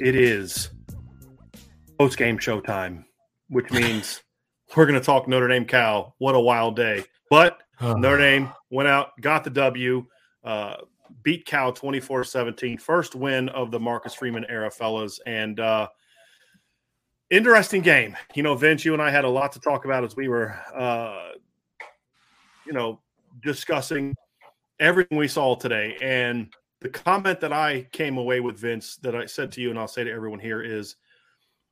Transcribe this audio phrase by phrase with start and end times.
[0.00, 0.70] It is
[1.98, 3.04] post game showtime,
[3.50, 4.22] which means
[4.76, 6.14] we're going to talk Notre Dame Cal.
[6.16, 7.04] What a wild day.
[7.28, 10.06] But Notre Dame went out, got the W,
[10.42, 10.76] uh,
[11.22, 12.78] beat Cal 24 17.
[12.78, 15.20] First win of the Marcus Freeman era, fellas.
[15.26, 15.88] And uh,
[17.28, 18.16] interesting game.
[18.34, 20.58] You know, Vince, you and I had a lot to talk about as we were,
[20.74, 21.32] uh,
[22.66, 23.02] you know,
[23.42, 24.14] discussing
[24.78, 25.98] everything we saw today.
[26.00, 29.78] And the comment that I came away with, Vince, that I said to you, and
[29.78, 30.96] I'll say to everyone here is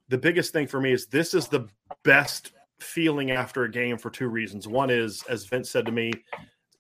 [0.09, 1.69] the biggest thing for me is this is the
[2.03, 4.69] best feeling after a game for two reasons.
[4.69, 6.13] One is, as Vince said to me,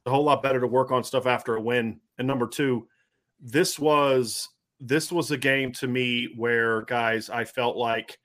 [0.06, 2.00] a whole lot better to work on stuff after a win.
[2.18, 2.86] And number two,
[3.40, 4.48] this was
[4.80, 8.18] this was a game to me where guys, I felt like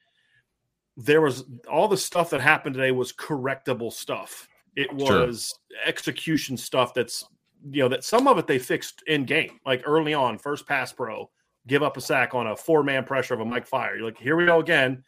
[0.95, 4.47] there was all the stuff that happened today was correctable stuff.
[4.75, 5.81] It was sure.
[5.87, 7.25] execution stuff that's
[7.71, 10.91] you know that some of it they fixed in game, like early on, first pass
[10.91, 11.29] pro,
[11.67, 13.95] give up a sack on a four man pressure of a Mike Fire.
[13.95, 15.03] You're like, here we go again.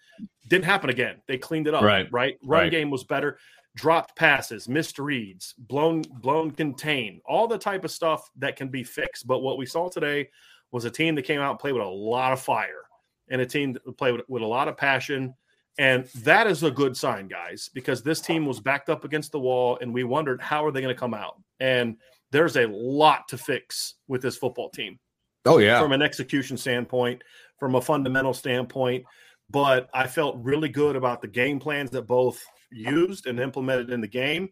[0.48, 1.22] Didn't happen again.
[1.28, 1.84] They cleaned it up.
[1.84, 2.08] Right.
[2.12, 2.38] Right.
[2.44, 2.72] Run right.
[2.72, 3.40] game was better.
[3.76, 8.84] Dropped passes, missed reads, blown, blown contain, all the type of stuff that can be
[8.84, 9.28] fixed.
[9.28, 10.30] But what we saw today
[10.72, 12.84] was a team that came out and played with a lot of fire
[13.30, 15.34] and a team that played with, with a lot of passion.
[15.78, 19.40] And that is a good sign, guys, because this team was backed up against the
[19.40, 21.36] wall and we wondered how are they going to come out?
[21.60, 21.98] And
[22.32, 25.00] there's a lot to fix with this football team.
[25.46, 25.80] Oh yeah.
[25.80, 27.22] From an execution standpoint,
[27.60, 29.06] from a fundamental standpoint,
[29.50, 34.02] but I felt really good about the game plans that both used and implemented in
[34.02, 34.50] the game.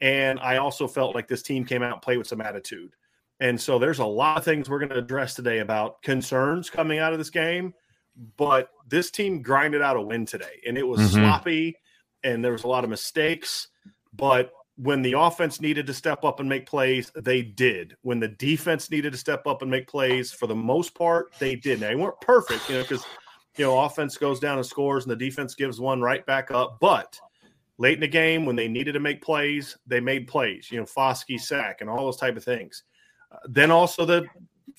[0.00, 2.92] And I also felt like this team came out and played with some attitude.
[3.40, 6.98] And so there's a lot of things we're going to address today about concerns coming
[6.98, 7.74] out of this game.
[8.36, 11.20] But this team grinded out a win today, and it was mm-hmm.
[11.20, 11.76] sloppy,
[12.22, 13.68] and there was a lot of mistakes.
[14.12, 17.96] But when the offense needed to step up and make plays, they did.
[18.02, 21.54] When the defense needed to step up and make plays, for the most part, they
[21.54, 21.80] did.
[21.80, 23.04] Now, they weren't perfect, you know, because
[23.56, 26.78] you know offense goes down and scores, and the defense gives one right back up.
[26.80, 27.18] But
[27.78, 30.68] late in the game, when they needed to make plays, they made plays.
[30.72, 32.82] You know, Foskey sack and all those type of things.
[33.30, 34.24] Uh, then also the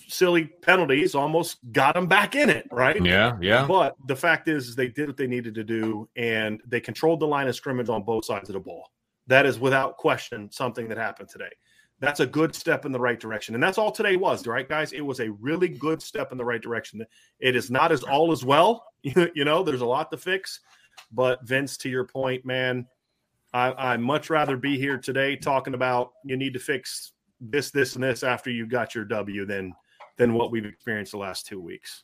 [0.10, 3.04] silly penalties almost got them back in it, right?
[3.04, 3.66] Yeah, yeah.
[3.66, 7.22] But the fact is, is they did what they needed to do, and they controlled
[7.22, 8.90] the line of scrimmage on both sides of the ball.
[9.28, 11.52] That is without question something that happened today.
[12.00, 13.56] That's a good step in the right direction.
[13.56, 14.92] And that's all today was, right, guys?
[14.92, 17.06] It was a really good step in the right direction.
[17.40, 18.86] It is not as all as well.
[19.04, 20.60] you know, there's a lot to fix.
[21.12, 22.86] But Vince, to your point, man,
[23.54, 27.96] I, I much rather be here today talking about you need to fix this, this,
[27.96, 29.74] and this after you got your W than
[30.18, 32.04] than what we've experienced the last two weeks.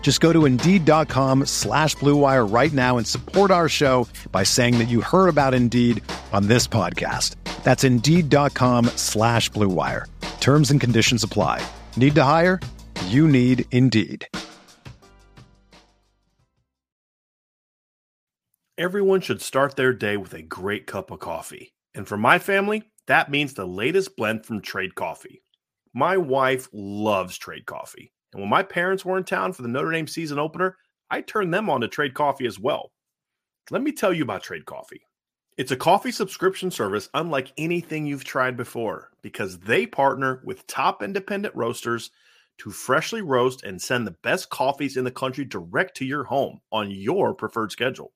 [0.00, 4.84] Just go to Indeed.com slash BlueWire right now and support our show by saying that
[4.88, 6.00] you heard about Indeed
[6.32, 7.34] on this podcast.
[7.64, 10.04] That's Indeed.com slash BlueWire.
[10.38, 11.66] Terms and conditions apply.
[11.96, 12.60] Need to hire?
[13.06, 14.28] You need Indeed.
[18.78, 21.72] Everyone should start their day with a great cup of coffee.
[21.94, 25.42] And for my family, that means the latest blend from Trade Coffee.
[25.94, 28.12] My wife loves Trade Coffee.
[28.36, 30.76] And when my parents were in town for the Notre Dame season opener,
[31.10, 32.92] I turned them on to Trade Coffee as well.
[33.70, 35.00] Let me tell you about Trade Coffee.
[35.56, 41.02] It's a coffee subscription service unlike anything you've tried before because they partner with top
[41.02, 42.10] independent roasters
[42.58, 46.60] to freshly roast and send the best coffees in the country direct to your home
[46.70, 48.12] on your preferred schedule.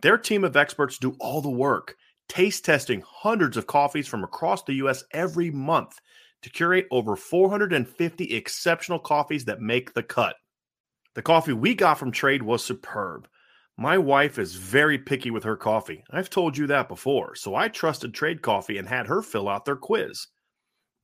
[0.00, 1.94] Their team of experts do all the work,
[2.26, 6.00] taste testing hundreds of coffees from across the US every month
[6.42, 10.36] to curate over 450 exceptional coffees that make the cut.
[11.14, 13.28] The coffee we got from Trade was superb.
[13.76, 16.02] My wife is very picky with her coffee.
[16.10, 19.64] I've told you that before, so I trusted Trade Coffee and had her fill out
[19.64, 20.26] their quiz.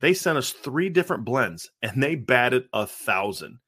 [0.01, 3.59] They sent us three different blends and they batted a thousand.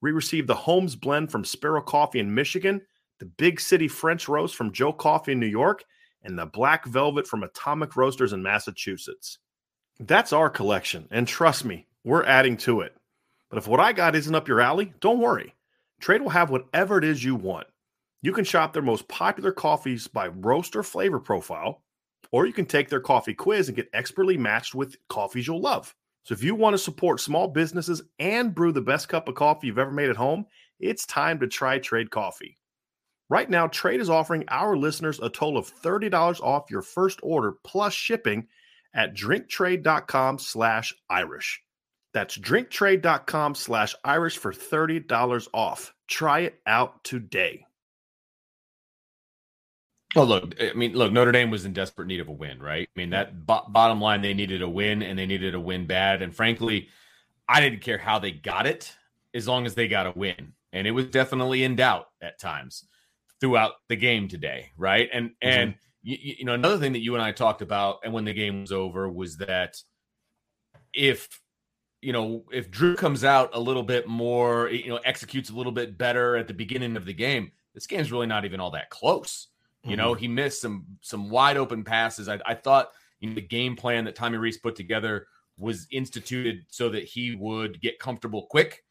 [0.00, 2.82] We received the Holmes blend from Sparrow Coffee in Michigan
[3.18, 5.84] the Big City French Roast from Joe Coffee in New York,
[6.22, 9.38] and the Black Velvet from Atomic Roasters in Massachusetts.
[9.98, 12.94] That's our collection, and trust me, we're adding to it.
[13.48, 15.54] But if what I got isn't up your alley, don't worry.
[16.00, 17.66] Trade will have whatever it is you want.
[18.20, 21.82] You can shop their most popular coffees by roaster flavor profile,
[22.30, 25.94] or you can take their coffee quiz and get expertly matched with coffees you'll love.
[26.24, 29.68] So if you want to support small businesses and brew the best cup of coffee
[29.68, 30.44] you've ever made at home,
[30.80, 32.58] it's time to try Trade Coffee.
[33.28, 37.54] Right now, Trade is offering our listeners a total of $30 off your first order
[37.64, 38.48] plus shipping
[38.96, 41.62] at drinktrade.com slash Irish.
[42.14, 45.94] That's drinktrade.com slash Irish for $30 off.
[46.08, 47.66] Try it out today.
[50.14, 52.88] Well, look, I mean, look, Notre Dame was in desperate need of a win, right?
[52.88, 55.86] I mean, that bo- bottom line, they needed a win and they needed a win
[55.86, 56.22] bad.
[56.22, 56.88] And frankly,
[57.46, 58.96] I didn't care how they got it
[59.34, 60.54] as long as they got a win.
[60.72, 62.84] And it was definitely in doubt at times
[63.40, 65.10] throughout the game today, right?
[65.12, 65.48] And mm-hmm.
[65.48, 65.74] and
[66.06, 68.60] you, you know another thing that you and I talked about, and when the game
[68.60, 69.82] was over, was that
[70.94, 71.28] if
[72.00, 75.72] you know if Drew comes out a little bit more, you know, executes a little
[75.72, 78.88] bit better at the beginning of the game, this game's really not even all that
[78.88, 79.48] close.
[79.82, 79.90] Mm-hmm.
[79.90, 80.20] You know, mm-hmm.
[80.20, 82.28] he missed some some wide open passes.
[82.28, 85.26] I, I thought you know the game plan that Tommy Rees put together
[85.58, 88.84] was instituted so that he would get comfortable quick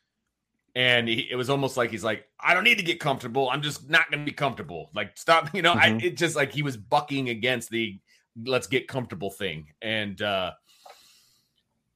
[0.75, 3.49] and he, it was almost like he's like i don't need to get comfortable.
[3.49, 4.91] I'm just not going to be comfortable.
[4.93, 5.97] Like stop you know mm-hmm.
[5.97, 7.99] i it just like he was bucking against the
[8.45, 9.67] let's get comfortable thing.
[9.81, 10.51] And uh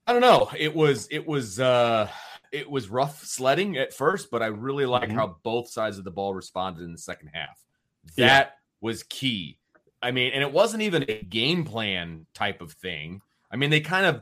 [0.07, 0.49] i don't know.
[0.57, 2.09] It was it was uh
[2.51, 5.17] it was rough sledding at first but i really like mm-hmm.
[5.17, 7.59] how both sides of the ball responded in the second half.
[8.15, 8.51] That yeah.
[8.81, 9.59] was key.
[10.01, 13.21] I mean and it wasn't even a game plan type of thing.
[13.51, 14.21] I mean they kind of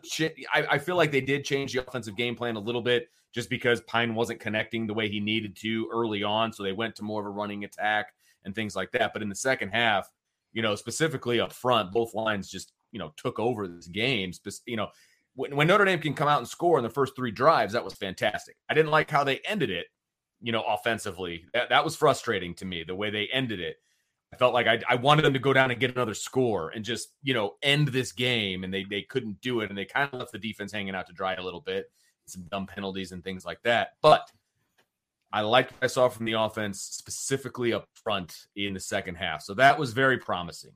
[0.52, 3.52] I, I feel like they did change the offensive game plan a little bit just
[3.52, 6.52] because Pyne wasn't connecting the way he needed to early on.
[6.52, 8.08] So they went to more of a running attack
[8.44, 9.14] and things like that.
[9.14, 10.10] But in the second half,
[10.54, 14.32] you know, specifically up front, both lines just, you know, took over this game.
[14.66, 14.88] You know,
[15.36, 17.86] when, when Notre Dame can come out and score in the first three drives, that
[17.86, 18.56] was fantastic.
[18.72, 19.86] I didn't like how they ended it,
[20.42, 21.46] you know, offensively.
[21.54, 23.76] That, that was frustrating to me, the way they ended it.
[24.34, 26.84] I felt like I, I wanted them to go down and get another score and
[26.84, 28.64] just, you know, end this game.
[28.64, 29.70] And they, they couldn't do it.
[29.70, 31.92] And they kind of left the defense hanging out to dry a little bit
[32.28, 33.94] some dumb penalties and things like that.
[34.02, 34.30] But
[35.32, 39.42] I liked what I saw from the offense specifically up front in the second half.
[39.42, 40.72] So that was very promising.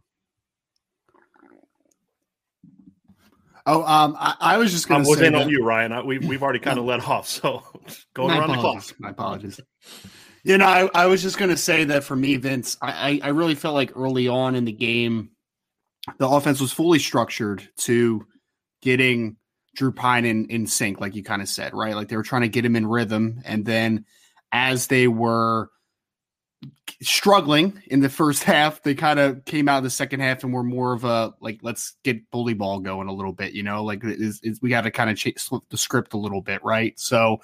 [3.65, 5.27] Oh, um, I, I was just going to say.
[5.27, 5.91] I was on you, Ryan.
[5.91, 7.27] I, we, we've already kind of let off.
[7.27, 7.63] So
[8.13, 8.83] going around the clock.
[8.99, 9.59] My apologies.
[10.43, 13.29] You know, I, I was just going to say that for me, Vince, I, I
[13.29, 15.29] really felt like early on in the game,
[16.17, 18.25] the offense was fully structured to
[18.81, 19.37] getting
[19.75, 21.95] Drew Pyne in, in sync, like you kind of said, right?
[21.95, 23.41] Like they were trying to get him in rhythm.
[23.45, 24.05] And then
[24.51, 25.69] as they were
[27.01, 30.53] struggling in the first half, they kind of came out of the second half and
[30.53, 33.83] were more of a like, let's get bully ball going a little bit, you know,
[33.83, 36.63] like it's, it's, we got to kind of ch- slip the script a little bit,
[36.63, 36.99] right?
[36.99, 37.41] So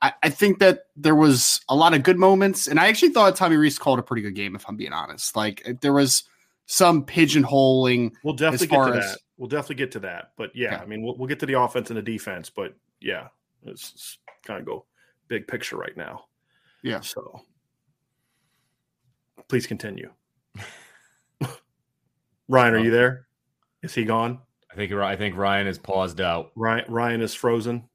[0.00, 2.68] I, I, think that there was a lot of good moments.
[2.68, 5.34] And I actually thought Tommy Rees called a pretty good game, if I'm being honest.
[5.34, 6.24] Like there was
[6.66, 8.12] some pigeonholing.
[8.22, 10.32] We'll definitely get to as, that we'll definitely get to that.
[10.36, 10.82] But yeah, okay.
[10.82, 12.50] I mean, we'll, we'll, get to the offense and the defense.
[12.50, 13.28] But yeah,
[13.64, 14.86] let's kind of go
[15.28, 16.26] big picture right now.
[16.82, 17.00] Yeah.
[17.00, 17.40] So
[19.48, 20.10] please continue.
[22.48, 23.26] Ryan, are you there?
[23.82, 24.40] Is he gone?
[24.70, 26.52] I think I think Ryan is paused out.
[26.54, 27.88] Ryan Ryan is frozen.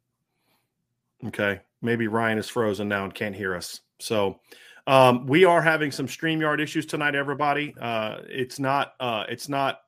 [1.28, 3.82] Okay, maybe Ryan is frozen now and can't hear us.
[4.00, 4.40] So
[4.88, 7.76] um, we are having some Streamyard issues tonight, everybody.
[7.80, 9.82] Uh, it's not uh, it's not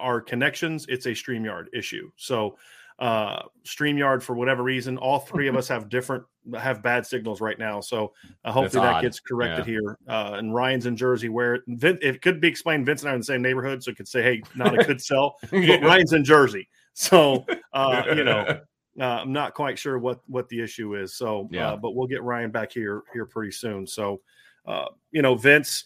[0.00, 2.10] our connections; it's a Streamyard issue.
[2.16, 2.56] So
[3.00, 6.22] uh, Streamyard, for whatever reason, all three of us have different
[6.58, 7.80] have bad signals right now.
[7.80, 8.12] So
[8.44, 9.72] uh, hopefully that gets corrected yeah.
[9.72, 9.98] here.
[10.06, 12.86] Uh, and Ryan's in Jersey, where it could be explained.
[12.86, 14.84] Vince and I are in the same neighborhood, so it could say, "Hey, not a
[14.86, 18.60] good sell." But Ryan's in Jersey, so uh, you know.
[19.00, 21.14] Uh, I'm not quite sure what what the issue is.
[21.14, 21.76] So, uh, yeah.
[21.76, 23.86] but we'll get Ryan back here here pretty soon.
[23.86, 24.20] So,
[24.66, 25.84] uh, you know, Vince.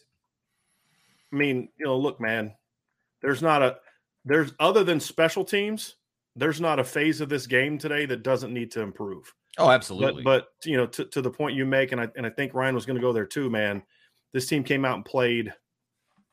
[1.30, 2.54] I mean, you know, look, man.
[3.20, 3.76] There's not a
[4.24, 5.96] there's other than special teams
[6.36, 9.32] there's not a phase of this game today that doesn't need to improve.
[9.56, 10.22] Oh, absolutely.
[10.22, 12.54] But, but you know, to, to the point you make, and I and I think
[12.54, 13.82] Ryan was going to go there too, man.
[14.32, 15.52] This team came out and played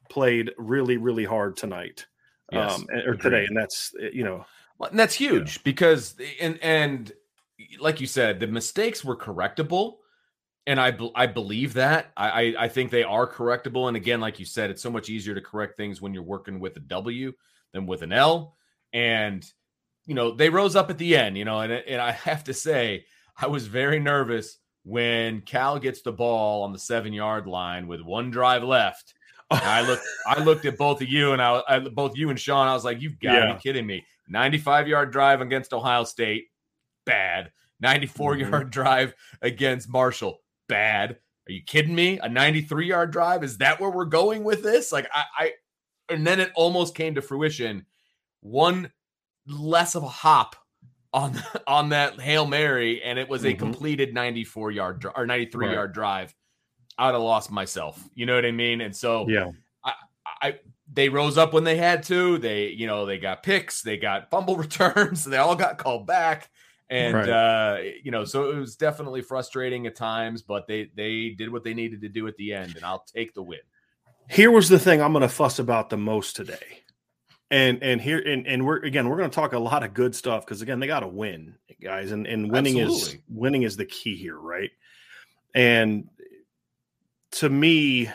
[0.10, 2.07] played really really hard tonight,
[2.51, 3.21] yes, um, or agreed.
[3.21, 4.43] today, and that's eh, you know,
[4.79, 5.62] well, and that's huge yeah.
[5.63, 7.12] because and and
[7.79, 9.98] like you said, the mistakes were correctable.
[10.67, 13.88] And I, I believe that I, I think they are correctable.
[13.88, 16.60] And again, like you said, it's so much easier to correct things when you're working
[16.60, 17.33] with a W
[17.74, 18.56] than with an L.
[18.94, 19.46] And
[20.06, 22.54] you know, they rose up at the end, you know, and, and I have to
[22.54, 23.06] say,
[23.38, 28.01] I was very nervous when Cal gets the ball on the seven yard line with
[28.01, 29.13] one drive left.
[29.50, 32.68] I looked, I looked at both of you and I, I both you and Sean.
[32.68, 33.54] I was like, "You've got to yeah.
[33.54, 36.46] be kidding me!" Ninety-five yard drive against Ohio State,
[37.06, 37.51] bad.
[37.82, 38.51] 94 mm-hmm.
[38.51, 41.18] yard drive against Marshall, bad.
[41.48, 42.20] Are you kidding me?
[42.20, 43.44] A 93 yard drive?
[43.44, 44.92] Is that where we're going with this?
[44.92, 45.51] Like, I, I,
[46.12, 47.86] and then it almost came to fruition.
[48.41, 48.91] One
[49.48, 50.56] less of a hop
[51.13, 53.56] on on that hail mary, and it was mm-hmm.
[53.56, 55.74] a completed 94 yard or 93 right.
[55.74, 56.34] yard drive.
[56.98, 58.01] I'd have lost myself.
[58.13, 58.82] You know what I mean?
[58.82, 59.51] And so yeah,
[59.84, 59.94] I,
[60.41, 60.60] I
[60.91, 62.38] they rose up when they had to.
[62.38, 66.50] They you know they got picks, they got fumble returns, they all got called back.
[66.89, 67.30] And right.
[67.30, 71.63] uh, you know, so it was definitely frustrating at times, but they they did what
[71.63, 73.60] they needed to do at the end, and I'll take the win.
[74.32, 76.82] Here was the thing I'm going to fuss about the most today
[77.52, 80.16] and and here and, and we're again we're going to talk a lot of good
[80.16, 83.18] stuff because again they got to win guys and and winning Absolutely.
[83.18, 84.72] is winning is the key here right
[85.54, 86.08] and
[87.32, 88.10] to me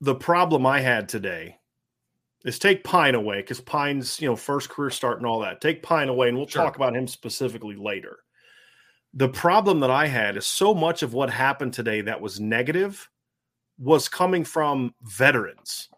[0.00, 1.56] the problem i had today
[2.44, 5.82] is take Pyne away because Pyne's you know first career start and all that take
[5.82, 6.64] Pyne away and we'll sure.
[6.64, 8.18] talk about him specifically later
[9.14, 13.08] the problem that i had is so much of what happened today that was negative
[13.78, 15.88] was coming from veterans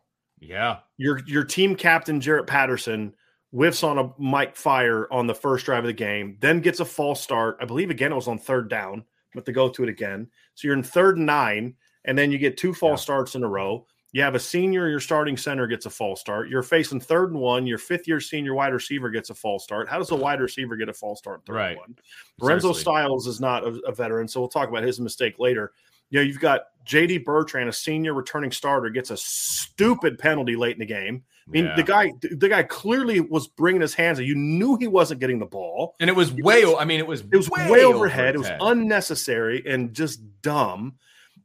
[0.41, 0.79] yeah.
[0.97, 3.15] Your your team captain Jarrett Patterson
[3.53, 6.85] whiffs on a Mike fire on the first drive of the game, then gets a
[6.85, 7.59] false start.
[7.61, 10.29] I believe again it was on third down, but to go to it again.
[10.55, 11.75] So you're in third and nine,
[12.07, 13.05] and then you get two false yeah.
[13.05, 13.87] starts in a row.
[14.13, 16.49] You have a senior, your starting center gets a false start.
[16.49, 17.65] You're facing third and one.
[17.65, 19.89] Your fifth year senior wide receiver gets a false start.
[19.89, 21.43] How does a wide receiver get a false start?
[21.47, 21.77] Third right.
[21.77, 21.95] one.
[22.41, 25.71] Lorenzo Styles is not a, a, veteran, so we'll talk about his mistake later
[26.11, 30.73] you know, you've got JD Bertrand, a senior returning starter, gets a stupid penalty late
[30.73, 31.23] in the game.
[31.47, 31.77] I mean, yeah.
[31.77, 34.21] the guy, the guy clearly was bringing his hands.
[34.21, 36.65] You knew he wasn't getting the ball, and it was way.
[36.79, 38.35] I mean, it was it was way, way overhead.
[38.35, 40.95] It was unnecessary and just dumb.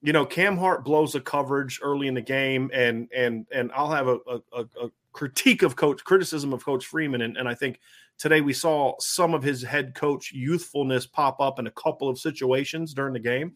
[0.02, 3.92] You know, Cam Hart blows a coverage early in the game, and and and I'll
[3.92, 4.18] have a,
[4.54, 7.80] a, a critique of coach criticism of Coach Freeman, and, and I think
[8.20, 12.20] today we saw some of his head coach youthfulness pop up in a couple of
[12.20, 13.54] situations during the game.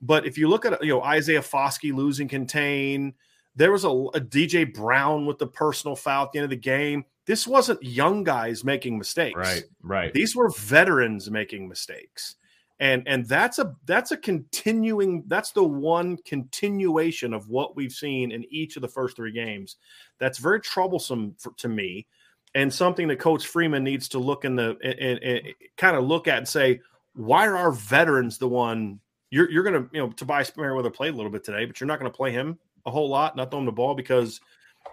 [0.00, 3.14] But if you look at you know Isaiah Foskey losing contain,
[3.56, 6.56] there was a, a, DJ Brown with the personal foul at the end of the
[6.56, 7.04] game.
[7.26, 9.36] This wasn't young guys making mistakes.
[9.36, 10.12] Right, right.
[10.12, 12.36] These were veterans making mistakes.
[12.80, 18.32] And and that's a that's a continuing that's the one continuation of what we've seen
[18.32, 19.76] in each of the first three games.
[20.18, 22.06] That's very troublesome for, to me
[22.54, 26.04] and something that coach Freeman needs to look in the and, and, and kind of
[26.04, 26.80] look at and say
[27.14, 29.00] why are our veterans the one
[29.34, 31.98] you're you're gonna you know Tobias Merriweather played a little bit today, but you're not
[31.98, 34.40] gonna play him a whole lot, not throw him the ball because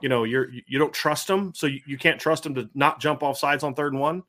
[0.01, 2.99] you know you're you don't trust him, so you, you can't trust him to not
[2.99, 4.23] jump off sides on third and one,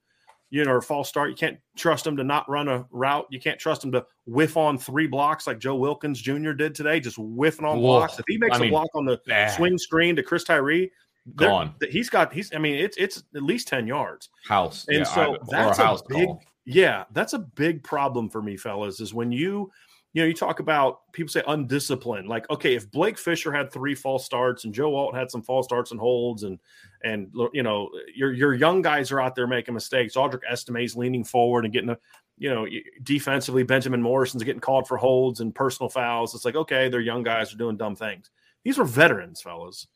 [0.50, 1.30] you know, or false start.
[1.30, 3.26] You can't trust him to not run a route.
[3.30, 6.52] You can't trust him to whiff on three blocks like Joe Wilkins Jr.
[6.52, 8.00] did today, just whiffing on Whoa.
[8.00, 8.18] blocks.
[8.18, 9.18] If he makes I a mean, block on the
[9.56, 10.90] swing screen to Chris Tyree,
[11.36, 11.74] gone.
[11.90, 12.54] He's got he's.
[12.54, 14.28] I mean, it's it's at least ten yards.
[14.46, 16.26] House, and yeah, so I, that's a, a big.
[16.26, 16.42] Call.
[16.66, 19.00] Yeah, that's a big problem for me, fellas.
[19.00, 19.72] Is when you
[20.12, 22.28] you know, you talk about people say undisciplined.
[22.28, 25.66] Like, okay, if Blake Fisher had three false starts and Joe Alt had some false
[25.66, 26.58] starts and holds, and
[27.02, 30.14] and you know, your your young guys are out there making mistakes.
[30.14, 31.98] Audric Estime's leaning forward and getting a
[32.38, 32.66] you know,
[33.04, 36.34] defensively, Benjamin Morrison's getting called for holds and personal fouls.
[36.34, 38.30] It's like, okay, they're young guys are doing dumb things.
[38.64, 39.86] These were veterans, fellas.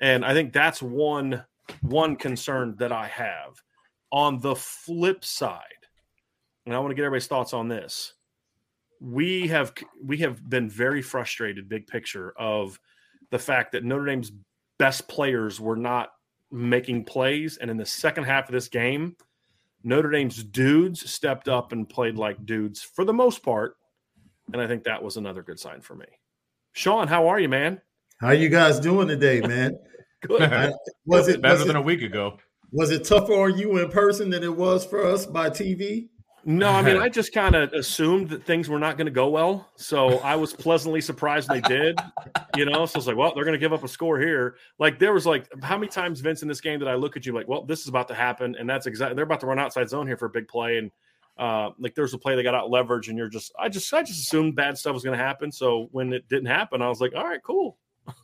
[0.00, 1.44] And I think that's one
[1.82, 3.62] one concern that I have.
[4.10, 5.60] On the flip side,
[6.64, 8.14] and I want to get everybody's thoughts on this.
[9.00, 12.78] We have we have been very frustrated, big picture, of
[13.30, 14.32] the fact that Notre Dame's
[14.78, 16.10] best players were not
[16.50, 17.56] making plays.
[17.56, 19.16] And in the second half of this game,
[19.82, 23.76] Notre Dame's dudes stepped up and played like dudes for the most part.
[24.52, 26.06] And I think that was another good sign for me.
[26.72, 27.80] Sean, how are you, man?
[28.20, 29.78] How you guys doing today, man?
[30.22, 30.42] good.
[30.42, 30.72] I,
[31.04, 32.38] was it better was than it, a week ago?
[32.72, 36.08] Was it tougher on you in person than it was for us by TV?
[36.48, 39.28] No, I mean, I just kind of assumed that things were not going to go
[39.28, 39.68] well.
[39.74, 41.98] So I was pleasantly surprised they did,
[42.56, 42.86] you know.
[42.86, 44.56] So I was like, well, they're going to give up a score here.
[44.78, 47.26] Like, there was like, how many times, Vince, in this game did I look at
[47.26, 48.54] you like, well, this is about to happen.
[48.58, 50.78] And that's exactly, they're about to run outside zone here for a big play.
[50.78, 50.92] And
[51.36, 54.04] uh, like, there's a play they got out leverage, and you're just, I just, I
[54.04, 55.50] just assumed bad stuff was going to happen.
[55.50, 57.76] So when it didn't happen, I was like, all right, cool.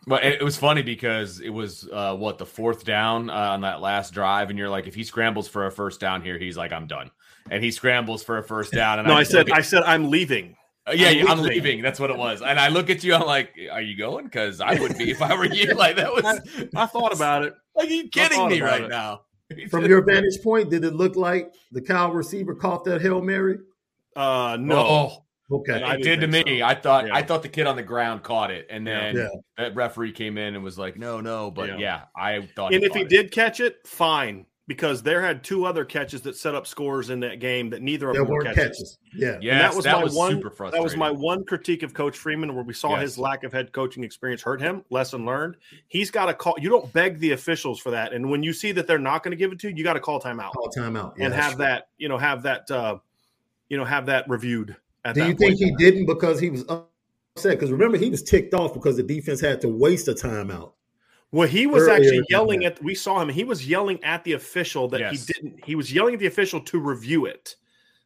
[0.07, 3.81] Well, it was funny because it was uh, what the fourth down uh, on that
[3.81, 6.71] last drive, and you're like, if he scrambles for a first down here, he's like,
[6.71, 7.11] I'm done
[7.51, 8.99] and he scrambles for a first down.
[8.99, 10.57] And no, I, I said, at, I said, I'm leaving.
[10.87, 11.29] Uh, yeah, I'm, leaving.
[11.29, 11.83] I'm, leaving.
[11.83, 12.43] That's what it was.
[12.43, 14.25] And I look at you, I'm like, are you going?
[14.25, 15.75] Because I would be if I were you.
[15.83, 16.25] Like that was.
[16.25, 17.55] I, I thought about it.
[17.75, 18.89] Like, are you kidding me right it.
[18.89, 19.23] now?
[19.71, 23.59] From your vantage point, did it look like the cow receiver caught that hail mary?
[24.17, 24.77] Uh, no.
[24.77, 25.25] Oh,
[25.57, 26.61] okay, it did to me.
[26.61, 26.65] So.
[26.65, 27.15] I thought yeah.
[27.15, 29.29] I thought the kid on the ground caught it, and then yeah.
[29.59, 32.75] that referee came in and was like, "No, no." But yeah, yeah I thought.
[32.75, 33.09] And if he it.
[33.09, 37.21] did catch it, fine because there had two other catches that set up scores in
[37.21, 38.57] that game that neither of them were catches.
[38.57, 38.99] catches.
[39.15, 40.41] Yeah, yeah, that was that my was one.
[40.71, 43.03] That was my one critique of Coach Freeman, where we saw yes.
[43.03, 44.85] his lack of head coaching experience hurt him.
[44.91, 45.57] Lesson learned.
[45.89, 46.55] He's got to call.
[46.59, 49.33] You don't beg the officials for that, and when you see that they're not going
[49.33, 50.53] to give it to you, you got to call timeout.
[50.53, 51.65] Call timeout, yeah, and have true.
[51.65, 51.89] that.
[51.99, 52.71] You know, have that.
[52.71, 52.99] uh
[53.69, 54.77] You know, have that reviewed.
[55.15, 57.59] Do you think he didn't because he was upset?
[57.59, 60.73] Because remember, he was ticked off because the defense had to waste a timeout.
[61.33, 62.83] Well, he was actually yelling at.
[62.83, 63.31] We saw him.
[63.31, 65.27] He was yelling at the official that yes.
[65.27, 65.65] he didn't.
[65.65, 67.57] He was yelling at the official to review it.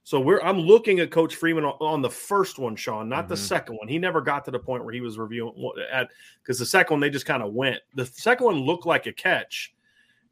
[0.04, 0.40] So we're.
[0.42, 3.30] I'm looking at Coach Freeman on, on the first one, Sean, not mm-hmm.
[3.30, 3.88] the second one.
[3.88, 5.52] He never got to the point where he was reviewing
[5.90, 6.08] at
[6.40, 7.80] because the second one they just kind of went.
[7.94, 9.74] The second one looked like a catch,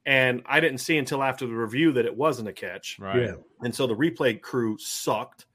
[0.07, 3.01] and I didn't see until after the review that it wasn't a catch.
[3.01, 3.23] Right.
[3.23, 3.35] Yeah.
[3.63, 5.47] And so the replay crew sucked.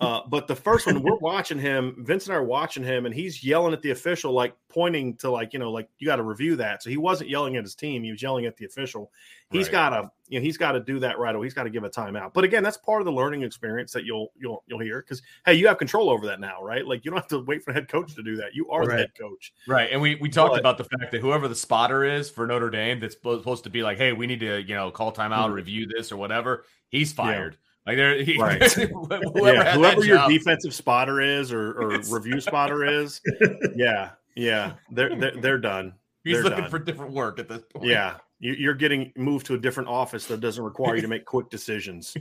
[0.00, 1.96] Uh, but the first one, we're watching him.
[1.98, 5.28] Vince and I are watching him, and he's yelling at the official, like pointing to,
[5.28, 6.84] like you know, like you got to review that.
[6.84, 9.10] So he wasn't yelling at his team; he was yelling at the official.
[9.50, 9.72] He's right.
[9.72, 11.46] got to, you know, he's got to do that right away.
[11.46, 12.32] He's got to give a timeout.
[12.32, 15.54] But again, that's part of the learning experience that you'll you'll you'll hear because hey,
[15.54, 16.86] you have control over that now, right?
[16.86, 18.54] Like you don't have to wait for the head coach to do that.
[18.54, 18.88] You are right.
[18.88, 19.88] the head coach, right?
[19.90, 22.70] And we we talked but, about the fact that whoever the spotter is for Notre
[22.70, 25.54] Dame, that's supposed to be like, hey, we need to you know call timeout, mm-hmm.
[25.54, 26.64] review this or whatever.
[26.88, 27.54] He's fired.
[27.54, 28.62] Yeah like there, he, right.
[28.72, 30.28] whoever, yeah, whoever your job.
[30.28, 33.22] defensive spotter is or, or review spotter is,
[33.76, 35.94] yeah, yeah, they're they're, they're done.
[36.22, 36.70] He's they're looking done.
[36.70, 37.86] for different work at this point.
[37.86, 41.48] Yeah, you're getting moved to a different office that doesn't require you to make quick
[41.48, 42.14] decisions.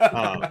[0.00, 0.46] Um,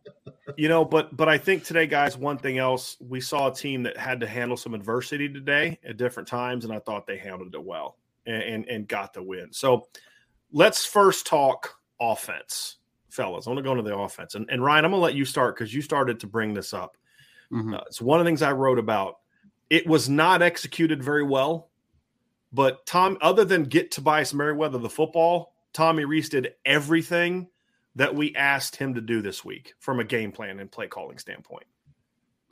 [0.56, 3.82] you know, but but I think today, guys, one thing else, we saw a team
[3.82, 7.54] that had to handle some adversity today at different times, and I thought they handled
[7.54, 9.52] it well and, and, and got the win.
[9.52, 9.88] So
[10.52, 12.76] let's first talk offense
[13.16, 13.46] fellas.
[13.46, 14.34] I want to go into the offense.
[14.34, 16.72] And, and Ryan, I'm going to let you start because you started to bring this
[16.72, 16.96] up.
[17.52, 17.74] Mm-hmm.
[17.74, 19.18] Uh, it's one of the things I wrote about.
[19.70, 21.70] It was not executed very well,
[22.52, 27.48] but Tom, other than get Tobias Merriweather the football, Tommy Rees did everything
[27.96, 31.18] that we asked him to do this week from a game plan and play calling
[31.18, 31.64] standpoint.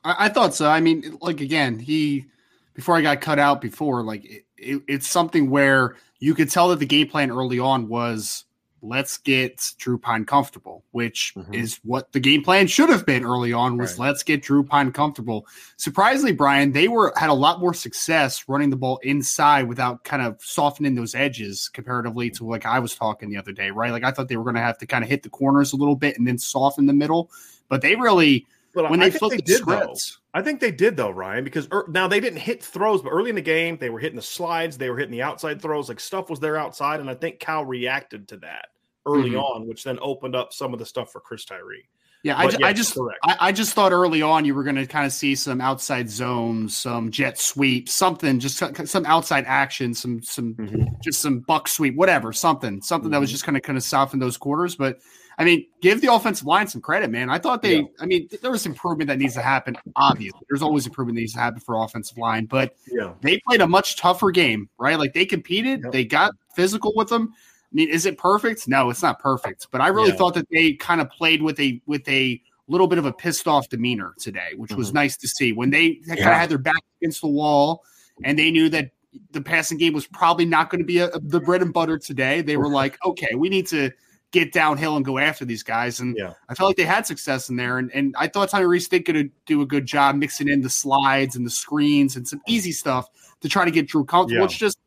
[0.02, 0.68] I, I thought so.
[0.68, 2.26] I mean, like again, he
[2.74, 6.68] before I got cut out before, like it, it, it's something where you could tell
[6.70, 8.44] that the game plan early on was
[8.84, 11.54] let's get Drew Pyne comfortable, which mm-hmm.
[11.54, 14.08] is what the game plan should have been early on was right.
[14.08, 15.46] let's get Drew Pyne comfortable.
[15.76, 20.22] Surprisingly, Brian, they were had a lot more success running the ball inside without kind
[20.22, 23.90] of softening those edges comparatively to like I was talking the other day, right?
[23.90, 25.76] Like I thought they were going to have to kind of hit the corners a
[25.76, 27.30] little bit and then soften the middle,
[27.68, 30.20] but they really but when I they flipped they the did, scripts.
[30.34, 30.40] Though.
[30.40, 33.30] I think they did though, Ryan, because er, now they didn't hit throws, but early
[33.30, 36.00] in the game they were hitting the slides, they were hitting the outside throws, like
[36.00, 38.66] stuff was there outside, and I think Cal reacted to that
[39.06, 39.38] early mm-hmm.
[39.38, 41.88] on, which then opened up some of the stuff for Chris Tyree.
[42.24, 44.86] Yeah, I, yes, I, just I, I, just thought early on you were going to
[44.86, 48.56] kind of see some outside zones, some jet sweep, something, just
[48.88, 50.84] some outside action, some some mm-hmm.
[51.02, 53.12] just some buck sweep, whatever, something, something mm-hmm.
[53.12, 53.34] that was mm-hmm.
[53.34, 54.74] just kind of kind of soften those quarters.
[54.74, 55.00] But
[55.36, 57.28] I mean, give the offensive line some credit, man.
[57.28, 57.86] I thought they, yeah.
[58.00, 59.76] I mean, there was improvement that needs to happen.
[59.96, 63.12] Obviously, there's always improvement that needs to happen for offensive line, but yeah.
[63.20, 64.98] they played a much tougher game, right?
[64.98, 65.92] Like they competed, yep.
[65.92, 67.34] they got physical with them.
[67.74, 68.68] I mean, is it perfect?
[68.68, 69.66] No, it's not perfect.
[69.72, 70.16] But I really yeah.
[70.16, 73.48] thought that they kind of played with a with a little bit of a pissed
[73.48, 74.94] off demeanor today, which was Mhm.
[74.94, 75.52] nice to see.
[75.52, 77.82] When they kind of had their back against the wall
[78.22, 78.92] and they knew that
[79.32, 82.42] the passing game was probably not going to be a, the bread and butter today,
[82.42, 83.90] they were like, okay, we need to
[84.30, 86.00] get downhill and go after these guys.
[86.00, 86.34] And Yeah.
[86.48, 87.78] I felt like they had success in there.
[87.78, 90.60] And, and I thought Tommy Rees did going to do a good job mixing in
[90.62, 93.08] the slides and the screens and some easy stuff
[93.42, 94.40] to try to get Drew comfortable.
[94.40, 94.44] Yeah.
[94.46, 94.78] It's just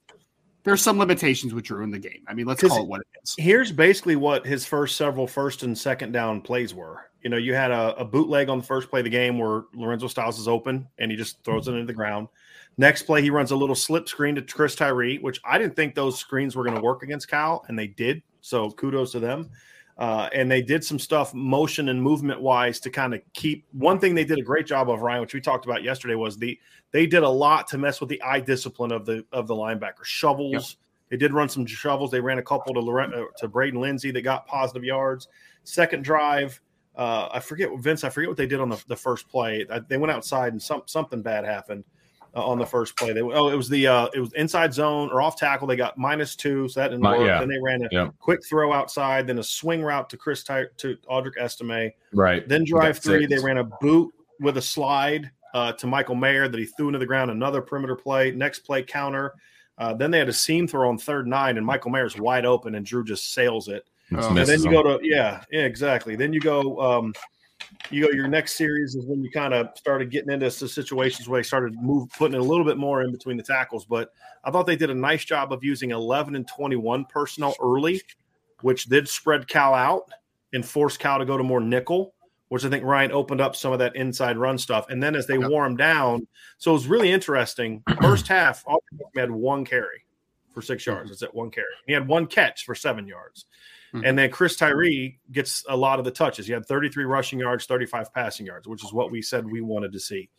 [0.67, 2.23] there's some limitations which Drew in the game.
[2.27, 3.35] I mean, let's call it what it is.
[3.37, 7.09] Here's basically what his first several first and second down plays were.
[7.21, 9.63] You know, you had a, a bootleg on the first play of the game where
[9.73, 12.27] Lorenzo Styles is open and he just throws it into the ground.
[12.77, 15.95] Next play, he runs a little slip screen to Chris Tyree, which I didn't think
[15.95, 18.21] those screens were going to work against Cal, and they did.
[18.41, 19.49] So kudos to them.
[19.97, 23.99] Uh, and they did some stuff motion and movement wise to kind of keep one
[23.99, 26.59] thing they did a great job of Ryan, which we talked about yesterday, was the
[26.91, 30.03] they did a lot to mess with the eye discipline of the of the linebacker
[30.03, 30.53] shovels.
[30.53, 30.63] Yep.
[31.09, 32.11] They did run some shovels.
[32.11, 35.29] They ran a couple to Loren, uh, to Braden Lenzy that got positive yards.
[35.63, 36.59] Second drive,
[36.95, 38.03] uh, I forget what Vince.
[38.03, 39.65] I forget what they did on the, the first play.
[39.69, 41.85] Uh, They went outside and some something bad happened
[42.35, 43.13] uh, on the first play.
[43.13, 45.67] They oh, it was the uh, it was inside zone or off tackle.
[45.67, 47.27] They got minus two, so that didn't Mi- work.
[47.27, 47.39] yeah.
[47.39, 48.09] Then they ran a Yeah.
[48.19, 51.91] quick throw outside, then a swing route to Chris Ty- to Audric Estime.
[52.13, 52.47] Right.
[52.47, 53.41] Then drive Got three, six.
[53.41, 56.99] they ran a boot with a slide uh, to Michael Mayer that he threw into
[56.99, 57.31] the ground.
[57.31, 58.31] Another perimeter play.
[58.31, 59.33] Next play counter.
[59.79, 62.75] Uh, then they had a seam throw on third nine, and Michael Mayer's wide open,
[62.75, 63.85] and Drew just sails it.
[64.11, 66.15] Just And And then you go to yeah, yeah, exactly.
[66.15, 67.13] Then you go, um,
[67.89, 68.11] you go.
[68.11, 71.43] Your next series is when you kind of started getting into s- situations where they
[71.43, 73.85] started move putting it a little bit more in between the tackles.
[73.85, 74.11] But
[74.43, 78.01] I thought they did a nice job of using eleven and twenty one personnel early,
[78.61, 80.09] which did spread Cal out
[80.53, 82.13] and force Cal to go to more nickel,
[82.49, 84.87] which I think Ryan opened up some of that inside run stuff.
[84.89, 85.49] And then as they Yep.
[85.49, 87.83] wore him down, so it was really interesting.
[88.01, 88.81] First half, all
[89.15, 90.03] had one carry
[90.57, 91.11] for six yards.
[91.11, 91.67] It's at one carry.
[91.85, 93.45] He had one catch for seven yards.
[93.93, 94.01] Mhm.
[94.03, 96.47] And then Chris Tyree gets a lot of the touches.
[96.47, 99.91] He had 33 rushing yards, 35 passing yards, which is what we said we wanted
[99.91, 100.29] to see.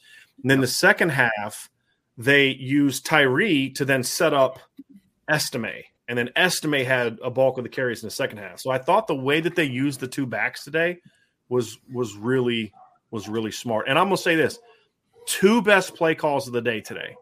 [0.42, 1.70] And then the second half,
[2.16, 4.58] they used Tyree to then set up
[5.28, 5.84] Estime.
[6.08, 8.58] And then Estime had a bulk of the carries in the second half.
[8.58, 10.98] So I thought the way that they used the two backs today
[11.48, 12.72] was was really
[13.12, 13.86] was really smart.
[13.88, 14.58] And I'm gonna say this:
[15.26, 17.14] two best play calls of the day today,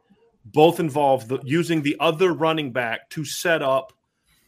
[0.53, 3.93] both involved the, using the other running back to set up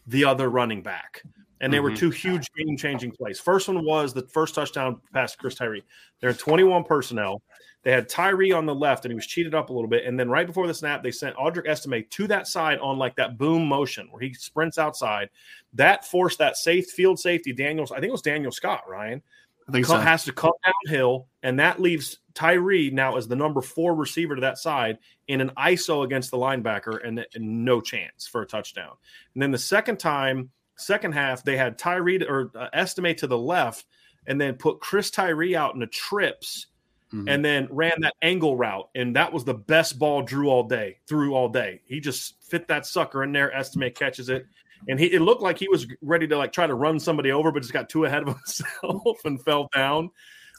[0.06, 1.22] the other running back.
[1.60, 1.96] And they were Mhm.
[1.96, 3.40] two huge game changing plays.
[3.40, 5.82] First one was the first touchdown pass to Chris Tyree.
[6.20, 7.42] They're 21 personnel.
[7.82, 10.04] They had Tyree on the left, and he was cheated up a little bit.
[10.04, 13.16] And then right before the snap, they sent Audric Estime to that side on like
[13.16, 15.30] that boom motion where he sprints outside.
[15.74, 17.90] That forced that safe field safety, Daniels.
[17.90, 19.22] I think it was Daniel Scott, Ryan,
[19.68, 20.00] I think co- so.
[20.00, 24.40] has to come downhill, and that leaves Tyree now as the number four receiver to
[24.42, 28.92] that side in an ISO against the linebacker, and, and no chance for a touchdown.
[29.34, 33.38] And then the second time, second half, they had Tyree or uh, Estime to the
[33.38, 33.86] left,
[34.26, 36.66] and then put Chris Tyree out in the trips,
[37.12, 37.24] Mhm.
[37.26, 40.98] and then ran that angle route, and that was the best ball Drew all day
[41.08, 41.80] through all day.
[41.86, 43.50] He just fit that sucker in there.
[43.54, 44.46] Estime catches it,
[44.88, 47.50] and he it looked like he was ready to like try to run somebody over,
[47.50, 50.10] but just got too ahead of himself and fell down.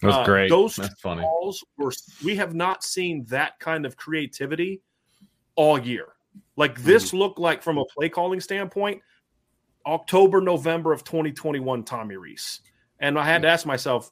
[0.01, 0.49] That was Uh, great.
[0.49, 1.21] those That's funny.
[1.21, 1.91] Balls were
[2.23, 4.81] we have not seen that kind of creativity
[5.55, 6.13] all year.
[6.55, 9.01] Like this looked like from a play calling standpoint,
[9.85, 12.61] October, November of 2021, Tommy Rees.
[12.99, 14.11] And I had to ask myself,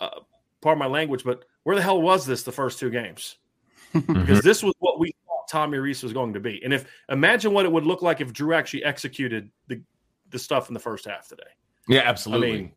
[0.00, 0.20] uh,
[0.60, 3.36] pardon my language, but where the hell was this the first two games?
[3.92, 6.60] Because this was what we thought Tommy Rees was going to be.
[6.62, 9.82] And if imagine what it would look like if Drew actually executed the
[10.30, 11.42] the stuff in the first half today.
[11.88, 12.48] Yeah, absolutely.
[12.48, 12.72] I mean,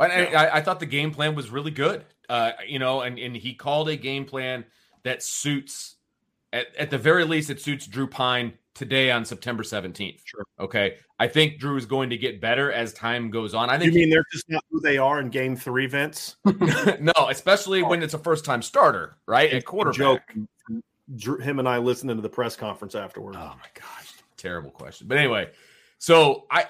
[0.00, 2.04] And I, I, I thought the game plan was really good.
[2.28, 4.64] Uh, you know, and, and he called a game plan
[5.02, 5.96] that suits,
[6.52, 10.20] at, at the very least, it suits Drew Pyne today on September 17th.
[10.24, 10.44] Sure.
[10.58, 10.96] Okay.
[11.18, 13.68] I think Drew is going to get better as time goes on.
[13.68, 16.36] I think You mean they're just not who they are in game three, Vince?
[16.44, 19.52] no, especially when it's a first time starter, right?
[19.52, 19.96] At quarterback.
[19.98, 20.22] Joke.
[21.16, 23.34] Drew, him and I listening to the press conference afterward.
[23.36, 25.08] Oh my gosh, terrible question.
[25.08, 25.50] But anyway,
[25.98, 26.66] so I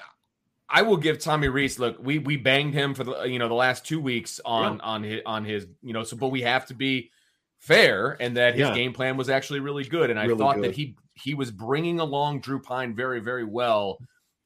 [0.72, 1.78] I will give Tommy Rees.
[1.78, 5.02] Look, we we banged him for the you know the last two weeks on on
[5.02, 7.10] his on his you know so but we have to be
[7.58, 8.74] fair and that his Yeah.
[8.74, 10.64] game plan was actually really good and I Really thought good.
[10.64, 13.98] that he he was bringing along Drew Pyne very very well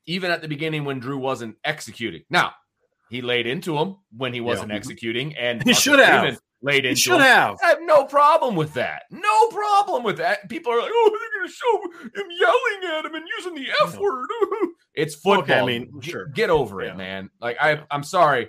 [0.07, 2.23] even at the beginning when Drew wasn't executing.
[2.31, 2.53] Now
[3.11, 6.21] he laid into him when he wasn't executing and He should have.
[6.23, 7.21] Freeman laid He into should him.
[7.21, 7.57] have.
[7.63, 9.03] I have no problem with that.
[9.11, 10.49] No problem with that.
[10.49, 13.67] People are like, oh, they're going to show him yelling at him and using the
[13.85, 14.27] F word.
[14.95, 15.43] it's football.
[15.43, 16.27] Okay, I mean, Get- sure.
[16.29, 16.93] Get over Yeah.
[16.93, 17.31] it, man.
[17.41, 18.49] Like, I, I'm sorry.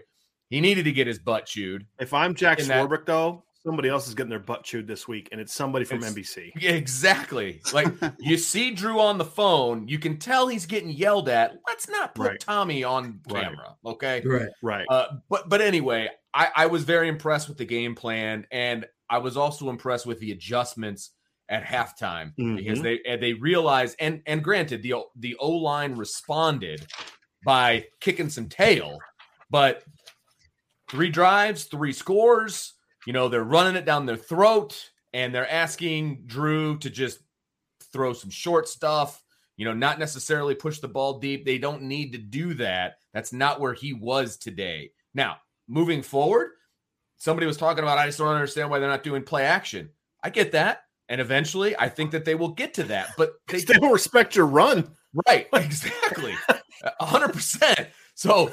[0.50, 1.86] He needed to get his butt chewed.
[2.00, 5.08] If I'm Jack In that- Swarbrick, though, somebody else is getting their butt chewed this
[5.08, 6.52] week, and it's somebody from It's- NBC.
[6.62, 7.62] Yeah, exactly.
[7.74, 7.88] Like,
[8.20, 9.88] you see Drew on the phone.
[9.88, 11.54] You can tell he's getting yelled at.
[11.68, 12.40] Let's not put Right.
[12.40, 13.44] Tommy on Right.
[13.44, 14.22] camera, okay?
[14.24, 14.50] Right.
[14.62, 14.86] Right.
[14.90, 19.20] Uh, but but anyway, I, I was very impressed with the game plan, and I
[19.20, 21.12] was also impressed with the adjustments
[21.48, 22.58] at halftime mm-hmm.
[22.58, 26.86] because they they realized and and granted the the O line responded
[27.46, 28.98] by kicking some tail,
[29.50, 29.84] but
[30.90, 32.74] three drives, three scores.
[33.08, 37.20] You know they're running it down their throat, and they're asking Drew to just
[37.94, 39.24] throw some short stuff.
[39.56, 41.46] You know, not necessarily push the ball deep.
[41.46, 42.96] They don't need to do that.
[43.14, 44.92] That's not where he was today.
[45.14, 46.52] Now, moving forward,
[47.18, 49.90] somebody was talking about, I just don't understand why they're not doing play action.
[50.24, 50.82] I get that.
[51.08, 53.10] And eventually, I think that they will get to that.
[53.18, 54.92] But they, they don't respect your run.
[55.28, 55.48] Right.
[55.54, 56.36] Exactly.
[57.02, 57.88] 100%.
[58.16, 58.52] So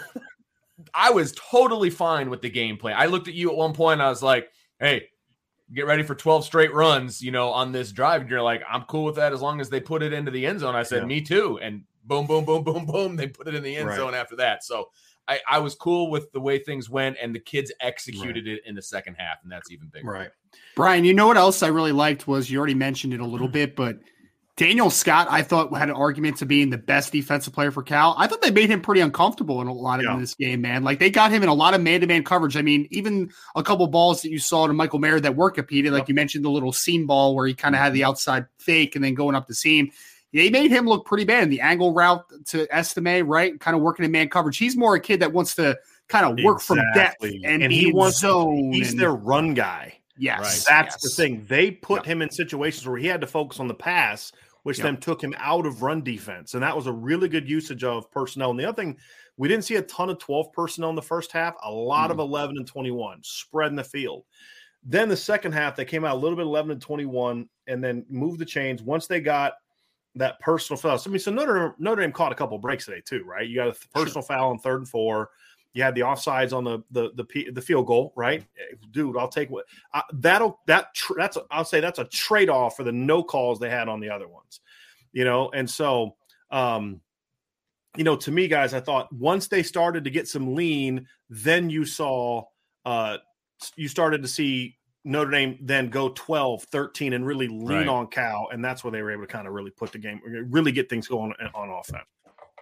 [0.95, 2.97] I was totally fine with the game plan.
[2.99, 4.01] I looked at you at one point.
[4.01, 5.09] I was like, hey,
[5.75, 8.23] get ready for 12 straight runs, you know, on this drive.
[8.23, 10.47] And you're like, I'm cool with that as long as they put it into the
[10.47, 10.75] end zone.
[10.75, 11.07] I said, yeah.
[11.07, 11.59] me too.
[11.63, 13.17] And boom, boom, boom, boom, boom.
[13.17, 13.97] They put it in the end right.
[13.97, 14.65] zone after that.
[14.65, 14.91] So
[15.29, 18.57] I, I was cool with the way things went, and the kids executed right.
[18.57, 20.09] it in the second half, and that's even bigger.
[20.09, 20.31] Right.
[20.75, 23.47] Brian, you know what else I really liked was you already mentioned it a little
[23.47, 23.53] mm-hmm.
[23.53, 23.99] bit, but
[24.57, 28.15] Daniel Scott, I thought had an argument to being the best defensive player for Cal.
[28.19, 30.15] I thought they made him pretty uncomfortable in a lot of yeah.
[30.15, 30.85] in this game, man.
[30.85, 32.57] Like they got him in a lot of man-to-man coverage.
[32.57, 35.93] I mean, even a couple balls that you saw to Michael Mayer that were competed,
[35.93, 36.09] like yep.
[36.11, 38.11] you mentioned the little seam ball where he kind of had the mm-hmm.
[38.11, 39.91] outside fake and then going up the seam
[40.33, 43.59] they made him look pretty bad in the angle route to Estime, right?
[43.61, 44.59] Kind of working in man coverage.
[44.59, 46.77] He's more a kid that wants to kind of work exactly.
[46.77, 48.73] from depth and, and he wants zone.
[48.73, 49.99] He's and, their run guy.
[50.19, 50.65] Yes, right.
[50.69, 51.03] that's yes.
[51.03, 51.47] the thing.
[51.49, 54.31] They put him in situations where he had to focus on the pass,
[54.63, 54.85] which yep.
[54.85, 58.11] then took him out of run defense, and that was a really good usage of
[58.11, 58.51] personnel.
[58.51, 58.99] And the other thing,
[59.39, 61.55] we didn't see a ton of twelve personnel in the first half.
[61.65, 62.13] A lot mm.
[62.13, 64.25] of eleven and twenty-one spreading the field.
[64.85, 68.05] Then the second half, they came out a little bit eleven and twenty-one, and then
[68.11, 68.83] moved the chains.
[68.83, 69.55] Once they got
[70.15, 70.99] that personal foul.
[70.99, 73.49] So, I mean, so Notre, Notre Dame caught a couple breaks today too, right?
[73.49, 74.23] You got a personal sure.
[74.23, 75.31] foul on third and four.
[75.75, 78.45] You had the offsides on the the the, the field goal, right?
[78.91, 82.51] Dude, I'll take what I, that'll that tr- that's a, I'll say that's a trade
[82.51, 84.61] off for the no calls they had on the other ones,
[85.13, 85.51] you know.
[85.51, 86.17] And so,
[86.51, 87.01] um,
[87.97, 91.71] you know, to me, guys, I thought once they started to get some lean, then
[91.71, 92.45] you saw
[92.85, 93.17] uh
[93.77, 97.89] you started to see Notre Dame then go 12, 13 and really lean right.
[97.89, 98.49] on Cal.
[98.53, 100.89] And that's where they were able to kind of really put the game, really get
[100.89, 102.05] things going on offense.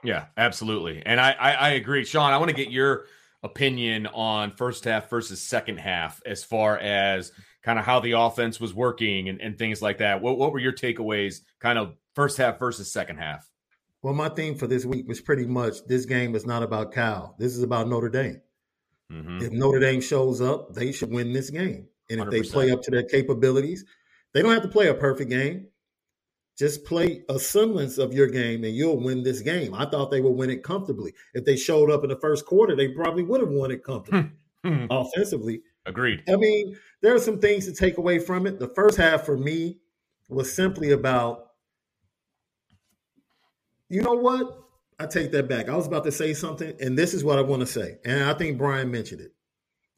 [0.02, 1.02] Yeah, absolutely.
[1.04, 2.04] And I, I, I agree.
[2.04, 3.06] Sean, I want to get your
[3.42, 8.58] opinion on first half versus second half as far as kind of how the offense
[8.58, 10.22] was working and, and things like that.
[10.22, 13.46] What, what were your takeaways kind of first half versus second half?
[14.02, 17.34] Well, my theme for this week was pretty much this game is not about Cal.
[17.38, 18.40] This is about Notre Dame.
[19.12, 19.44] Mm-hmm.
[19.44, 21.88] If Notre Dame shows up, they should win this game.
[22.10, 22.30] And if 100%.
[22.30, 23.84] they play up to their capabilities,
[24.32, 25.68] they don't have to play a perfect game.
[26.58, 29.72] Just play a semblance of your game and you'll win this game.
[29.72, 31.14] I thought they would win it comfortably.
[31.32, 34.30] If they showed up in the first quarter, they probably would have won it comfortably
[34.64, 34.84] hmm.
[34.90, 35.62] offensively.
[35.86, 36.22] Agreed.
[36.28, 38.58] I mean, there are some things to take away from it.
[38.58, 39.78] The first half for me
[40.28, 41.52] was simply about,
[43.88, 44.58] you know what?
[44.98, 45.70] I take that back.
[45.70, 47.96] I was about to say something, and this is what I want to say.
[48.04, 49.32] And I think Brian mentioned it.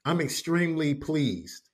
[0.04, 1.68] I'm extremely pleased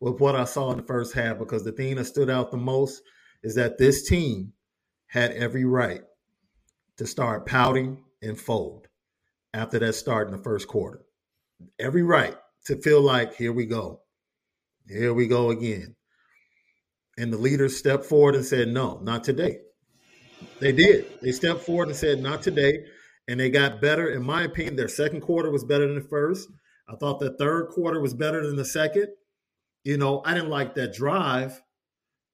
[0.00, 2.56] with what I saw in the first half because the thing that stood out the
[2.56, 3.02] most
[3.42, 4.52] is that this team
[5.06, 6.02] had every right
[6.96, 8.88] to start pouting and fold
[9.54, 11.00] after that start in the first quarter.
[11.78, 14.02] Every right to feel like, here we go.
[14.88, 15.96] Here we go again.
[17.16, 19.58] And the leaders stepped forward and said, no, not today.
[20.60, 21.06] They did.
[21.20, 22.84] They stepped forward and said, not today.
[23.26, 24.10] And they got better.
[24.10, 26.48] In my opinion, their second quarter was better than the first.
[26.88, 29.08] I thought the third quarter was better than the second.
[29.84, 31.60] You know, I didn't like that drive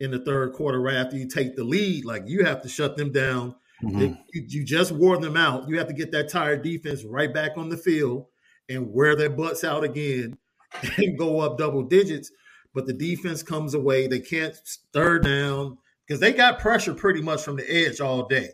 [0.01, 2.05] in the third quarter right after you take the lead.
[2.05, 3.55] Like you have to shut them down.
[3.83, 4.01] Mm-hmm.
[4.01, 5.69] You, you, just wore them out.
[5.69, 8.27] You have to get that tired defense right back on the field
[8.69, 10.39] and wear their butts out again
[10.97, 12.31] and go up double digits.
[12.73, 14.07] But the defense comes away.
[14.07, 14.57] They can't
[14.93, 18.51] third down because they got pressure pretty much from the edge all day.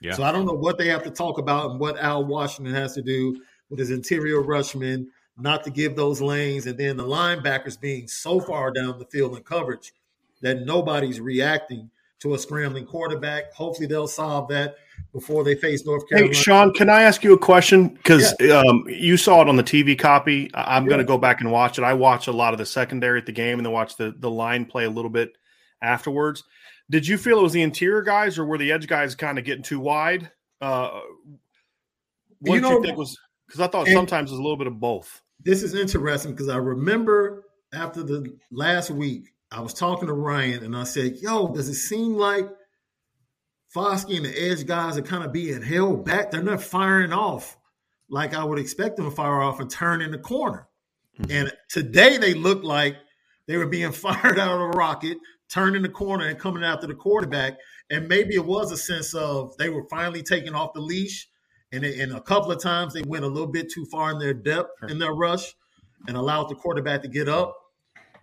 [0.00, 0.14] Yeah.
[0.14, 2.94] So I don't know what they have to talk about and what Al Washington has
[2.94, 7.80] to do with his interior rushman not to give those lanes, and then the linebackers
[7.80, 9.92] being so far down the field in coverage
[10.42, 13.52] that nobody's reacting to a scrambling quarterback.
[13.52, 14.76] Hopefully, they'll solve that
[15.12, 16.34] before they face North Carolina.
[16.34, 17.88] Hey, Sean, can I ask you a question?
[17.88, 18.60] Because yeah.
[18.60, 20.50] um, you saw it on the TV copy.
[20.54, 20.88] I'm yeah.
[20.88, 21.84] going to go back and watch it.
[21.84, 24.30] I watch a lot of the secondary at the game and then watch the, the
[24.30, 25.32] line play a little bit
[25.82, 26.44] afterwards.
[26.90, 29.44] Did you feel it was the interior guys or were the edge guys kind of
[29.44, 30.30] getting too wide?
[30.60, 31.00] Uh,
[32.40, 34.66] what you know, you think was because I thought sometimes it was a little bit
[34.66, 40.08] of both this is interesting because I remember after the last week, I was talking
[40.08, 42.48] to Ryan and I said, Yo, does it seem like
[43.74, 46.30] Foskey and the edge guys are kind of being held back?
[46.30, 47.56] They're not firing off
[48.08, 50.68] like I would expect them to fire off and turn in the corner.
[51.20, 51.30] Mm-hmm.
[51.30, 52.96] And today they looked like
[53.46, 56.94] they were being fired out of a rocket, turning the corner and coming after the
[56.94, 57.54] quarterback.
[57.90, 61.28] And maybe it was a sense of they were finally taking off the leash.
[61.74, 64.34] And, and a couple of times they went a little bit too far in their
[64.34, 65.54] depth in their rush
[66.06, 67.56] and allowed the quarterback to get up.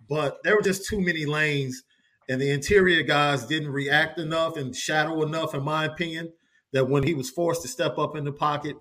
[0.08, 1.82] But there were just too many lanes,
[2.28, 6.32] and the interior guys didn't react enough and shadow enough, in my opinion,
[6.72, 8.76] that when he was forced to step up in the pocket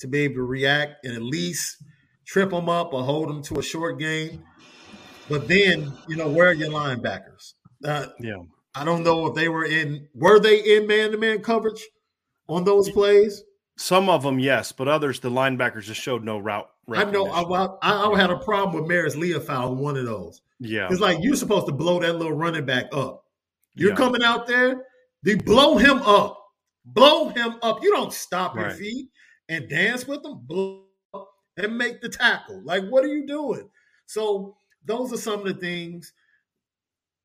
[0.00, 1.76] to be able to react and at least
[2.26, 4.42] trip him up or hold him to a short game.
[5.28, 7.54] But then, you know, where are your linebackers?
[7.84, 8.42] Uh, yeah.
[8.74, 11.82] I don't know if they were in, were they in man to man coverage
[12.48, 13.42] on those plays?
[13.78, 16.68] Some of them, yes, but others, the linebackers just showed no route.
[16.90, 17.28] I know.
[17.28, 17.42] I,
[17.82, 20.42] I, I, had a problem with Marist Liufau one of those.
[20.58, 23.24] Yeah, it's like you're supposed to blow that little running back up.
[23.74, 23.96] You're yeah.
[23.96, 24.84] coming out there,
[25.22, 26.42] they blow him up,
[26.86, 27.82] blow him up.
[27.82, 28.66] You don't stop right.
[28.66, 29.08] your feet
[29.48, 30.88] and dance with them, blow
[31.58, 32.62] and make the tackle.
[32.64, 33.68] Like, what are you doing?
[34.06, 36.12] So those are some of the things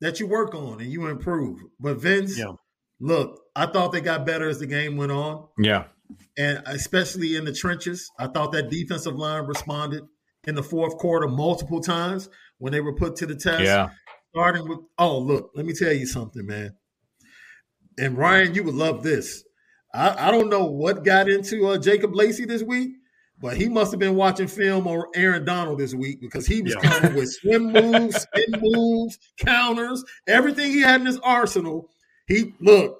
[0.00, 1.60] that you work on and you improve.
[1.80, 2.52] But Vince, yeah.
[3.00, 5.46] look, I thought they got better as the game went on.
[5.58, 5.84] Yeah.
[6.36, 10.02] And especially in the trenches, I thought that defensive line responded
[10.46, 13.62] in the fourth quarter multiple times when they were put to the test.
[13.62, 13.90] Yeah.
[14.34, 16.74] Starting with, oh, look, let me tell you something, man.
[17.98, 19.44] And Ryan, you would love this.
[19.94, 22.90] I, I don't know what got into uh, Jacob Lacey this week,
[23.40, 26.74] but he must have been watching film on Aaron Donald this week because he was
[26.74, 26.90] yeah.
[26.90, 31.88] coming with swim moves, spin moves, counters, everything he had in his arsenal.
[32.26, 32.98] He look,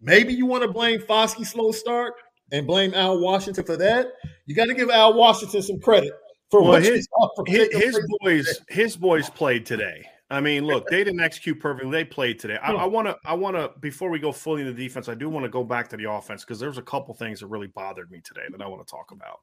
[0.00, 2.14] maybe you want to blame Foskey slow start
[2.52, 4.08] and blame Al Washington for that.
[4.46, 6.12] You got to give Al Washington some credit
[6.50, 7.08] for well, what his,
[7.46, 8.60] his, his boys.
[8.68, 10.06] His boys played today.
[10.28, 11.90] I mean, look, they didn't execute perfectly.
[11.90, 12.58] They played today.
[12.60, 15.44] I want to, I want to, before we go fully into defense, I do want
[15.44, 18.20] to go back to the offense because there's a couple things that really bothered me
[18.24, 19.40] today that I want to talk about.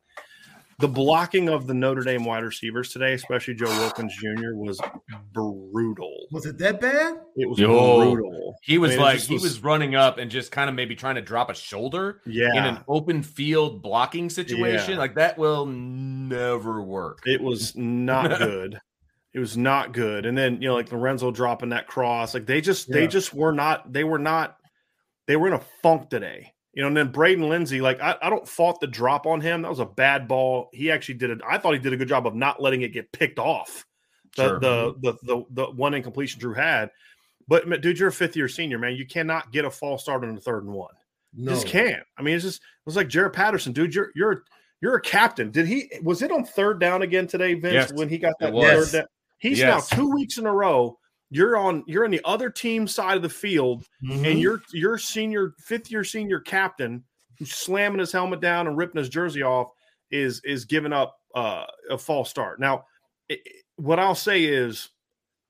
[0.80, 4.80] The blocking of the Notre Dame wide receivers today, especially Joe Wilkins Jr., was
[5.34, 6.28] brutal.
[6.32, 7.16] Was it that bad?
[7.36, 8.56] It was Yo, brutal.
[8.64, 10.96] He was I mean, like he was, was, running up and just kind of maybe
[10.96, 12.22] trying to drop a shoulder.
[12.26, 12.52] Yeah.
[12.56, 14.98] in an open field blocking situation, yeah.
[14.98, 17.20] like that will never work.
[17.26, 18.80] It was not good.
[19.34, 20.26] It was not good.
[20.26, 22.96] And then, you know, like Lorenzo dropping that cross, like they just, yeah.
[22.96, 24.58] they just were not, they were not,
[25.28, 26.53] they were in a funk today.
[26.74, 29.62] You know, and then Braden Lenzy, like I, I don't fault the drop on him.
[29.62, 30.70] That was a bad ball.
[30.74, 31.40] He actually did it.
[31.48, 33.86] I thought he did a good job of not letting it get picked off.
[34.36, 34.60] The, sure.
[34.60, 35.00] the, mm-hmm.
[35.02, 36.90] the the the one incompletion Drew had.
[37.48, 38.96] But dude, you're a fifth year senior, man.
[38.96, 40.94] You cannot get a false start on the third and one.
[41.36, 41.52] No.
[41.52, 42.04] You just can't.
[42.18, 43.94] I mean, it's just it was like Jarrett Patterson, dude.
[43.94, 44.44] You're you're
[44.82, 45.52] you're a captain.
[45.52, 47.74] Did he was it on third down again today, Vince?
[47.74, 49.08] Yes, when he got that third down?
[49.38, 49.92] He's yes.
[49.92, 50.98] now two weeks in a row.
[51.34, 51.84] You're on.
[51.88, 54.24] You're on the other team side of the field, mm-hmm.
[54.24, 57.04] and your your senior fifth year senior captain
[57.40, 59.70] who's slamming his helmet down and ripping his jersey off
[60.12, 62.60] is is giving up uh, a false start.
[62.60, 62.86] Now,
[63.30, 63.40] it,
[63.78, 64.90] what I'll say is,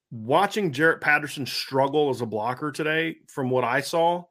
[0.09, 4.23] watching Jarrett Patterson struggle as a blocker today, from what I saw,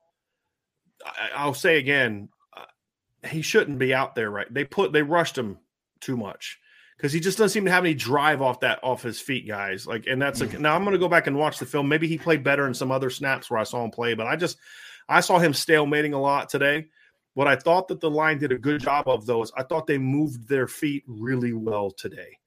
[1.37, 4.31] I, will say again, uh, he shouldn't be out there.
[4.31, 4.53] Right?
[4.53, 5.59] They put they rushed him
[6.01, 6.59] too much
[6.97, 9.87] because he just doesn't seem to have any drive off that off his feet, guys.
[9.87, 10.63] Like, and that's like hmm.
[10.63, 11.89] now I'm going to go back and watch the film.
[11.89, 14.37] Maybe he played better in some other snaps where I saw him play, but I
[14.37, 14.59] just
[15.09, 16.87] I saw him stalemating a lot today.
[17.35, 19.87] What I thought that the line did a good job of though is I thought
[19.87, 22.39] they moved their feet really well today.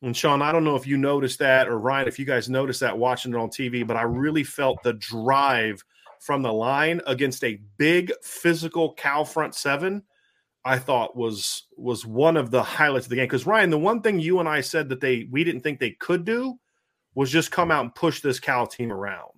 [0.00, 2.80] And Sean, I don't know if you noticed that or Ryan, if you guys noticed
[2.80, 5.82] that watching it on TV, but I really felt the drive
[6.20, 10.04] from the line against a big physical Cal front seven
[10.68, 13.24] I thought was was one of the highlights of the game.
[13.24, 15.92] Because Ryan, the one thing you and I said that they we didn't think they
[15.92, 16.58] could do
[17.14, 19.32] was just come out and push this Cal team around.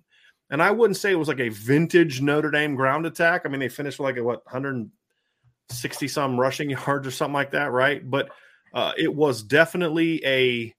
[0.49, 3.43] And I wouldn't say it was like a vintage Notre Dame ground attack.
[3.45, 7.51] I mean, they finished with like a, what 160 some rushing yards or something like
[7.51, 8.07] that, right?
[8.07, 8.29] But
[8.73, 10.75] uh, it was definitely a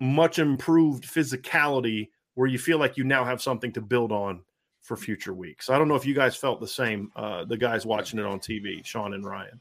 [0.00, 4.42] much improved physicality where you feel like you now have something to build on
[4.82, 5.70] for future weeks.
[5.70, 8.38] I don't know if you guys felt the same, uh, the guys watching it on
[8.38, 9.60] TV, Sean and Ryan.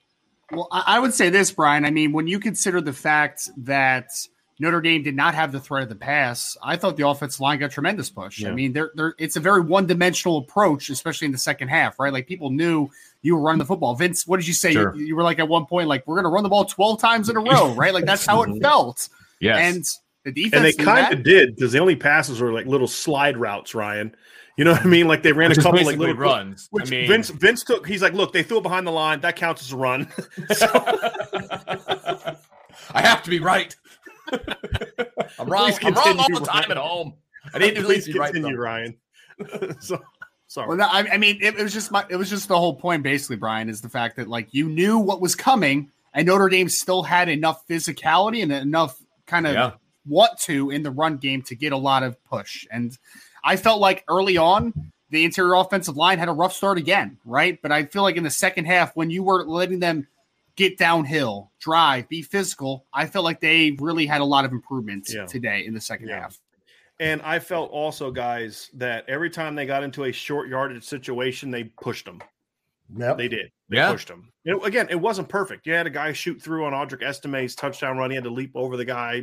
[0.52, 1.86] Well, I would say this, Brian.
[1.86, 4.12] I mean, when you consider the fact that
[4.60, 7.60] Notre Dame did not have the threat of the pass, I thought the offensive line
[7.60, 8.40] got tremendous push.
[8.40, 8.50] Yeah.
[8.50, 12.00] I mean, they're, they're, it's a very one dimensional approach, especially in the second half,
[12.00, 12.14] right?
[12.14, 12.90] Like people knew
[13.22, 13.96] you were running the football.
[13.96, 14.74] Vince, what did you say?
[14.74, 14.96] Sure.
[14.96, 17.00] You, you, were like at one point, like, we're going to run the ball 12
[17.00, 17.94] times in a row, right?
[17.94, 19.10] Like that's how it felt.
[19.40, 19.58] Yes.
[19.58, 19.86] And
[20.24, 20.54] the defense.
[20.54, 24.16] And they kind of did because the only passes were like little slide routes, Ryan.
[24.58, 25.08] You know what I mean?
[25.08, 26.68] Like they ran a couple like little runs.
[26.70, 27.88] Which I mean, Vince Vince took.
[27.88, 29.22] He's like, look, they threw it behind the line.
[29.22, 30.08] That counts as a run.
[32.92, 33.76] I have to be right.
[34.32, 35.72] I'm wrong.
[35.82, 36.72] I'm wrong all the time Ryan.
[36.72, 37.14] at home.
[37.54, 38.96] I need to at least continue, right,
[39.40, 39.76] Ryan.
[39.80, 40.00] so
[40.48, 40.68] sorry.
[40.68, 42.06] Well, no, I, I mean, it, it, was just my.
[42.10, 45.00] It was just the whole point, basically, Brian, is the fact that like you knew
[45.00, 49.54] what was coming, and Notre Dame still had enough physicality and enough kind of.
[49.54, 49.72] Yeah
[50.06, 52.68] want to in the run game to get a lot of push.
[52.72, 52.98] And
[53.44, 54.74] I felt like early on,
[55.10, 57.62] the interior offensive line had a rough start again, right?
[57.62, 60.08] But I feel like in the second half, when you were letting them
[60.56, 65.14] get downhill, drive, be physical, I felt like they really had a lot of improvements
[65.14, 65.26] yeah.
[65.26, 66.22] today in the second yeah.
[66.22, 66.40] half.
[67.00, 71.52] And I felt also, guys, that every time they got into a short yardage situation,
[71.52, 72.22] they pushed them.
[72.96, 73.18] Yep.
[73.18, 73.52] They did.
[73.70, 73.92] They yeah.
[73.92, 74.32] pushed them.
[74.44, 75.66] You know, again, it wasn't perfect.
[75.66, 78.12] You had a guy shoot through on Audric Estime's touchdown run.
[78.12, 79.22] He had to leap over the guy.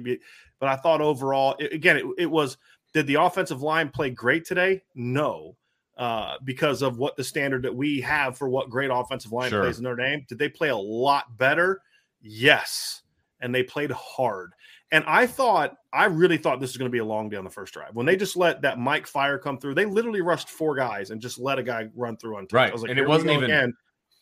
[0.59, 2.57] But I thought overall, it, again, it, it was
[2.93, 4.82] did the offensive line play great today?
[4.95, 5.57] No.
[5.97, 9.62] Uh, because of what the standard that we have for what great offensive line sure.
[9.62, 10.24] plays in Notre Dame.
[10.28, 11.82] Did they play a lot better?
[12.22, 13.03] Yes.
[13.41, 14.53] And they played hard.
[14.93, 17.45] And I thought, I really thought this was going to be a long day on
[17.45, 17.95] the first drive.
[17.95, 21.20] When they just let that Mike Fire come through, they literally rushed four guys and
[21.20, 22.47] just let a guy run through on.
[22.51, 22.70] Right.
[22.70, 23.45] I was like, and it wasn't even.
[23.45, 23.74] Again.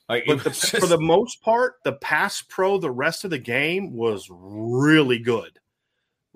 [0.08, 0.78] Like, but the, just...
[0.78, 5.58] for the most part, the pass pro the rest of the game was really good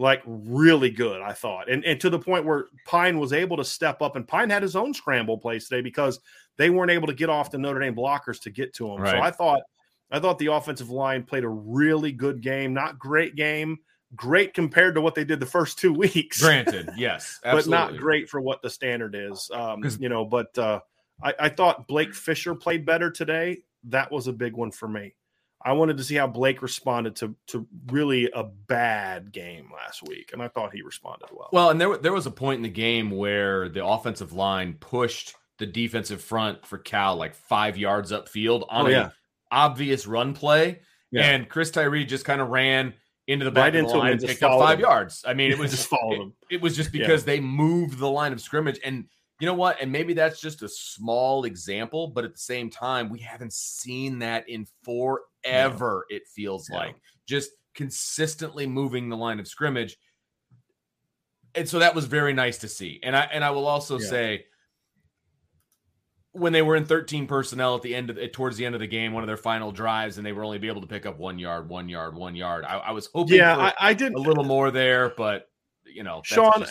[0.03, 1.70] like really good, I thought.
[1.70, 4.62] And and to the point where Pyne was able to step up and Pyne had
[4.62, 6.20] his own scramble plays today because
[6.59, 9.00] they weren't able to get off the Notre Dame blockers to get to him.
[9.00, 9.12] Right.
[9.12, 9.62] So I thought
[10.11, 13.78] I thought the offensive line played a really good game, not great game,
[14.14, 16.42] great compared to what they did the first two weeks.
[16.42, 19.48] Granted, yes, but not great for what the standard is.
[19.55, 20.80] Um, you know, but uh,
[21.22, 23.62] I, I thought Blake Fisher played better today.
[23.84, 25.14] That was a big one for me.
[25.64, 30.30] I wanted to see how Blake responded to to really a bad game last week,
[30.32, 31.48] and I thought he responded well.
[31.52, 35.34] Well, and there there was a point in the game where the offensive line pushed
[35.58, 39.10] the defensive front for Cal like five yards upfield oh, on oh, yeah.
[39.50, 41.30] obvious run play, yeah.
[41.30, 42.94] and Chris Tyree just kind of ran
[43.28, 44.84] into the back right of the line and picked up five him.
[44.84, 45.24] yards.
[45.26, 47.34] I mean, it was just followed it, it, was just because yeah.
[47.34, 49.06] they moved the line of scrimmage and
[49.43, 49.80] you know what?
[49.80, 54.20] And maybe that's just a small example, but at the same time, we haven't seen
[54.20, 56.95] that in forever, it feels like.
[57.26, 59.97] Just consistently moving the line of scrimmage.
[61.57, 63.01] And so that was very nice to see.
[63.03, 64.07] And I and I will also yeah.
[64.07, 64.45] say
[66.30, 68.86] when they were in 13 personnel at the end of towards the end of the
[68.86, 71.18] game, one of their final drives, and they were only be able to pick up
[71.18, 72.64] one yard, one yard, one yard.
[72.64, 75.49] I, I was hoping, yeah, I, I, did a little more there, but
[75.84, 76.64] you know, Sean,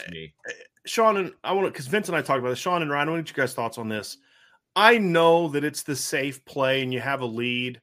[0.86, 2.60] Sean and I want to because Vince and I talked about this.
[2.60, 4.18] Sean and Ryan, I want you guys' thoughts on this.
[4.76, 7.82] I know that it's the safe play and you have a lead,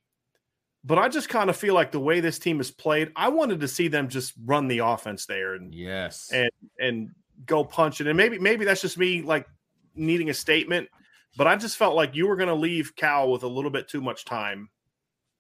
[0.85, 3.61] but I just kind of feel like the way this team has played, I wanted
[3.61, 7.11] to see them just run the offense there and yes, and and
[7.47, 8.07] go punch it.
[8.07, 9.47] And maybe maybe that's just me like
[9.95, 10.89] needing a statement,
[11.37, 13.89] but I just felt like you were going to leave Cal with a little bit
[13.89, 14.71] too much time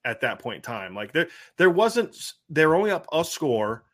[0.04, 0.94] at that point in time.
[0.94, 2.16] Like there there wasn't
[2.48, 3.84] they're only up a score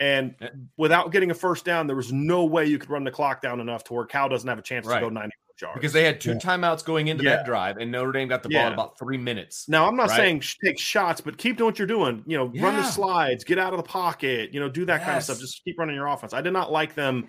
[0.00, 0.48] and eh.
[0.76, 3.60] without getting a first down, there was no way you could run the clock down
[3.60, 4.96] enough to where Cal doesn't have a chance right.
[4.96, 5.74] to go 90 yards.
[5.74, 6.38] Because they had two yeah.
[6.38, 7.36] timeouts going into yeah.
[7.36, 8.66] that drive, and Notre Dame got the ball yeah.
[8.68, 9.68] in about three minutes.
[9.68, 10.16] Now, I'm not right?
[10.16, 12.22] saying take shots, but keep doing what you're doing.
[12.26, 15.04] You know, run the slides, get out of the pocket, you know, do that yes.
[15.04, 15.38] kind of stuff.
[15.38, 16.32] Just keep running your offense.
[16.32, 17.28] I did not like them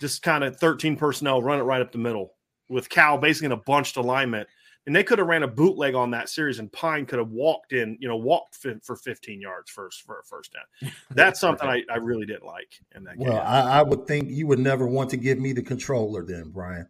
[0.00, 2.32] just kind of 13 personnel, run it right up the middle
[2.68, 4.48] with Cal basically in a bunched alignment
[4.86, 7.72] and they could have ran a bootleg on that series, and Pyne could have walked
[7.72, 10.92] in, you know, walked for 15 yards first for a first down.
[11.10, 13.28] That's something I, I really didn't like in that game.
[13.28, 16.50] Well, I, I, would think you would never want to give me the controller then,
[16.50, 16.86] Brian,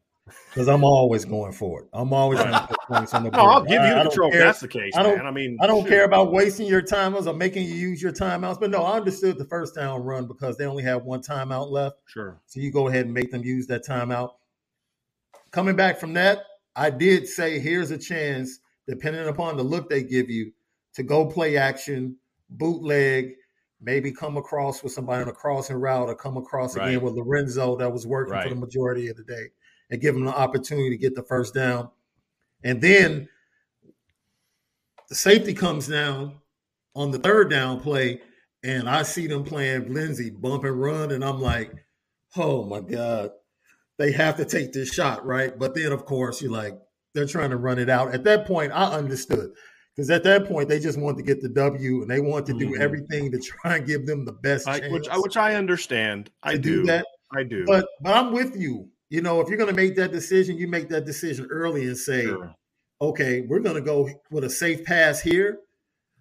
[0.51, 1.89] because I'm always going for it.
[1.95, 3.43] I'm always going to put points on the board.
[3.43, 4.31] No, I'll give you the control.
[4.31, 5.27] That's the case, I don't, man.
[5.27, 5.89] I mean, I don't shoot.
[5.89, 8.61] care about wasting your timeouts or making you use your timeouts.
[8.61, 11.97] But no, I understood the first down run because they only have one timeout left.
[12.05, 12.39] Sure.
[12.45, 14.33] So you go ahead and make them use that timeout.
[15.51, 16.43] Coming back from that,
[16.77, 20.53] I did say here's a chance, depending upon the look they give you,
[20.95, 22.17] to go play action,
[22.51, 23.33] bootleg,
[23.81, 26.89] maybe come across with somebody on a crossing route or come across right.
[26.89, 28.45] again with Lorenzo that was working right.
[28.45, 29.47] for the majority of the day
[29.91, 31.89] and give them the opportunity to get the first down.
[32.63, 33.29] And then
[35.09, 36.37] the safety comes down
[36.95, 38.21] on the third down play,
[38.65, 41.73] and I see them playing Lenzy bump and run, and I'm like,
[42.37, 43.31] oh my God,
[43.99, 45.59] they have to take this shot, right?
[45.59, 46.79] But then, of course, you're like,
[47.15, 48.15] they're trying to run it out.
[48.15, 49.51] At that point, I understood
[49.97, 52.53] because at that point they just want to get the W and they want to
[52.53, 52.83] do mm-hmm.
[52.83, 56.31] everything to try and give them the best I, which, which, I understand.
[56.43, 56.61] I do.
[56.61, 56.87] do.
[56.87, 57.07] that.
[57.35, 57.65] I do.
[57.65, 58.91] But but I'm with you.
[59.09, 61.97] You know, if you're going to make that decision, you make that decision early and
[61.97, 62.55] say, sure.
[63.01, 65.61] okay, we're going to go with a safe pass here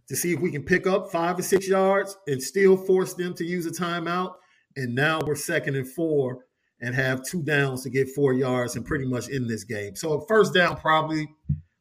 [0.08, 3.34] to see if we can pick up five or six yards and still force them
[3.34, 4.36] to use a timeout.
[4.76, 6.45] And now we're second and four
[6.86, 9.96] and have two downs to get four yards and pretty much in this game.
[9.96, 11.28] So first down probably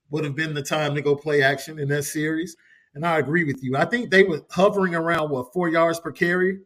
[0.09, 2.57] would have been the time to go play action in that series.
[2.95, 3.77] And I agree with you.
[3.77, 6.61] I think they were hovering around what four yards per carry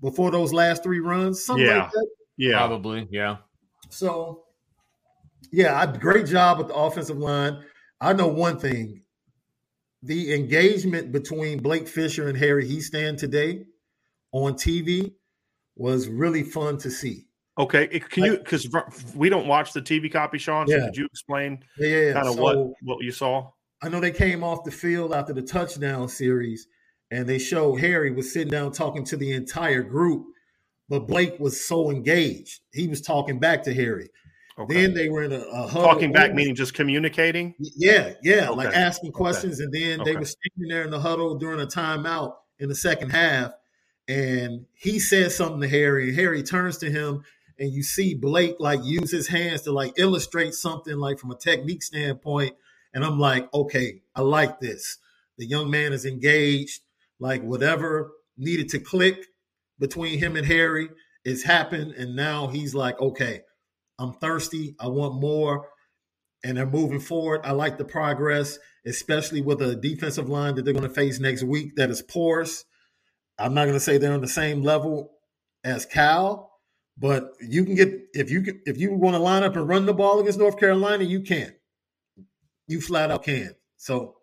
[0.00, 1.82] before those last three runs, something yeah.
[1.82, 2.08] like that.
[2.38, 3.06] Yeah, probably.
[3.10, 3.36] Yeah.
[3.90, 4.44] So,
[5.52, 7.62] yeah, great job with the offensive line.
[8.00, 9.02] I know one thing:
[10.02, 13.66] the engagement between Blake Fisher and Harry Hiestand today
[14.32, 15.12] on TV
[15.76, 17.26] was really fun to see.
[17.56, 18.68] Okay, can you because
[19.14, 20.66] we don't watch the TV copy, Sean?
[20.66, 20.86] So yeah.
[20.86, 22.12] could you explain yeah, yeah, yeah.
[22.14, 23.50] kind of so, what what you saw?
[23.80, 26.66] I know they came off the field after the touchdown series,
[27.10, 30.26] and they showed Harry was sitting down talking to the entire group,
[30.88, 32.60] but Blake was so engaged.
[32.72, 34.08] He was talking back to Harry.
[34.58, 34.74] Okay.
[34.74, 37.54] Then they were in a, a talking back, meaning just communicating.
[37.58, 38.66] Yeah, yeah, okay.
[38.66, 39.64] like asking questions, okay.
[39.64, 43.10] and then they were standing there in the huddle during a timeout in the second
[43.10, 43.52] half,
[44.08, 47.22] and he said something to Harry, and Harry turns to him
[47.58, 51.36] and you see Blake like use his hands to like illustrate something like from a
[51.36, 52.54] technique standpoint.
[52.92, 54.98] And I'm like, okay, I like this.
[55.38, 56.82] The young man is engaged,
[57.18, 59.26] like whatever needed to click
[59.78, 60.88] between him and Harry
[61.24, 61.92] is happened.
[61.92, 63.42] And now he's like, okay,
[63.98, 64.74] I'm thirsty.
[64.78, 65.68] I want more.
[66.44, 67.40] And they're moving forward.
[67.44, 71.42] I like the progress, especially with a defensive line that they're going to face next
[71.42, 72.64] week that is porous.
[73.38, 75.12] I'm not going to say they're on the same level
[75.64, 76.50] as Cal,
[76.96, 79.86] but you can get if you can, if you want to line up and run
[79.86, 81.54] the ball against North Carolina, you can.
[82.66, 83.54] You flat out can.
[83.76, 84.16] So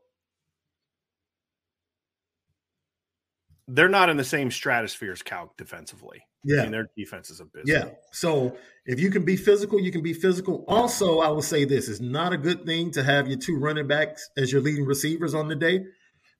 [3.67, 6.24] they're not in the same stratosphere as Cal defensively.
[6.43, 7.63] Yeah, I mean, their defense is a bit.
[7.65, 7.89] Yeah.
[8.11, 10.65] So if you can be physical, you can be physical.
[10.67, 13.88] Also, I will say this: it's not a good thing to have your two running
[13.88, 15.84] backs as your leading receivers on the day.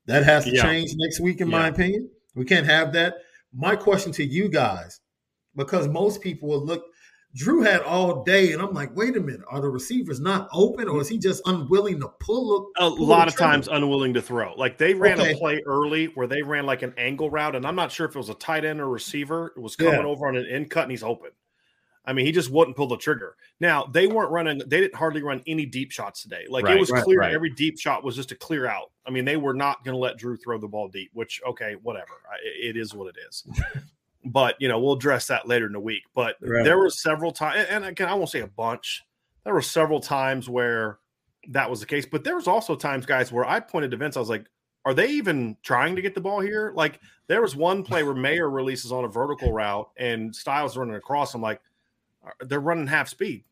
[0.08, 0.64] That has to yeah.
[0.64, 1.60] change next week, in yeah.
[1.60, 2.10] my opinion.
[2.36, 3.16] We can't have that.
[3.54, 5.01] My question to you guys
[5.56, 6.86] because most people will look.
[7.34, 10.90] Drew had all day, and I'm like, wait a minute, are the receivers not open,
[10.90, 12.72] or is he just unwilling to pull?
[12.78, 14.54] A, pull lot of times, unwilling to throw.
[14.56, 15.32] Like they ran okay.
[15.32, 18.16] a play early where they ran like an angle route, and I'm not sure if
[18.16, 19.54] it was a tight end or receiver.
[19.56, 20.06] It was coming yeah.
[20.06, 21.32] over on an end cut, and he's open.
[22.04, 23.36] I mean, he just wouldn't pull the trigger.
[23.60, 26.46] Now they weren't running; they didn't hardly run any deep shots today.
[26.50, 27.34] Like right, it was right, clear right.
[27.34, 28.92] every deep shot was just a clear out.
[29.06, 31.12] I mean, they were not going to let Drew throw the ball deep.
[31.14, 32.12] Which, okay, whatever.
[32.44, 33.46] It is what it is.
[34.26, 36.04] but you know we'll address that later in the week.
[36.14, 36.64] But right.
[36.64, 39.04] there were several times, and again, I won't say a bunch.
[39.44, 41.00] There were several times where
[41.50, 44.16] that was the case, but there was also times, guys, where I pointed to Vince.
[44.16, 44.46] I was like,
[44.86, 48.14] "Are they even trying to get the ball here?" Like there was one play where
[48.14, 51.34] Mayer releases on a vertical route and Styles running across.
[51.34, 51.62] I'm like,
[52.42, 53.44] they're running half speed.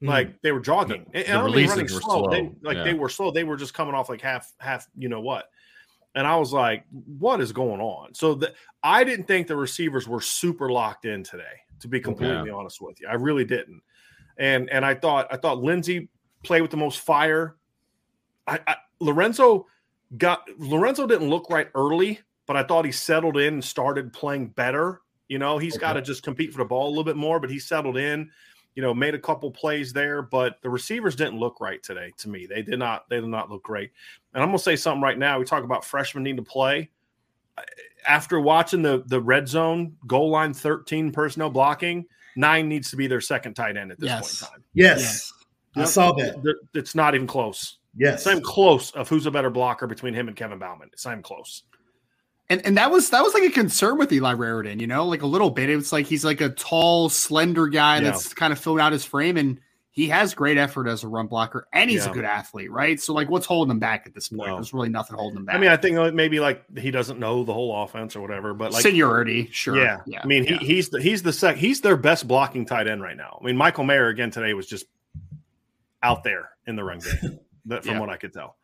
[0.00, 0.08] Hmm.
[0.08, 2.00] Like they were jogging, the, and, and running slow.
[2.00, 2.30] slow.
[2.30, 2.84] They, like yeah.
[2.84, 3.30] they were slow.
[3.30, 4.86] They were just coming off like half, half.
[4.96, 5.50] You know what?
[6.14, 8.52] And I was like, "What is going on?" So the,
[8.82, 11.44] I didn't think the receivers were super locked in today.
[11.80, 13.80] To be completely honest with you, I really didn't.
[14.36, 16.08] And and I thought I thought Lenzy
[16.42, 17.56] played with the most fire.
[18.46, 19.66] I, I Lorenzo
[20.18, 24.48] got Lorenzo didn't look right early, but I thought he settled in and started playing
[24.48, 25.00] better.
[25.28, 25.80] You know, he's okay.
[25.80, 28.30] got to just compete for the ball a little bit more, but he settled in
[28.74, 32.28] you know, made a couple plays there, but the receivers didn't look right today to
[32.28, 32.46] me.
[32.46, 33.90] They did not, they did not look great.
[34.34, 35.38] And I'm gonna say something right now.
[35.38, 36.90] We talk about freshmen need to play.
[38.06, 42.06] After watching the the red zone goal line 13 personnel blocking,
[42.36, 44.20] nine needs to be their second tight end at this yes.
[44.20, 44.64] point in time.
[44.74, 45.32] Yes.
[45.76, 45.86] yes.
[45.88, 46.54] I saw that.
[46.74, 47.78] It's not even close.
[47.96, 48.14] Yes.
[48.14, 50.90] It's not even close of who's a better blocker between him and Kevin Bauman.
[50.92, 51.64] It's not even close.
[52.50, 55.22] And and that was that was like a concern with Eli Raridon, you know, like
[55.22, 55.70] a little bit.
[55.70, 58.10] It's like he's like a tall, slender guy yeah.
[58.10, 59.60] that's kind of filling out his frame, and
[59.92, 62.10] he has great effort as a run blocker, and he's yeah.
[62.10, 63.00] a good athlete, right?
[63.00, 64.48] So like, what's holding him back at this point?
[64.48, 64.56] No.
[64.56, 65.54] There's really nothing holding him back.
[65.54, 68.72] I mean, I think maybe like he doesn't know the whole offense or whatever, but
[68.72, 69.76] like seniority, sure.
[69.76, 70.20] Yeah, yeah.
[70.20, 73.16] I mean, he, he's the he's the sec he's their best blocking tight end right
[73.16, 73.38] now.
[73.40, 74.86] I mean, Michael Mayer again today was just
[76.02, 77.38] out there in the run game,
[77.82, 78.56] from what I could tell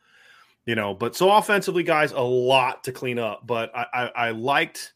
[0.66, 0.92] you know.
[0.92, 3.46] But so offensively, guys, a lot to clean up.
[3.46, 4.92] But I, I, I liked,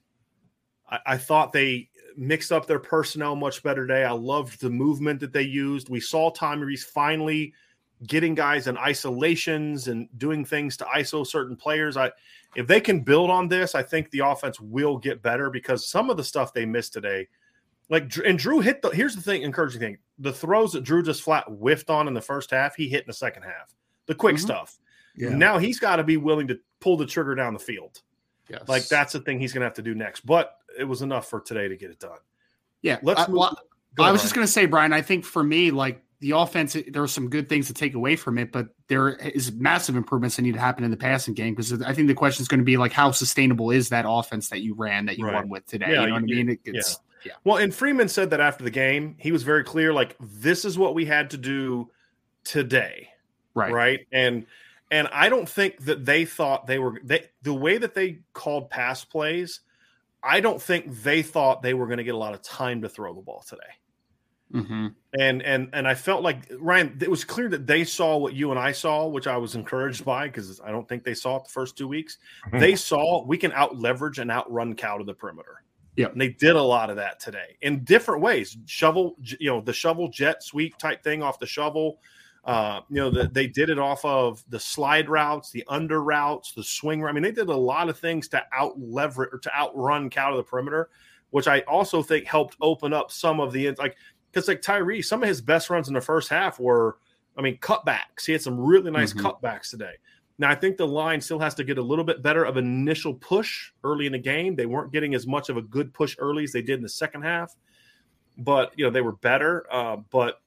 [0.90, 4.04] I, I, thought they mixed up their personnel much better today.
[4.04, 5.88] I loved the movement that they used.
[5.88, 7.54] We saw Tommy Rees finally
[8.06, 11.96] getting guys in isolations and doing things to ISO certain players.
[11.96, 12.10] I,
[12.56, 16.10] if they can build on this, I think the offense will get better because some
[16.10, 17.28] of the stuff they missed today.
[17.88, 19.98] Like and Drew hit the here's the thing, encouraging thing.
[20.20, 23.08] The throws that Drew just flat whiffed on in the first half, he hit in
[23.08, 23.74] the second half.
[24.06, 24.44] The quick mm-hmm.
[24.44, 24.78] stuff.
[25.16, 25.30] Yeah.
[25.30, 28.00] Now he's got to be willing to pull the trigger down the field.
[28.48, 28.62] Yes.
[28.66, 30.26] Like that's the thing he's going to have to do next.
[30.26, 32.18] But it was enough for today to get it done.
[32.82, 32.98] Yeah.
[33.02, 33.20] Let's.
[33.20, 33.56] I, well,
[33.98, 34.92] I was just going to say, Brian.
[34.92, 38.14] I think for me, like the offense, there are some good things to take away
[38.14, 41.54] from it, but there is massive improvements that need to happen in the passing game
[41.54, 44.48] because I think the question is going to be like, how sustainable is that offense
[44.50, 45.34] that you ran that you right.
[45.34, 45.92] won with today?
[45.92, 46.50] Yeah, you know what I mean?
[46.50, 46.80] It, yeah.
[47.24, 47.32] yeah.
[47.44, 49.92] Well, and Freeman said that after the game, he was very clear.
[49.92, 51.90] Like this is what we had to do
[52.44, 53.08] today.
[53.54, 53.72] Right.
[53.72, 54.00] Right.
[54.12, 54.46] And
[54.91, 58.70] and I don't think that they thought they were they the way that they called
[58.70, 59.61] pass plays.
[60.22, 62.88] I don't think they thought they were going to get a lot of time to
[62.88, 63.62] throw the ball today.
[64.53, 64.88] Mm-hmm.
[65.18, 66.99] And and and I felt like Ryan.
[67.01, 70.05] It was clear that they saw what you and I saw, which I was encouraged
[70.05, 72.18] by because I don't think they saw it the first two weeks.
[72.47, 72.59] Mm-hmm.
[72.59, 75.62] They saw we can out leverage and outrun Cal to the perimeter.
[75.97, 78.57] Yeah, and they did a lot of that today in different ways.
[78.66, 82.01] Shovel, you know, the shovel jet sweep type thing off the shovel.
[82.45, 86.53] Uh, you know, the, they did it off of the slide routes, the under routes,
[86.53, 87.05] the swing.
[87.05, 90.30] I mean, they did a lot of things to out leverage or to outrun Cal
[90.30, 90.88] to the perimeter,
[91.30, 93.97] which I also think helped open up some of the like
[94.32, 96.97] because like Tyree, some of his best runs in the first half were,
[97.36, 98.24] I mean, cutbacks.
[98.26, 99.26] He had some really nice mm-hmm.
[99.26, 99.95] cutbacks today.
[100.38, 103.12] Now I think the line still has to get a little bit better of initial
[103.12, 104.57] push early in the game.
[104.57, 106.88] They weren't getting as much of a good push early as they did in the
[106.88, 107.55] second half,
[108.38, 109.66] but you know they were better.
[109.70, 110.41] Uh, but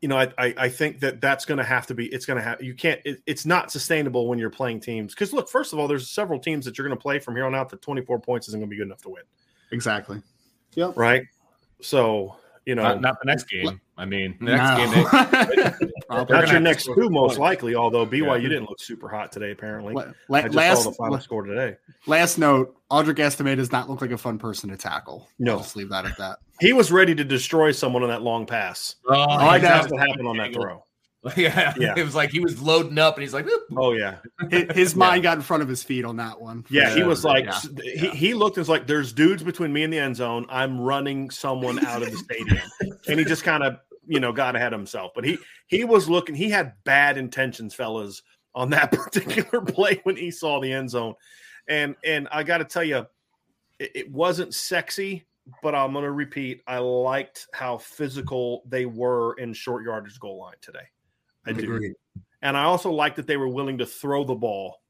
[0.00, 2.06] you know, I, I, I think that that's going to have to be.
[2.06, 2.62] It's going to have.
[2.62, 3.00] You can't.
[3.04, 5.14] It, it's not sustainable when you're playing teams.
[5.14, 7.46] Because look, first of all, there's several teams that you're going to play from here
[7.46, 9.24] on out that 24 points isn't going to be good enough to win.
[9.72, 10.22] Exactly.
[10.74, 10.96] Yep.
[10.96, 11.24] Right.
[11.80, 13.80] So you know, not, not the next game.
[13.98, 14.92] I mean, the next no.
[14.92, 15.90] game.
[16.08, 17.74] They, not your next two, most likely.
[17.74, 18.48] Although BYU yeah.
[18.48, 19.92] didn't look super hot today, apparently.
[19.92, 21.76] La- I just last, saw the final la- score today.
[22.06, 25.28] Last note: Audric Estime does not look like a fun person to tackle.
[25.40, 26.38] No, I'll just leave that at that.
[26.60, 28.94] He was ready to destroy someone on that long pass.
[29.08, 30.84] Oh, I know what happened on that throw.
[31.36, 33.62] Yeah, yeah, it was like he was loading up, and he's like, Oop.
[33.76, 34.18] "Oh yeah."
[34.50, 35.30] His, his mind yeah.
[35.30, 36.64] got in front of his feet on that one.
[36.70, 37.60] Yeah, he was like, yeah.
[37.82, 40.46] he, he looked and was like, "There's dudes between me and the end zone.
[40.48, 42.62] I'm running someone out of the stadium,"
[43.08, 45.12] and he just kind of, you know, got ahead of himself.
[45.14, 46.34] But he he was looking.
[46.34, 48.22] He had bad intentions, fellas,
[48.54, 51.14] on that particular play when he saw the end zone,
[51.68, 53.06] and and I got to tell you,
[53.78, 55.26] it, it wasn't sexy
[55.62, 56.62] but I'm going to repeat.
[56.66, 60.86] I liked how physical they were in short yardage goal line today.
[61.46, 61.94] I do.
[62.42, 64.82] And I also like that they were willing to throw the ball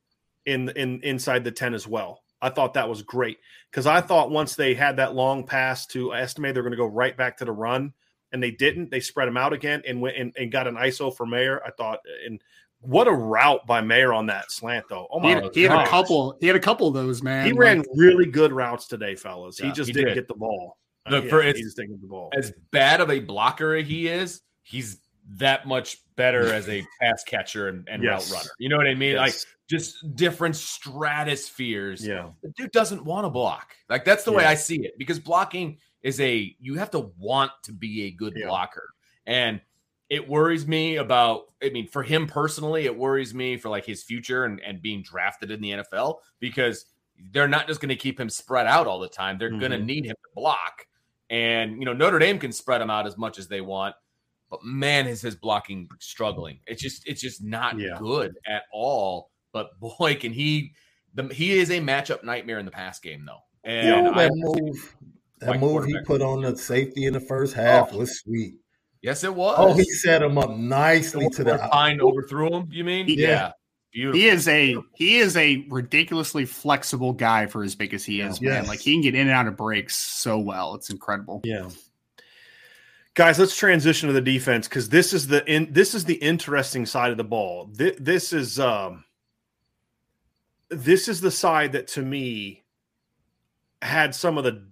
[0.46, 2.22] in in inside the 10 as well.
[2.40, 3.38] I thought that was great
[3.70, 6.86] because I thought once they had that long pass to Estime they're going to go
[6.86, 7.92] right back to the run,
[8.32, 8.90] and they didn't.
[8.90, 11.62] They spread him out again and went and, and got an ISO for Mayer.
[11.64, 12.40] I thought, and
[12.80, 15.08] what a route by Mayer on that slant though.
[15.10, 16.36] Oh my, he had, he had a couple.
[16.40, 17.46] He had a couple of those, man.
[17.46, 19.58] He like, ran really good routes today, fellas.
[19.58, 20.14] Yeah, he just he didn't did.
[20.14, 20.78] get the ball.
[21.08, 22.30] Look, for yeah, he just didn't get the ball.
[22.36, 25.00] As bad of a blocker he is, he's
[25.36, 28.30] that much better as a pass catcher and, and yes.
[28.30, 28.50] route runner.
[28.58, 29.12] You know what I mean?
[29.12, 29.18] Yes.
[29.18, 29.34] Like
[29.68, 32.06] just different stratospheres.
[32.06, 32.30] Yeah.
[32.42, 33.74] The dude doesn't want to block.
[33.88, 34.38] Like that's the yeah.
[34.38, 38.10] way I see it because blocking is a you have to want to be a
[38.10, 38.46] good yeah.
[38.46, 38.90] blocker.
[39.26, 39.60] And
[40.08, 44.02] it worries me about I mean for him personally, it worries me for like his
[44.02, 46.86] future and, and being drafted in the NFL because
[47.32, 49.38] they're not just going to keep him spread out all the time.
[49.38, 49.58] They're mm-hmm.
[49.58, 50.86] going to need him to block.
[51.30, 53.94] And you know, Notre Dame can spread him out as much as they want
[54.50, 56.60] but man, is his blocking struggling.
[56.66, 57.96] It's just it's just not yeah.
[57.98, 59.30] good at all.
[59.52, 60.72] But boy, can he
[61.14, 63.40] the he is a matchup nightmare in the pass game though.
[63.64, 64.96] And yeah, that move,
[65.40, 67.98] that move he put on the safety in the first half oh.
[67.98, 68.54] was sweet.
[69.02, 69.54] Yes, it was.
[69.58, 72.68] Oh, he set him up nicely to the Pyne overthrew him.
[72.70, 73.06] You mean?
[73.08, 73.14] Yeah.
[73.16, 73.52] yeah.
[73.92, 74.20] Beautiful.
[74.20, 78.40] He is a he is a ridiculously flexible guy for as big as he is,
[78.40, 78.52] yes.
[78.52, 78.66] man.
[78.66, 80.74] Like he can get in and out of breaks so well.
[80.74, 81.40] It's incredible.
[81.44, 81.68] Yeah
[83.18, 86.86] guys let's transition to the defense because this is the in, this is the interesting
[86.86, 89.04] side of the ball this, this is um
[90.70, 92.62] this is the side that to me
[93.82, 94.64] had some of the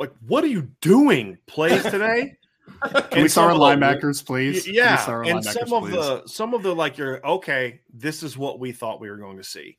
[0.00, 2.36] like what are you doing plays today
[3.10, 4.66] Can we start our linebackers, please?
[4.66, 5.92] Yeah, and some of please?
[5.92, 7.80] the some of the like you're okay.
[7.92, 9.76] This is what we thought we were going to see.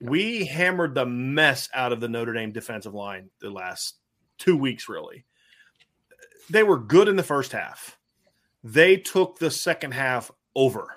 [0.00, 3.96] We hammered the mess out of the Notre Dame defensive line the last
[4.38, 5.26] two weeks, really
[6.50, 7.96] they were good in the first half.
[8.62, 10.96] They took the second half over.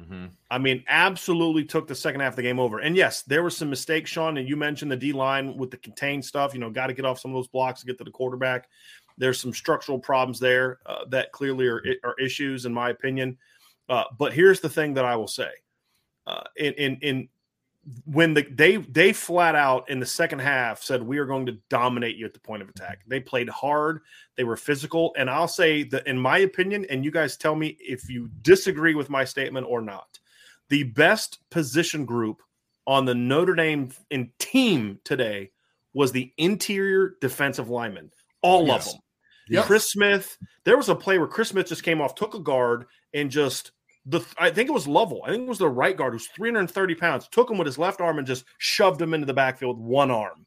[0.00, 0.26] Mm-hmm.
[0.50, 2.78] I mean, absolutely took the second half of the game over.
[2.78, 4.38] And yes, there were some mistakes, Sean.
[4.38, 6.54] And you mentioned the D line with the contained stuff.
[6.54, 8.68] You know, got to get off some of those blocks to get to the quarterback.
[9.18, 13.36] There's some structural problems there uh, that clearly are, are, issues, in my opinion.
[13.88, 15.50] Uh, but here's the thing that I will say:
[16.26, 17.28] uh, in, in in
[18.04, 21.58] when the they they flat out in the second half said we are going to
[21.70, 23.00] dominate you at the point of attack.
[23.00, 23.10] Mm-hmm.
[23.10, 24.00] They played hard,
[24.36, 27.76] they were physical, and I'll say that in my opinion, and you guys tell me
[27.80, 30.18] if you disagree with my statement or not.
[30.68, 32.42] The best position group
[32.86, 35.50] on the Notre Dame in team today
[35.94, 38.10] was the interior defensive lineman.
[38.42, 38.86] all yes.
[38.86, 39.02] of them.
[39.48, 39.64] Yep.
[39.64, 42.86] Chris Smith, there was a play where Chris Smith just came off, took a guard,
[43.12, 43.72] and just
[44.10, 45.22] the I think it was Lovell.
[45.24, 48.00] I think it was the right guard who's 330 pounds, took him with his left
[48.00, 50.46] arm and just shoved him into the backfield with one arm.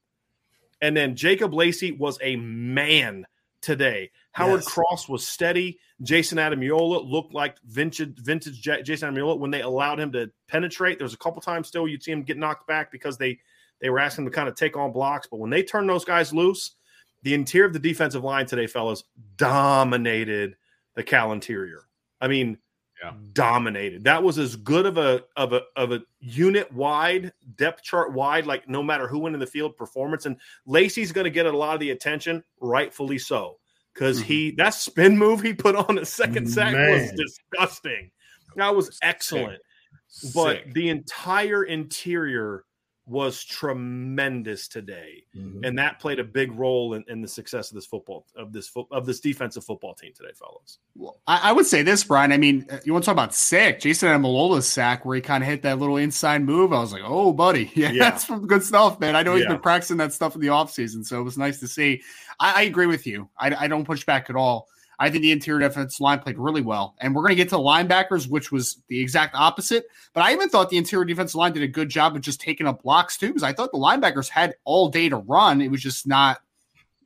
[0.81, 3.25] And then Jacob Lacey was a man
[3.61, 4.11] today.
[4.33, 4.67] Howard yes.
[4.67, 5.79] Cross was steady.
[6.01, 10.99] Jayson Ademilola looked like vintage vintage Jayson Ademilola when they allowed him to penetrate.
[10.99, 13.39] There was a couple times still you'd see him get knocked back because they
[13.79, 15.27] they were asking him to kind of take on blocks.
[15.27, 16.75] But when they turned those guys loose,
[17.21, 19.05] the interior of the defensive line today, fellas,
[19.37, 20.57] dominated
[20.95, 21.83] the Cal interior.
[22.19, 22.57] I mean,
[23.03, 23.13] yeah.
[23.33, 24.05] dominated.
[24.05, 28.45] That was as good of a of a of a unit wide depth chart wide,
[28.45, 30.25] like no matter who went in the field performance.
[30.25, 33.57] And Lacey's going to get a lot of the attention, rightfully so,
[33.93, 34.27] because mm-hmm.
[34.27, 36.91] he that spin move he put on the second sack Man.
[36.91, 38.09] was disgusting.
[38.55, 39.59] That was excellent,
[40.07, 40.33] Sick.
[40.33, 42.63] but the entire interior
[43.05, 45.63] was tremendous today, mm-hmm.
[45.65, 48.69] and that played a big role in, in, the success of this football of this
[48.69, 50.79] fo- of this defensive football team today, fellas.
[50.95, 52.31] Well, I, I, would say this, Brian.
[52.31, 53.81] I mean, uh, you want to talk about sick?
[53.81, 56.71] Jayson Ademilola sack where he kind of hit that little inside move.
[56.71, 58.03] I was like, oh, buddy, yeah, yeah.
[58.05, 59.17] that's some good stuff, man.
[59.17, 59.49] I know he's yeah.
[59.49, 62.01] been practicing that stuff in the offseason, so it was nice to see.
[62.39, 63.29] I, I agree with you.
[63.37, 64.69] I, I don't push back at all.
[64.99, 66.95] I think the interior defense line played really well.
[66.99, 69.85] And we're going to get to the linebackers, which was the exact opposite.
[70.13, 72.67] But I even thought the interior defensive line did a good job of just taking
[72.67, 75.61] up blocks too, because I thought the linebackers had all day to run.
[75.61, 76.39] It was just not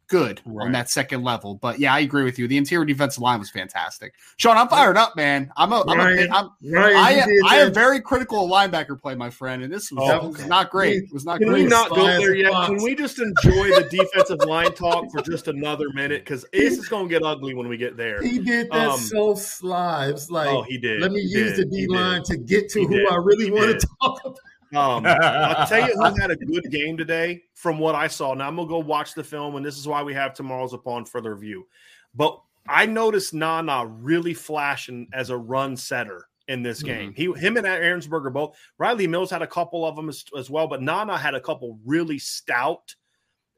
[0.07, 0.65] good right.
[0.65, 1.55] on that second level.
[1.55, 2.47] But yeah, I agree with you.
[2.47, 4.13] The interior defensive line was fantastic.
[4.37, 5.51] Sean, I'm fired up, man.
[5.57, 8.99] I'm a, I'm Ryan, a I'm, Ryan, I, am, I am very critical of linebacker
[8.99, 11.03] play, my friend, and this was, oh, was not great.
[11.03, 11.63] It was not Can great.
[11.63, 12.51] we not go there yet?
[12.65, 16.23] Can we just enjoy the defensive line talk for just another minute?
[16.23, 18.21] Because this is going to get ugly when we get there.
[18.21, 20.07] He did that um, so sly.
[20.07, 21.01] It's like, oh, he did.
[21.01, 21.69] Let me he use did.
[21.69, 23.09] the D line to get to he who did.
[23.09, 24.37] I really want to talk about.
[24.75, 28.33] Um, I'll tell you who had a good game today from what I saw.
[28.33, 31.05] Now I'm gonna go watch the film, and this is why we have tomorrow's upon
[31.05, 31.67] further review.
[32.13, 37.11] But I noticed Nana really flashing as a run setter in this game.
[37.13, 37.33] Mm-hmm.
[37.33, 38.57] He, him, and Aaronsberger both.
[38.79, 41.79] Rylie Mills had a couple of them as, as, well, but Nana had a couple
[41.85, 42.95] really stout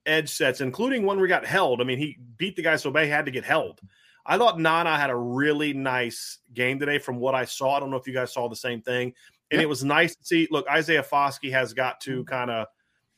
[0.05, 1.81] edge sets, including one where he got held.
[1.81, 3.79] I mean, he beat the guy so bad he had to get held.
[4.25, 7.75] I thought Nana had a really nice game today from what I saw.
[7.75, 9.13] I don't know if you guys saw the same thing.
[9.51, 9.63] And yep.
[9.63, 10.47] it was nice to see.
[10.51, 12.29] Look, Isaiah Foskey has got to mm-hmm.
[12.29, 12.67] kind of,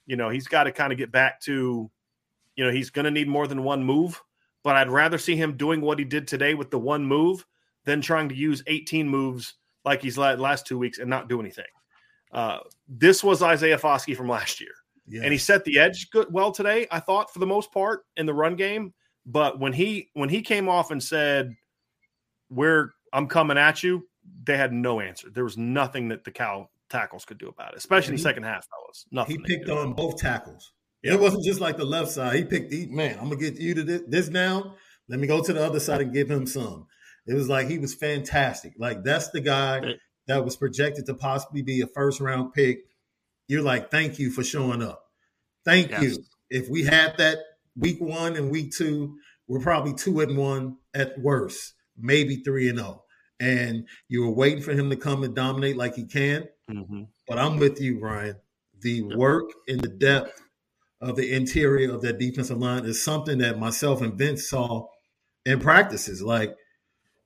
[0.05, 1.89] you know, he's got to kind of get back to,
[2.55, 4.21] you know, he's going to need more than one move.
[4.63, 7.45] But I'd rather see him doing what he did today with the one move
[7.85, 11.39] than trying to use 18 moves like he's led last two weeks and not do
[11.39, 11.65] anything.
[12.31, 14.71] Uh, this was Isaiah Foskey from last year.
[15.13, 18.25] And he set the edge good well today, I thought, for the most part in
[18.25, 18.93] the run game.
[19.25, 21.53] But when he when he came off and said,
[22.49, 24.07] We're I'm coming at you,
[24.43, 25.29] they had no answer.
[25.29, 28.23] There was nothing that the Cal tackles could do about it, especially yeah, in the
[28.23, 29.05] second half, fellas.
[29.11, 29.37] Nothing.
[29.37, 30.73] He picked on both tackles.
[31.03, 32.35] It wasn't just like the left side.
[32.35, 34.75] He picked, he, man, I'm gonna get you to this, this now.
[35.09, 36.85] Let me go to the other side and give him some.
[37.25, 38.73] It was like he was fantastic.
[38.77, 39.95] Like that's the guy
[40.27, 42.79] that was projected to possibly be a first round pick.
[43.47, 45.03] You're like, thank you for showing up.
[45.65, 46.03] Thank yes.
[46.03, 46.17] you.
[46.49, 47.39] If we had that
[47.75, 49.17] week one and week two,
[49.47, 52.79] we're probably two and one at worst, maybe three and.
[52.79, 53.03] Oh
[53.41, 56.47] and you were waiting for him to come and dominate like he can.
[56.69, 57.03] Mm-hmm.
[57.27, 58.35] But I'm with you, Ryan.
[58.81, 60.41] The work and the depth
[61.01, 64.87] of the interior of that defensive line is something that myself and Vince saw
[65.45, 66.21] in practices.
[66.21, 66.55] Like,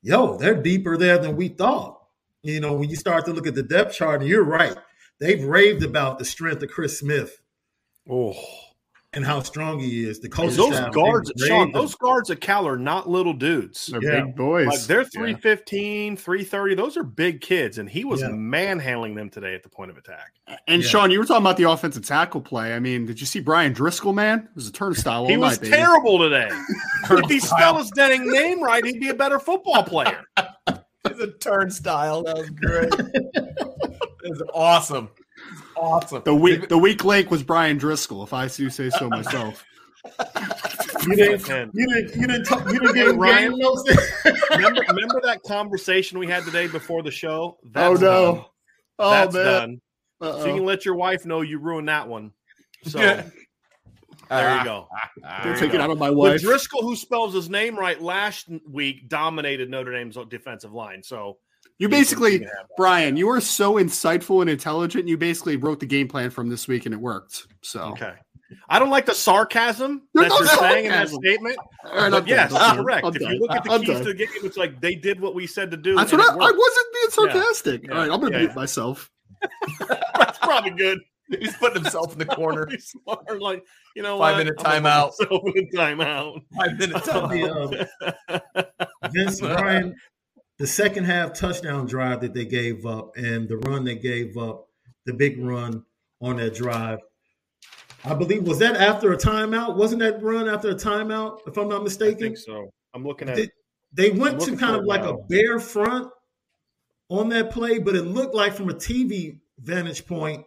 [0.02, 2.00] yo, they're deeper there than we thought.
[2.42, 4.76] You know, when you start to look at the depth chart, and you're right,
[5.20, 7.42] they've raved about the strength of Chris Smith.
[8.08, 8.34] Oh,
[9.16, 10.20] and how strong he is.
[10.20, 13.86] The coach those guards, Sean, those guards at Cal are not little dudes.
[13.86, 14.20] They're yeah.
[14.20, 14.66] big boys.
[14.66, 16.18] Like they're 315, yeah.
[16.18, 16.74] 330.
[16.74, 17.78] Those are big kids.
[17.78, 18.28] And he was yeah.
[18.28, 20.34] manhandling them today at the point of attack.
[20.68, 20.88] And yeah.
[20.88, 22.74] Sean, you were talking about the offensive tackle play.
[22.74, 24.40] I mean, did you see Brian Driscoll, man?
[24.50, 25.26] It was a turnstile.
[25.26, 26.50] he was night, terrible today.
[27.10, 30.24] if he spelled his dang name right, he'd be a better football player.
[31.08, 32.24] It's a turnstile.
[32.24, 32.92] That was great.
[32.92, 35.08] it was awesome
[35.76, 36.22] awesome.
[36.24, 39.64] The weak the weak link was Brian Driscoll, if I do say so myself.
[41.06, 43.52] you didn't, you didn't, you didn't, you didn't get Ryan.
[44.50, 47.58] remember, remember that conversation we had today before the show?
[47.62, 48.34] Oh, That's oh no!
[48.34, 48.44] Done.
[48.98, 49.44] Oh That's man!
[49.44, 49.80] Done.
[50.20, 52.32] So you can let your wife know you ruined that one.
[52.84, 52.98] So
[54.28, 54.64] there you ah.
[54.64, 54.88] go.
[55.44, 56.34] There take it out of my wife.
[56.34, 61.02] But Driscoll, who spells his name right last week, dominated Notre Dame's defensive line.
[61.02, 61.38] So
[61.78, 62.46] you basically,
[62.76, 65.08] Brian, you were so insightful and intelligent.
[65.08, 67.46] You basically wrote the game plan from this week, and it worked.
[67.62, 68.14] So okay.
[68.68, 70.70] I don't like the sarcasm that no you're sarcasm.
[70.70, 71.58] saying in that statement.
[71.84, 72.76] Right, but yes, done.
[72.76, 73.04] correct.
[73.04, 73.32] I'm if done.
[73.32, 74.04] you look at the I'm keys done.
[74.04, 75.96] to the game, it's like they did what we said to do.
[75.96, 77.84] That's what I, I, wasn't being sarcastic.
[77.84, 77.92] Yeah.
[77.92, 78.60] All right, I'm going to yeah, mute yeah.
[78.60, 79.10] myself.
[80.16, 80.98] That's probably good.
[81.40, 82.68] He's putting himself in the corner.
[82.78, 83.64] Smart, like
[83.96, 84.38] you know, five what?
[84.38, 85.12] minute timeout.
[85.18, 86.42] Five minute timeout.
[86.56, 87.88] Five minute timeout.
[89.12, 89.96] Vince Brian
[90.58, 94.68] the second half touchdown drive that they gave up and the run they gave up,
[95.04, 95.84] the big run
[96.20, 96.98] on that drive.
[98.04, 99.76] I believe was that after a timeout?
[99.76, 101.40] Wasn't that run after a timeout?
[101.46, 102.16] If I'm not mistaken.
[102.16, 102.70] I think so.
[102.94, 103.36] I'm looking at.
[103.36, 103.48] They,
[103.92, 106.08] they went to kind of like a bare front
[107.08, 110.44] on that play, but it looked like from a TV vantage point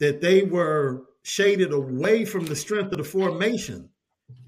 [0.00, 3.88] that they were shaded away from the strength of the formation.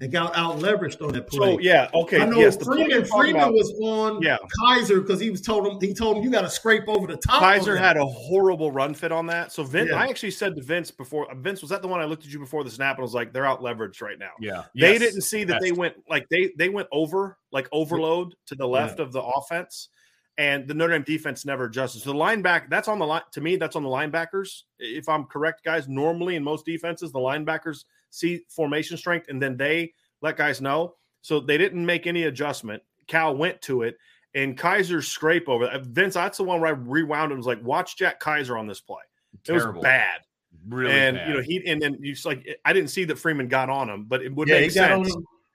[0.01, 1.55] And got out leveraged on that play.
[1.55, 2.21] So yeah, okay.
[2.21, 4.37] I know yes, Freeman, Freeman about- was on Yeah.
[4.61, 7.17] Kiser because he was told him he told him you got to scrape over the
[7.17, 7.41] top.
[7.41, 9.51] Kiser had a horrible run fit on that.
[9.51, 9.97] So Vince, Yeah.
[10.01, 12.31] I actually said to Vince before uh, Vince was that the one I looked at
[12.31, 14.31] you before the snap and was like, they're out leveraged right now.
[14.39, 14.63] Yeah.
[14.75, 14.99] They Yes.
[14.99, 15.63] didn't see that Yes.
[15.63, 19.89] they went like they they went over like overload to the left of the offense,
[20.37, 22.01] and the Notre Dame defense never adjusted.
[22.01, 23.57] So the linebacker that's on the line to me.
[23.57, 24.63] That's on the linebackers.
[24.77, 25.89] If I'm correct, guys.
[25.89, 30.95] Normally in most defenses, the linebackers see formation strength and then they let guys know.
[31.21, 32.81] So they didn't make any adjustment.
[33.07, 33.97] Cal went to it,
[34.35, 35.69] and Kiser's scrape over.
[35.83, 38.79] Vince, that's the one where I rewound and was like, "Watch Jack Kiser on this
[38.79, 39.01] play."
[39.45, 40.21] It was bad
[40.67, 41.27] Really and bad.
[41.27, 43.89] you know he and then you just like I didn't see that Freeman got on
[43.89, 45.07] him, but it would yeah, he make got on,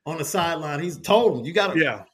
[0.07, 0.81] on the sideline.
[0.81, 2.09] He's told him you got to Yeah, it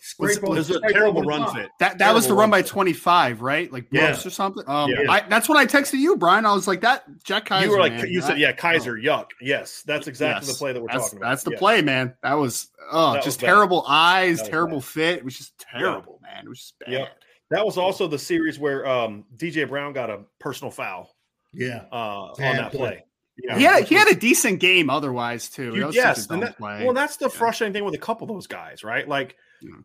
[0.00, 0.54] scrape over.
[0.56, 1.68] was a terrible run fit.
[1.80, 2.70] That that was the run by fit.
[2.70, 3.70] 25, right?
[3.72, 4.10] Like Yeah.
[4.12, 4.62] Or something.
[4.66, 5.10] Um, Yeah.
[5.10, 6.46] I, that's when I texted you, Brian.
[6.46, 8.94] I was like, "That Jack Kiser." you were like man, you that- said, yeah, Kiser,
[9.02, 9.26] yuck.
[9.40, 10.52] Yes, that's exactly Yes.
[10.54, 11.28] the play that we're that's, talking about.
[11.30, 11.58] That's the Yeah.
[11.58, 12.14] play, man.
[12.22, 14.84] That was oh, That just was terrible eyes, terrible bad.
[14.84, 15.18] fit.
[15.18, 16.44] It was just terrible, man.
[16.44, 16.92] It was just bad.
[16.92, 17.08] Yep.
[17.50, 21.14] That was also the series where um, DJ Brown got a personal foul
[21.52, 22.78] Yeah, uh, on that play.
[22.78, 23.04] play.
[23.40, 25.72] Yeah, He had he had a decent game otherwise too.
[25.74, 26.84] You- That was yes, and that- play.
[26.84, 27.38] well, that's the Yeah.
[27.38, 29.06] frustrating thing with a couple of those guys, right?
[29.08, 29.34] Like, Yeah.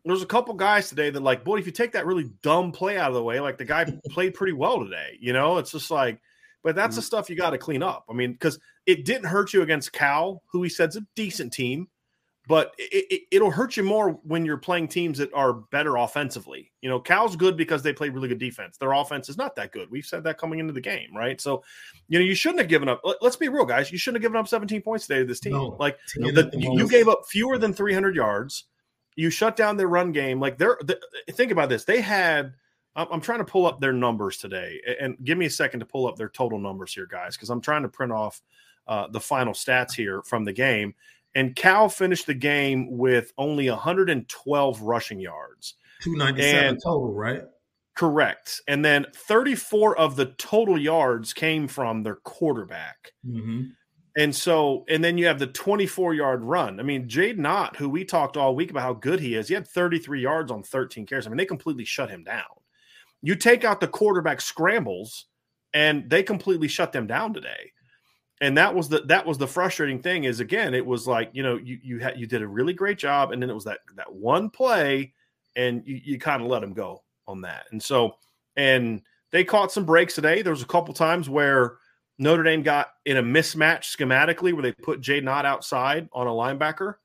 [0.06, 2.98] There's a couple guys today that, like, boy, if you take that really dumb play
[2.98, 5.18] out of the way, like the guy played pretty well today.
[5.20, 6.20] You know, it's just like,
[6.64, 7.06] but that's the Mm-hmm.
[7.06, 8.06] stuff you got to clean up.
[8.10, 11.88] I mean, because it didn't hurt you against Cal, who he said's a decent team,
[12.48, 16.72] but it, it, it'll hurt you more when you're playing teams that are better offensively.
[16.82, 18.78] You know, Cal's good because they play really good defense.
[18.78, 19.90] Their offense is not that good.
[19.90, 21.40] We've said that coming into the game, right?
[21.40, 21.64] So,
[22.10, 23.00] you know, you shouldn't have given up.
[23.06, 23.92] let- Let's be real, guys.
[23.94, 25.54] You shouldn't have given up 17 points today to this team.
[25.54, 25.78] No.
[25.80, 28.66] Like, the, you, you gave up fewer than 300 yards.
[29.16, 30.40] You shut down their run game.
[30.40, 31.00] Like they're the,
[31.32, 31.84] think about this.
[31.86, 32.54] They had.
[32.96, 36.06] I'm, trying to pull up their numbers today, and give me a second to pull
[36.08, 38.40] up their total numbers here, guys, because I'm trying to print off
[38.88, 40.94] uh, the final stats here from the game.
[41.34, 45.74] And Cal finished the game with only 112 rushing yards.
[46.04, 47.42] two ninety seven And- total, right?
[47.96, 48.62] Correct.
[48.68, 53.14] And then 34 of the total yards came from their quarterback.
[53.28, 53.70] Mm-hmm.
[54.16, 56.80] And so, and then you have the 24 yard run.
[56.80, 59.56] I mean, Jaydn Ott, who we talked all week about how good he is, he
[59.56, 61.26] had 33 yards on 13 carries.
[61.26, 62.44] I mean, they completely shut him down.
[63.22, 65.26] You take out the quarterback scrambles,
[65.74, 67.72] and they completely shut them down today.
[68.42, 71.42] And that was the that was the frustrating thing is again, it was like, you
[71.42, 73.80] know, you you had you did a really great job, and then it was that
[73.96, 75.14] that one play,
[75.56, 77.66] and you, you kind of let him go on that.
[77.72, 78.16] And so,
[78.58, 79.02] and
[79.32, 80.42] they caught some breaks today.
[80.42, 81.78] There was a couple times where
[82.18, 86.32] Notre Dame got in a mismatch schematically where they put Jaydn Ott outside on a
[86.32, 86.96] linebacker,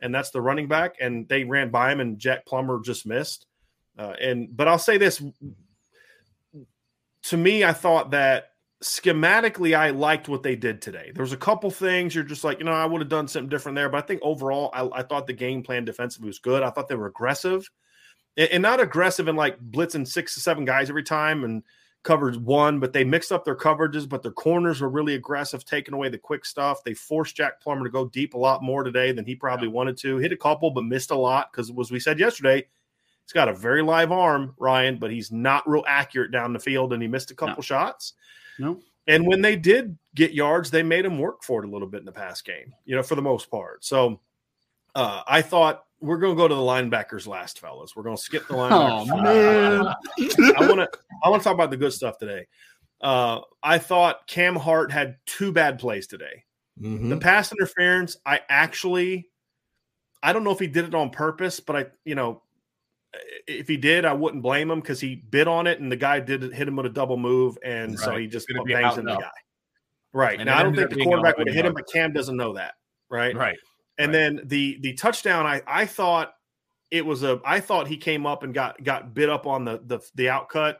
[0.00, 3.46] and that's the running back, and they ran by him, and Jack Plummer just missed.
[3.98, 5.22] Uh, and but I'll say this:
[7.24, 8.50] to me, I thought that
[8.82, 11.12] schematically, I liked what they did today.
[11.14, 13.48] There was a couple things you're just like, you know, I would have done something
[13.48, 16.62] different there, but I think overall, I, I thought the game plan defensively was good.
[16.62, 17.70] I thought they were aggressive,
[18.36, 21.62] and, and not aggressive in like blitzing six to seven guys every time and
[22.02, 25.94] covered one, but they mixed up their coverages, but their corners were really aggressive, taking
[25.94, 26.82] away the quick stuff.
[26.82, 29.96] They forced Jack Plummer to go deep a lot more today than he probably wanted
[29.98, 30.16] to.
[30.18, 32.66] Hit a couple, but missed a lot because, as we said yesterday,
[33.24, 36.92] he's got a very live arm, Ryan, but he's not real accurate down the field,
[36.92, 38.14] and he missed a couple shots.
[38.58, 38.80] No.
[39.06, 42.00] And when they did get yards, they made him work for it a little bit
[42.00, 43.84] in the pass game, you know, for the most part.
[43.84, 44.20] So
[44.94, 47.94] uh, I thought we're going to go to the linebackers last, fellas.
[47.94, 49.08] We're going to skip the linebackers.
[49.10, 49.86] Oh man.
[50.58, 50.88] I want to
[51.24, 52.46] I want to talk about the good stuff today.
[53.00, 56.44] Uh, I thought Cam Hart had two bad plays today.
[56.80, 57.08] Mm-hmm.
[57.08, 59.28] The pass interference, I actually,
[60.22, 62.42] I don't know if he did it on purpose, but I, you know,
[63.46, 66.20] if he did, I wouldn't blame him because he bit on it and the guy
[66.20, 68.74] did hit him with a double move, and so he just It's gonna put be
[68.74, 69.30] bangs in the and guy.
[70.14, 72.12] Right And now, I don't think the being quarterback would have hit him, but Cam
[72.12, 72.74] doesn't know that,
[73.08, 73.34] right?
[73.34, 73.58] Right.
[73.98, 74.12] And Right.
[74.12, 76.34] then the the touchdown, I I thought
[76.90, 79.82] it was a I thought he came up and got got bit up on the
[79.84, 80.76] the the outcut.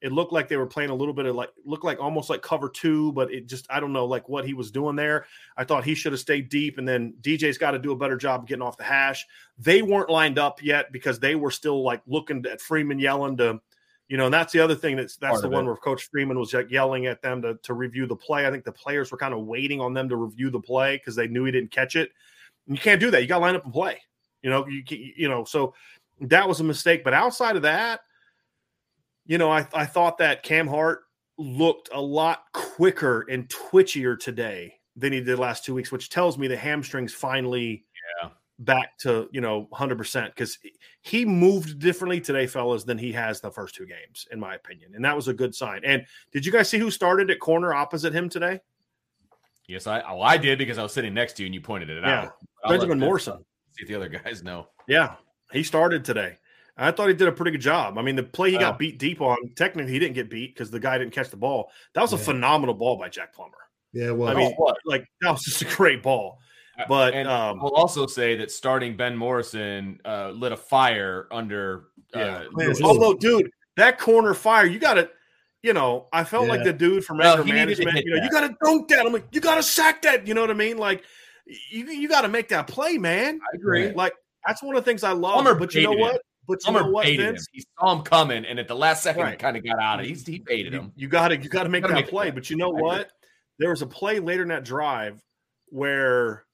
[0.00, 2.40] It looked like they were playing a little bit of like looked like almost like
[2.40, 5.26] cover two, but it just I don't know like what he was doing there.
[5.56, 8.16] I thought he should have stayed deep, and then DJ's got to do a better
[8.16, 9.26] job of getting off the hash.
[9.58, 13.60] They weren't lined up yet because they were still like looking at Freeman yelling to,
[14.08, 16.38] you know, and that's the other thing that's that's Part the one where Coach Freeman
[16.38, 18.46] was like yelling at them to to review the play.
[18.46, 21.16] I think the players were kind of waiting on them to review the play because
[21.16, 22.12] they knew he didn't catch it.
[22.68, 23.20] And you can't do that.
[23.22, 24.00] You got to line up and play.
[24.42, 25.74] You know, you you know, so
[26.20, 27.02] that was a mistake.
[27.02, 28.00] But outside of that,
[29.26, 31.00] you know, I I thought that Cam Hart
[31.38, 36.36] looked a lot quicker and twitchier today than he did last two weeks, which tells
[36.38, 37.84] me the hamstrings finally
[38.22, 38.30] Yeah.
[38.60, 40.58] back to you know 100 percent because
[41.02, 44.92] he moved differently today, fellas, than he has the first two games, in my opinion,
[44.94, 45.80] and that was a good sign.
[45.84, 48.60] And did you guys see who started at corner opposite him today?
[49.68, 51.90] Yes, I well, I did because I was sitting next to you and you pointed
[51.90, 52.22] it Yeah.
[52.22, 52.32] out.
[52.64, 53.44] I'll Benjamin Morrison.
[53.72, 54.68] See if the other guys know.
[54.88, 55.14] Yeah,
[55.52, 56.38] he started today.
[56.76, 57.98] I thought he did a pretty good job.
[57.98, 58.60] I mean, the play he Oh.
[58.60, 61.36] got beat deep on, technically he didn't get beat because the guy didn't catch the
[61.36, 61.70] ball.
[61.94, 63.58] That was a phenomenal ball by Jack Plummer.
[63.92, 64.76] Yeah, well, I mean, what?
[64.84, 66.38] like that was just a great ball.
[66.88, 71.86] But and um, we'll also say that starting Ben Morrison uh, lit a fire under.
[72.14, 72.20] yeah.
[72.20, 75.10] Uh, Clarence although, dude, that corner fire, you got to,
[75.62, 78.06] you know, I felt like the dude from Well, anger he needed to management.
[78.06, 79.04] You know, you got to dunk that.
[79.06, 80.26] I'm like, you got to sack that.
[80.26, 80.78] You know what I mean?
[80.78, 81.02] Like,
[81.70, 83.40] you you got to make that play, man.
[83.42, 83.90] I agree.
[83.92, 84.12] Like
[84.46, 85.34] that's one of the things I love.
[85.42, 86.12] Plummer but you know baited him.
[86.12, 86.22] what?
[86.46, 87.34] But you Summer know what, baited him.
[87.34, 87.46] Vince?
[87.52, 90.06] He saw him coming, and at the last second, he kind of got out of
[90.06, 90.08] it.
[90.08, 90.92] He's, he baited him.
[90.96, 92.26] you got to you got to make Gotta that make play.
[92.26, 92.30] play.
[92.30, 92.82] But you know I agree.
[92.82, 93.10] what?
[93.58, 95.22] There was a play later in that drive
[95.70, 96.44] where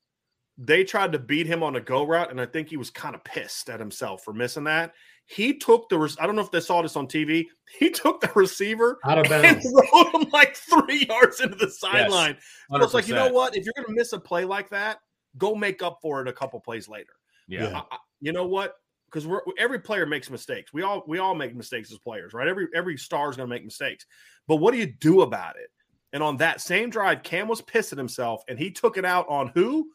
[0.57, 3.15] they tried to beat him on a go route, and I think he was kind
[3.15, 4.95] of pissed at himself for missing that.
[5.27, 5.99] He took the.
[5.99, 7.47] re- I don't know if they saw this on TV.
[7.79, 9.66] He took the receiver out of and bounds.
[9.93, 12.37] rode him like three yards into the sideline.
[12.70, 13.57] So it's like you know what?
[13.57, 14.99] If you're going to miss a play like that,
[15.39, 17.14] go make up for it a couple plays later.
[17.49, 17.83] Yeah.
[17.91, 18.75] I- you know what?
[19.07, 20.72] Because we're every player makes mistakes.
[20.72, 22.47] We all we all make mistakes as players, right?
[22.47, 24.07] Every every star is going to make mistakes.
[24.47, 25.70] But what do you do about it?
[26.12, 29.49] And on that same drive, Cam was pissing himself, and he took it out on
[29.55, 29.89] who?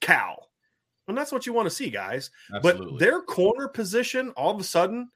[0.00, 0.48] Cal.
[1.10, 2.30] And that's what you want to see, guys.
[2.54, 2.92] Absolutely.
[2.92, 5.10] But their corner position all of a sudden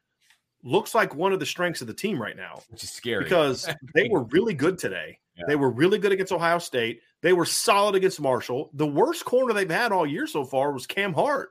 [0.62, 3.68] looks like one of the strengths of the team right now which is scary because
[3.94, 5.18] they were really good today.
[5.36, 5.44] Yeah.
[5.48, 7.00] They were really good against Ohio State.
[7.20, 8.70] They were solid against Marshall.
[8.74, 11.50] The worst corner they've had all year so far was Cam Hart,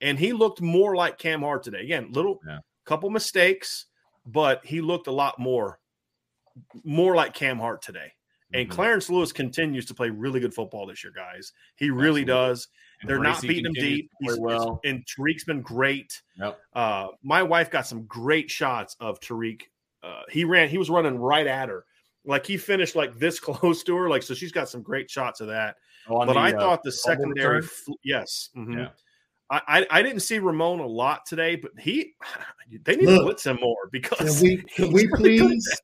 [0.00, 1.80] and he looked more like Cam Hart today.
[1.82, 2.58] Again, little Yeah.
[2.86, 3.86] couple mistakes,
[4.24, 5.78] but he looked a lot more
[6.84, 8.12] more like Cam Hart today.
[8.52, 8.72] And Mhm.
[8.72, 11.52] Clarence Lewis continues to play really good football this year, guys.
[11.74, 12.24] He really Absolutely.
[12.26, 12.68] does.
[13.04, 14.10] And They're not beating him deep.
[14.10, 14.80] to play He's, well.
[14.82, 16.22] and Tariq's been great.
[16.38, 16.58] Yep.
[16.74, 19.60] Uh, my wife got some great shots of Tariq.
[20.02, 21.84] Uh, he ran, he was running right at her.
[22.24, 24.08] Like he finished like this close to her.
[24.08, 25.76] Like, so she's got some great shots of that.
[26.08, 28.48] On but the, I uh, thought the secondary, fl- yes.
[28.56, 28.78] mhm.
[28.78, 28.88] Yeah.
[29.50, 32.14] I, I, I didn't see Ramon a lot today, but he,
[32.84, 35.80] they need Look, to blitz him more because Can we can we really please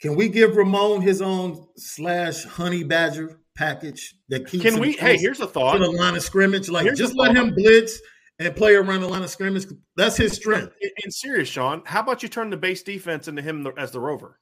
[0.00, 4.92] can we give Ramon his own slash honey badger package that keeps Can we?
[4.92, 5.78] Hey, here's a to thought.
[5.78, 6.68] the line of scrimmage?
[6.68, 8.00] Like Here's just let him blitz
[8.38, 9.66] and play around the line of scrimmage.
[9.96, 10.74] That's his strength.
[10.80, 14.00] In, in serious, Sean, how about you turn the base defense into him as the
[14.00, 14.38] rover?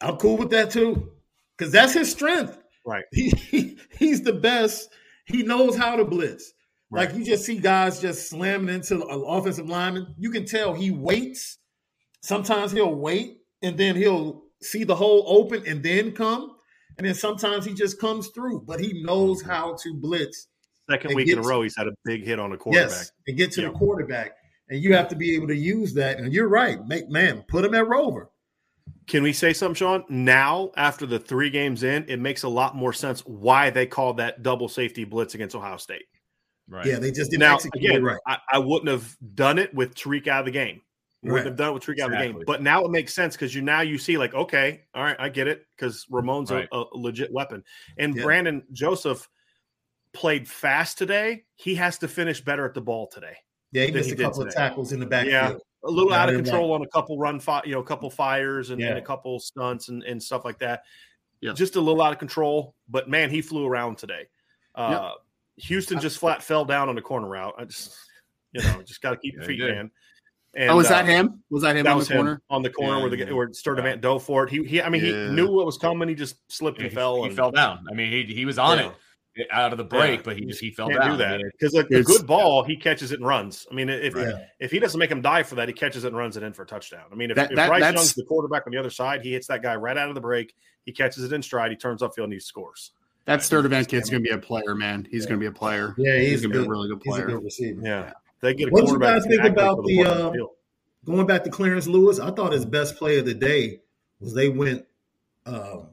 [0.00, 1.12] I'm cool with that too.
[1.56, 2.58] Because that's his strength.
[2.84, 3.04] Right.
[3.12, 4.90] He, he he's the best.
[5.26, 6.52] He knows how to blitz.
[6.90, 10.14] Like you just see guys just slamming into an offensive lineman.
[10.16, 11.58] You can tell he waits.
[12.22, 16.53] Sometimes he'll wait and then he'll see the hole open and then come.
[16.98, 19.50] And then sometimes he just comes through, but he knows mm-hmm.
[19.50, 20.48] how to blitz.
[20.90, 22.90] Second And week in a row, he's had a big hit on a quarterback.
[22.90, 23.68] Yes, and get to Yeah.
[23.68, 24.36] the quarterback.
[24.68, 26.18] And you have to be able to use that.
[26.18, 26.84] And you're right.
[26.86, 28.30] Make man, put him at rover.
[29.06, 30.04] Can we say something, Sean?
[30.08, 34.16] Now, after the three games in, it makes a lot more sense why they called
[34.18, 36.04] that double safety blitz against Ohio State.
[36.68, 36.86] Right.
[36.86, 38.18] Yeah, they just didn't Now, execute again, it right.
[38.26, 40.80] I, I wouldn't have done it with Tariq out of the game.
[41.24, 41.46] Wouldn't Right.
[41.46, 42.42] have done it with Tariq out of the game.
[42.46, 45.30] But now it makes sense because you now you see like, okay, all right, I
[45.30, 46.68] get it because Ramon's Right.
[46.70, 47.64] a, a legit weapon.
[47.96, 48.22] And Yeah.
[48.22, 49.28] Brandon Joseph
[50.12, 51.44] played fast today.
[51.56, 53.36] He has to finish better at the ball today.
[53.72, 55.32] Yeah, he missed he a couple of tackles in the backfield.
[55.32, 55.56] Yeah.
[55.86, 58.08] A little Not out of control on a couple run, fi- you know, a couple
[58.10, 60.84] fires and, and a couple stunts and, and stuff like that.
[61.40, 61.52] Yeah.
[61.52, 62.74] Just a little out of control.
[62.88, 64.28] But man, he flew around today.
[64.74, 65.12] Uh,
[65.56, 67.54] Houston just flat fell down on the corner route.
[67.58, 67.94] I just,
[68.52, 69.90] you know, just got to keep your feet, man.
[70.56, 71.42] And, oh, was uh, that him?
[71.50, 72.42] Was that him that on was the him corner?
[72.50, 73.32] on the corner Yeah, where the yeah.
[73.32, 74.50] where Sturdivant dove for it.
[74.50, 75.26] He, he I mean, Yeah.
[75.28, 76.08] he knew what was coming.
[76.08, 77.16] He just slipped Yeah, and he, fell.
[77.22, 77.84] he and, fell down.
[77.90, 78.90] I mean, he he was on Yeah.
[79.36, 80.22] it out of the break, Yeah.
[80.24, 81.18] but he just he fell Can't down.
[81.18, 83.66] do I that mean, because a, a good ball, he catches it and runs.
[83.70, 84.32] I mean, if Right.
[84.60, 86.52] if he doesn't make him die for that, he catches it and runs it in
[86.52, 87.04] for a touchdown.
[87.10, 89.22] I mean, if, That- if that- Bryce that's- Young's the quarterback on the other side,
[89.22, 90.54] he hits that guy right out of the break.
[90.84, 91.72] He catches it in stride.
[91.72, 92.92] He turns upfield and he scores.
[93.24, 95.08] That Sturdivant kid's going to be a player, man.
[95.10, 95.94] He's going to be a player.
[95.96, 97.26] Yeah, he's, he's going to be a really good He's a player.
[97.26, 97.80] good receiver.
[97.82, 98.12] Yeah,
[98.44, 100.32] they get a What you guys think about put the, uh.
[101.04, 103.80] Going back to Clarence Lewis, I thought his best play of the day
[104.20, 104.86] was they went
[105.44, 105.88] um,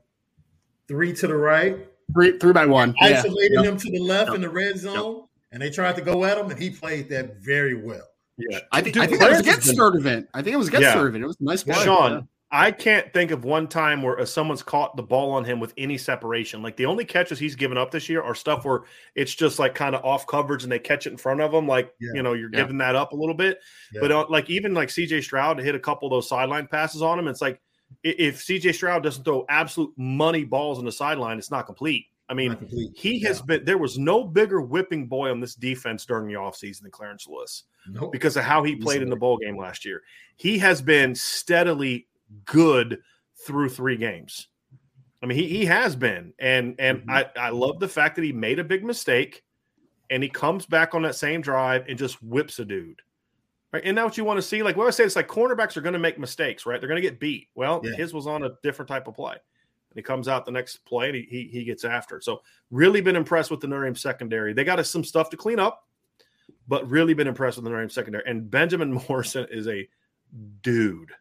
[0.88, 2.94] three to the right, Three, three by one.
[3.02, 3.20] Yeah.
[3.20, 3.66] isolated Yep.
[3.66, 4.36] him to the left Yep.
[4.36, 7.38] in the red zone, and they tried to go at him, and he played that
[7.42, 8.04] very well.
[8.38, 10.28] Yeah, I think, Dude, I think that was Clarence has against been- Sturdivant.
[10.34, 10.96] I think it was against Yeah.
[10.96, 11.22] Sturdivant.
[11.22, 11.84] It was a nice play.
[11.84, 15.60] Sean, I can't think of one time where uh, someone's caught the ball on him
[15.62, 16.62] with any separation.
[16.62, 18.82] Like the only catches he's given up this year are stuff where
[19.16, 21.66] it's just like kind of off coverage and they catch it in front of him.
[21.68, 22.10] Like Yeah.
[22.16, 22.60] you know, you're Yeah.
[22.62, 23.60] giving that up a little bit.
[23.94, 24.02] Yeah.
[24.02, 27.18] But uh, like even like CJ Stroud hit a couple of those sideline passes on
[27.18, 27.62] him, it's like
[28.04, 32.08] if CJ Stroud doesn't throw absolute money balls on the sideline, it's not complete.
[32.28, 32.92] I mean, complete.
[32.96, 33.46] he has Yeah.
[33.46, 37.28] been there was no bigger whipping boy on this defense during the offseason than Clarence
[37.28, 38.12] Lewis Nope.
[38.12, 40.02] because of how he played in the bowl game last year.
[40.38, 42.08] He has been steadily
[42.46, 43.02] good
[43.46, 44.48] through three games.
[45.24, 47.10] I mean, he he has been, and and Mhm.
[47.10, 49.44] I I love the fact that he made a big mistake,
[50.10, 53.02] and he comes back on that same drive and just whips a dude.
[53.72, 55.78] Right, and now what you want to see, like what I say, it's like cornerbacks
[55.78, 56.82] are going to make mistakes, right?
[56.82, 57.48] They're going to get beat.
[57.56, 57.96] Well, Yeah.
[57.96, 61.08] his was on a different type of play, and he comes out the next play
[61.08, 62.18] and he he, he gets after.
[62.18, 62.24] it.
[62.24, 64.52] So really been impressed with the Notre Dame secondary.
[64.54, 65.88] They got us some stuff to clean up,
[66.68, 68.24] but really been impressed with the Notre Dame secondary.
[68.28, 69.88] And Benjamin Morrison is a
[70.62, 71.12] dude,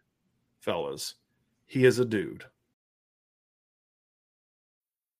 [0.60, 1.14] fellas.
[1.66, 2.44] He is a dude.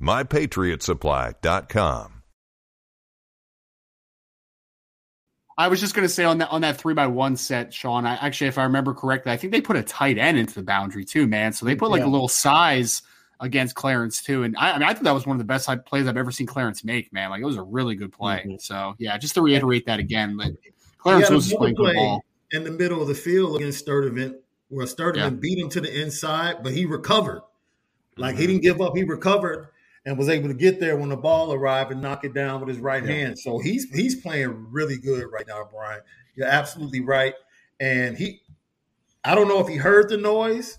[0.00, 2.12] MyPatriotSupply.com.
[5.58, 8.04] I was just going to say on that on that three by one set, Sean.
[8.04, 10.62] I actually, if I remember correctly, I think they put a tight end into the
[10.62, 11.52] boundary too, man.
[11.54, 12.08] So they put like Yeah.
[12.08, 13.00] a little size
[13.40, 15.66] against Clarence too, and I, I mean, I thought that was one of the best
[15.86, 17.30] plays I've ever seen Clarence make, man.
[17.30, 18.44] Like it was a really good play.
[18.46, 18.60] Mhm.
[18.60, 20.52] So yeah, just to reiterate that again, but
[20.98, 22.22] Clarence was another playing good ball.
[22.52, 24.36] in the middle of the field against Sturdivant,
[24.68, 25.30] where Sturdivant Yeah.
[25.30, 27.40] beat him to the inside, but he recovered.
[28.18, 28.40] Like Mm-hmm.
[28.42, 29.68] he didn't give up, he recovered
[30.06, 32.68] and was able to get there when the ball arrived and knock it down with
[32.70, 33.38] his right hand.
[33.38, 36.00] So he's he's playing really good right now, Brian.
[36.36, 37.34] You're absolutely right.
[37.80, 38.40] And he
[39.24, 40.78] I don't know if he heard the noise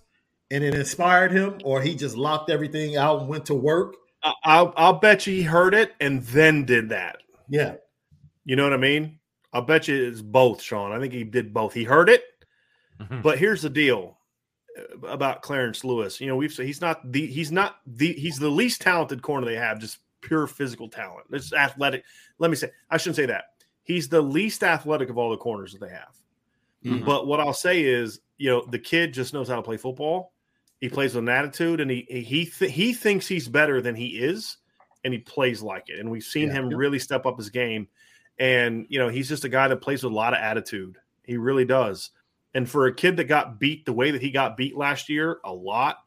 [0.50, 3.96] and it inspired him or he just locked everything out and went to work.
[4.24, 7.18] I- I'll I'll bet you he heard it and then did that.
[7.50, 7.76] Yeah.
[8.46, 9.20] You know what I mean?
[9.52, 10.92] I'll bet you it's both, Sean.
[10.94, 11.74] I think he did both.
[11.74, 12.24] He heard it,
[13.02, 13.22] Mhm.
[13.22, 14.17] but here's the deal
[15.08, 16.20] about Clarence Lewis.
[16.22, 19.46] You know, we've said he's not the he's not the he's the least talented corner
[19.46, 21.28] they have, just pure physical talent.
[21.32, 22.04] It's athletic.
[22.40, 23.46] Let me say, I shouldn't say that.
[23.84, 26.16] He's the least athletic of all the corners that they have.
[26.84, 27.06] Mhm.
[27.06, 30.34] But what I'll say is, you know, the kid just knows how to play football.
[30.80, 34.20] He plays with an attitude, and he he th- he thinks he's better than he
[34.20, 34.58] is,
[35.04, 36.00] and he plays like it.
[36.00, 36.56] And we've seen Yeah.
[36.56, 37.88] him really step up his game.
[38.40, 40.98] And you know, he's just a guy that plays with a lot of attitude.
[41.24, 42.12] He really does.
[42.58, 45.38] And for a kid that got beat the way that he got beat last year,
[45.46, 45.98] a lot,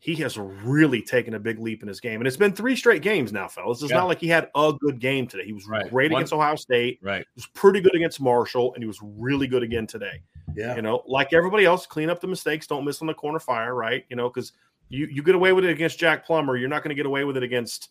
[0.00, 2.20] he has really taken a big leap in his game.
[2.20, 3.82] And it's been three straight games now, fellas.
[3.82, 3.98] It's Yeah.
[3.98, 5.44] not like he had a good game today.
[5.44, 5.88] He was Right.
[5.88, 6.98] great One- against Ohio State.
[7.02, 7.20] Right.
[7.20, 10.22] He was pretty good against Marshall, and he was really good again today.
[10.56, 10.74] Yeah.
[10.74, 12.66] You know, like everybody else, clean up the mistakes.
[12.66, 14.04] Don't miss on the corner fire, right?
[14.10, 14.52] You know, because
[14.88, 17.22] you you get away with it against Jack Plummer, you're not going to get away
[17.22, 17.90] with it against,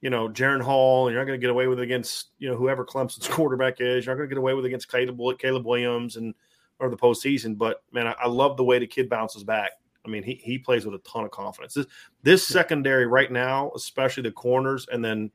[0.00, 2.50] you know, Jaren Hall, and you're not going to get away with it against you
[2.50, 4.04] know whoever Clemson's quarterback is.
[4.06, 6.34] You're not going to get away with it against Caleb, Caleb Williams and
[6.80, 7.56] or the postseason.
[7.58, 9.72] But man, I, I love the way the kid bounces back.
[10.04, 11.74] I mean, he he plays with a ton of confidence.
[11.74, 11.86] This
[12.22, 15.30] this secondary right now, especially the corners, and then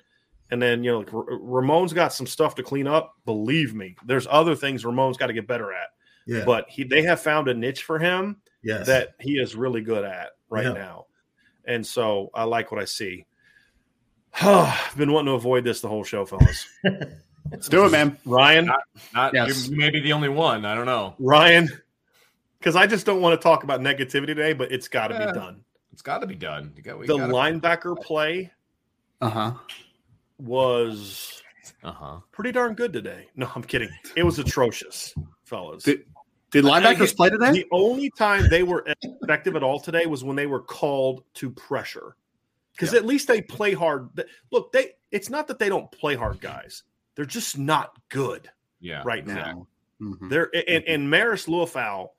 [0.51, 3.15] and then you know, like, R- Ramon's got some stuff to clean up.
[3.25, 5.87] Believe me, there's other things Ramon's got to get better at
[6.25, 6.43] Yeah.
[6.45, 8.87] but he they have found a niche for him yes.
[8.87, 10.73] that he is really good at right Yeah.
[10.73, 11.05] now.
[11.65, 13.25] And so I like what I see.
[14.41, 16.67] I've been wanting to avoid this the whole show, fellas.
[17.51, 18.17] Let's do it, man.
[18.25, 18.71] Ryan,
[19.13, 19.67] Not Yes.
[19.67, 20.65] you're maybe the only one.
[20.65, 21.15] I don't know.
[21.19, 21.69] Ryan,
[22.59, 25.27] because I just don't want to talk about negativity today, but it's got to Yeah.
[25.27, 25.63] be done.
[25.91, 26.73] It's got to be done.
[26.75, 28.51] You got The gotta- linebacker play
[29.21, 29.53] Uh huh.
[30.39, 31.41] was
[31.83, 32.19] Uh-huh.
[32.31, 33.27] pretty darn good today.
[33.35, 33.89] No, I'm kidding.
[34.15, 35.13] It was atrocious,
[35.45, 35.83] fellas.
[35.83, 36.05] Did-
[36.51, 37.51] Did linebackers play today?
[37.51, 41.49] The only time they were effective at all today was when they were called to
[41.49, 42.15] pressure.
[42.73, 44.09] Because at least they play hard.
[44.51, 46.83] Look, they it's not that they don't play hard, guys.
[47.15, 48.49] They're just not good
[48.80, 49.02] Yeah.
[49.06, 49.68] right now.
[50.02, 50.30] Mhm.
[50.30, 52.10] They're and, and Maris Liufau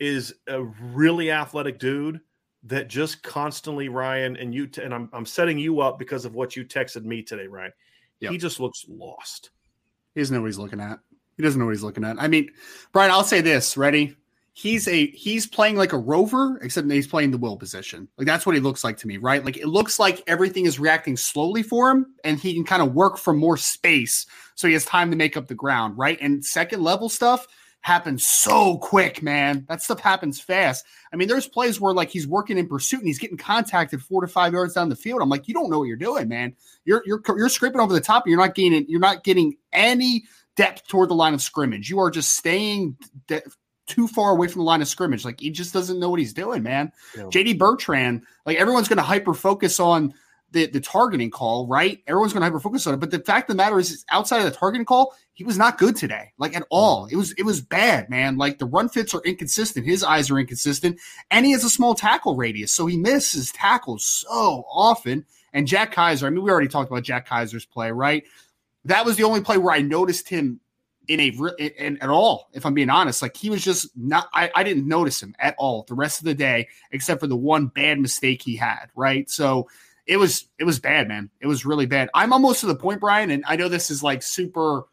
[0.00, 2.20] is a really athletic dude,
[2.64, 6.34] that just constantly Ryan and you t- and I'm I'm setting you up because of
[6.34, 7.72] what you texted me today, Ryan.
[8.20, 8.32] Yep.
[8.32, 9.50] He just looks lost.
[10.14, 10.98] He doesn't know what he's looking at.
[11.36, 12.16] He doesn't know what he's looking at.
[12.18, 12.50] I mean,
[12.92, 13.76] Brian, I'll say this.
[13.76, 14.16] Ready?
[14.56, 18.08] He's a he's playing like a rover, except he's playing the will position.
[18.16, 19.44] Like that's what he looks like to me, right?
[19.44, 22.94] Like it looks like everything is reacting slowly for him, and he can kind of
[22.94, 26.16] work from more space, so he has time to make up the ground, right?
[26.20, 27.48] And second level stuff
[27.80, 29.66] happens so quick, man.
[29.68, 30.86] That stuff happens fast.
[31.12, 34.22] I mean, there's plays where like he's working in pursuit and he's getting contacted four
[34.22, 35.20] to five yards down the field.
[35.20, 36.54] I'm like, you don't know what you're doing, man.
[36.84, 38.86] You're you're you're scraping over the top, and you're not gaining.
[38.88, 40.24] You're not getting any
[40.56, 41.90] depth toward the line of scrimmage.
[41.90, 43.42] You are just staying de-
[43.86, 45.24] too far away from the line of scrimmage.
[45.24, 46.92] Like he just doesn't know what he's doing, man.
[47.14, 50.14] JD Bertrand, like everyone's going to hyper focus on
[50.54, 52.02] the, the targeting call, right?
[52.06, 53.00] Everyone's going to hyper focus on it.
[53.00, 55.58] But the fact of the matter is, is, outside of the targeting call, he was
[55.58, 57.04] not good today, like at all.
[57.04, 57.14] Mm-hmm.
[57.14, 58.38] It was it was bad, man.
[58.38, 59.84] Like the run fits are inconsistent.
[59.84, 60.98] His eyes are inconsistent,
[61.30, 65.26] and he has a small tackle radius, so he misses tackles so often.
[65.52, 68.24] And Jack Kiser, I mean, we already talked about Jack Kiser's play, right?
[68.84, 70.60] That was the only play where I noticed him
[71.08, 71.28] in a
[71.58, 72.48] in, at all.
[72.52, 74.28] If I'm being honest, like he was just not.
[74.32, 77.36] I, I didn't notice him at all the rest of the day, except for the
[77.36, 78.86] one bad mistake he had.
[78.94, 79.68] Right, so
[80.06, 81.30] it was it was bad, man.
[81.40, 82.10] It was really bad.
[82.14, 84.84] I'm almost to the point, Brian, and I know this is like super.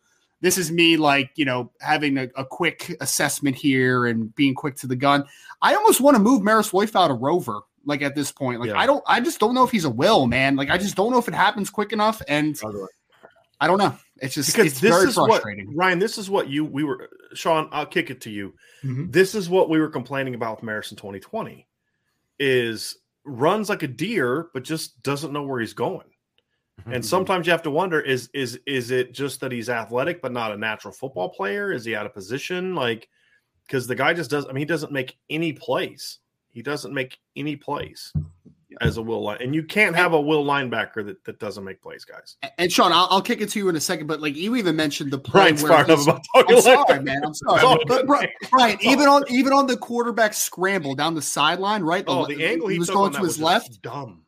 [0.41, 4.75] This is me, like you know, having a, a quick assessment here and being quick
[4.77, 5.23] to the gun.
[5.61, 7.61] I almost want to move Maris Liufau to Rover.
[7.85, 8.77] Like at this point, like Yeah.
[8.77, 10.55] I don't, I just don't know if he's a will, man.
[10.55, 12.55] Like I just don't know if it happens quick enough, and
[13.59, 13.95] I don't know.
[14.21, 15.43] It's just Because it's this very is what.
[15.73, 15.99] Ryan.
[15.99, 17.67] This is what you we were Sean.
[17.71, 18.53] I'll kick it to you.
[18.83, 19.11] Mhm.
[19.11, 21.67] This is what we were complaining about with Maris in 2020.
[22.39, 26.07] Is runs like a deer, but just doesn't know where he's going.
[26.87, 30.31] And sometimes you have to wonder: is is is it just that he's athletic but
[30.31, 31.71] not a natural football player?
[31.71, 32.73] Is he out of position?
[32.75, 33.07] Like,
[33.67, 34.45] because the guy just does.
[34.45, 36.19] I mean, he doesn't make any plays.
[36.49, 38.11] He doesn't make any plays
[38.79, 41.81] as a will line, and you can't have a will linebacker that, that doesn't make
[41.81, 42.37] plays, guys.
[42.57, 44.75] And Sean, I'll, I'll kick it to you in a second, but like you even
[44.75, 47.03] mentioned the play Brian's where fired he's- about talking I'm sorry, linebacker.
[47.03, 47.25] man.
[47.25, 52.03] I'm sorry, but Brian, even on even on the quarterback scramble down the sideline, right?
[52.07, 53.81] Oh, the angle he, was took going to his was left.
[53.81, 54.23] dumb.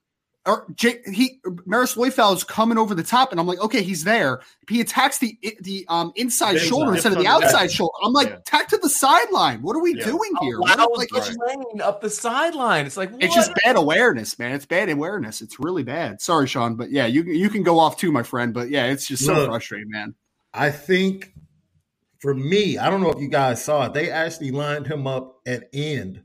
[0.46, 4.04] Or J- he Maris Liufau is coming over the top, and I'm like, okay, he's
[4.04, 4.42] there.
[4.70, 7.62] He attacks the the um inside Yeah, shoulder instead of the dips on the outside
[7.68, 7.72] back.
[7.72, 7.94] shoulder.
[8.04, 8.38] I'm like, Yeah.
[8.44, 9.62] tack to the sideline.
[9.62, 10.04] What are we Yeah.
[10.06, 10.58] doing here?
[10.58, 11.40] Allows What- like, the it's, just,
[11.82, 12.86] up the sideline.
[12.86, 14.52] It's like it's just bad awareness, man.
[14.52, 15.42] It's bad awareness.
[15.42, 16.20] It's really bad.
[16.20, 18.54] Sorry, Sean, but yeah, you you can go off too, my friend.
[18.54, 19.48] But yeah, it's just so Look.
[19.50, 20.14] frustrating, man.
[20.54, 21.32] I think
[22.20, 23.94] for me, I don't know if you guys saw it.
[23.94, 26.22] They actually lined him up at end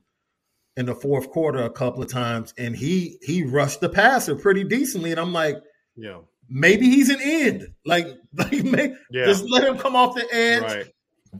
[0.79, 4.65] in the fourth quarter a couple of times, and he he rushed the passer pretty
[4.65, 5.11] decently.
[5.11, 5.57] And I'm like,
[5.97, 7.67] Yeah, maybe he's an end.
[7.85, 10.87] Like, like may, yeah, just let him come off the edge right.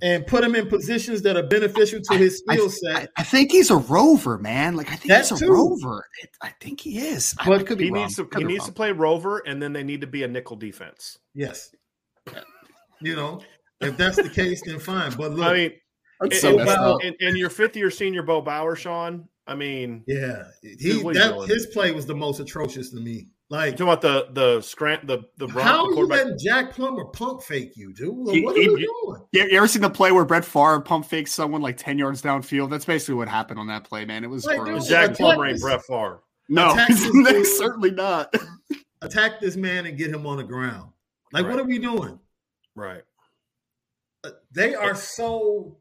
[0.03, 3.11] and put him in positions that are beneficial to his skill set.
[3.17, 4.77] I, I think he's a rover, man.
[4.77, 5.53] Like I think That he's a too.
[5.53, 6.05] rover.
[6.23, 7.35] It- I think he is.
[7.47, 8.03] But I could be He wrong.
[8.03, 8.69] needs to Could he needs wrong.
[8.69, 11.19] to play rover, and then they need to be a nickel defense.
[11.35, 11.71] yes,
[13.01, 13.41] you know,
[13.81, 15.13] if that's the case, then fine.
[15.17, 15.73] But look, I mean,
[16.21, 19.29] That's and, so and, messed and- and your fifth year senior Bo Bauer, Sean.
[19.47, 22.91] I mean, yeah, he Dude, what are you that his play was the most atrocious
[22.91, 23.29] to me.
[23.51, 24.03] Like you talking about
[24.35, 27.73] the the scram the the run How the are you letting Jack Plummer pump fake
[27.77, 28.15] you, dude?
[28.15, 28.75] Like, He- what are he- we
[29.05, 29.23] doing?
[29.33, 32.21] You, you ever seen the play where Brett Favre pump fakes someone like ten yards
[32.21, 32.69] downfield?
[32.69, 34.23] That's basically what happened on that play, man.
[34.23, 34.83] It was Like, gross.
[34.83, 36.21] dude, Jack Like, Plummer what ain't Brett Favre.
[36.51, 38.35] no, Attack he's this certainly not.
[39.01, 40.91] Attack this man and get him on the ground.
[41.33, 41.53] Like, Right.
[41.53, 42.19] what are we doing?
[42.75, 43.03] Right.
[44.25, 45.79] Uh, They are so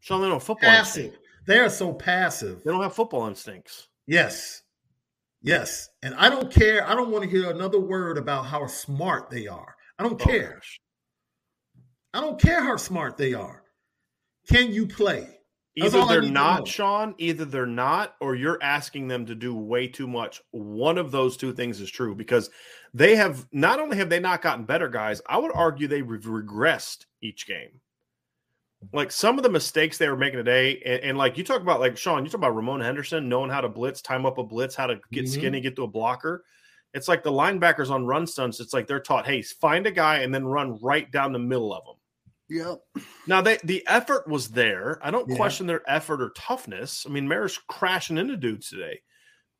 [0.00, 1.04] Sean, they don't have football passive.
[1.06, 1.26] instinct.
[1.46, 2.62] They are so passive.
[2.64, 3.88] They don't have football instincts.
[4.06, 4.62] Yes.
[5.42, 5.88] Yes.
[6.02, 6.86] And I don't care.
[6.88, 9.74] I don't want to hear another word about how smart they are.
[9.98, 10.54] I don't Oh, care.
[10.54, 10.80] gosh.
[12.14, 13.64] I don't care how smart they are.
[14.48, 15.38] Can you play?
[15.76, 16.68] That's Either they're not.
[16.68, 20.42] Sean, either they're not, or you're asking them to do way too much.
[20.50, 22.50] One of those two things is true because
[22.92, 27.06] they have not only have they not gotten better, guys, I would argue they regressed
[27.22, 27.80] each game.
[28.92, 31.78] Like some of the mistakes they were making today, and, and like you talk about,
[31.80, 34.74] like Sean, you talk about Ramon Henderson knowing how to blitz, time up a blitz,
[34.74, 35.28] how to get Mhm.
[35.28, 36.44] skinny, get to a blocker.
[36.94, 38.60] It's like the linebackers on run stunts.
[38.60, 41.72] It's like they're taught, hey, find a guy and then run right down the middle
[41.72, 41.96] of them.
[42.48, 43.04] Yep.
[43.26, 44.98] Now they the effort was there.
[45.02, 45.36] I don't Yeah.
[45.36, 47.06] question their effort or toughness.
[47.06, 49.00] I mean, Maris crashing into dudes today,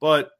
[0.01, 0.31] but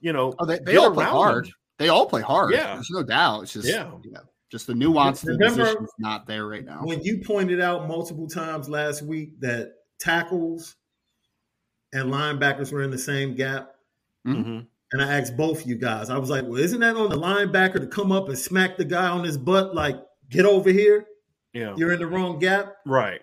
[0.00, 1.44] you know, Oh, they, they all play hard.
[1.46, 1.52] them.
[1.78, 2.52] They all play hard.
[2.52, 2.74] Yeah.
[2.74, 3.42] There's no doubt.
[3.42, 3.90] It's just Yeah.
[4.50, 6.80] Just the nuance of the position is not there right now.
[6.82, 10.76] When you pointed out multiple times last week that tackles
[11.92, 13.74] and linebackers were in the same gap,
[14.26, 14.66] Mhm.
[14.92, 17.80] and I asked both you guys, I was like, well, isn't that on the linebacker
[17.80, 19.96] to come up and smack the guy on his butt, like,
[20.28, 21.06] get over here?
[21.52, 22.76] Yeah, You're in the wrong gap.
[22.86, 23.22] right.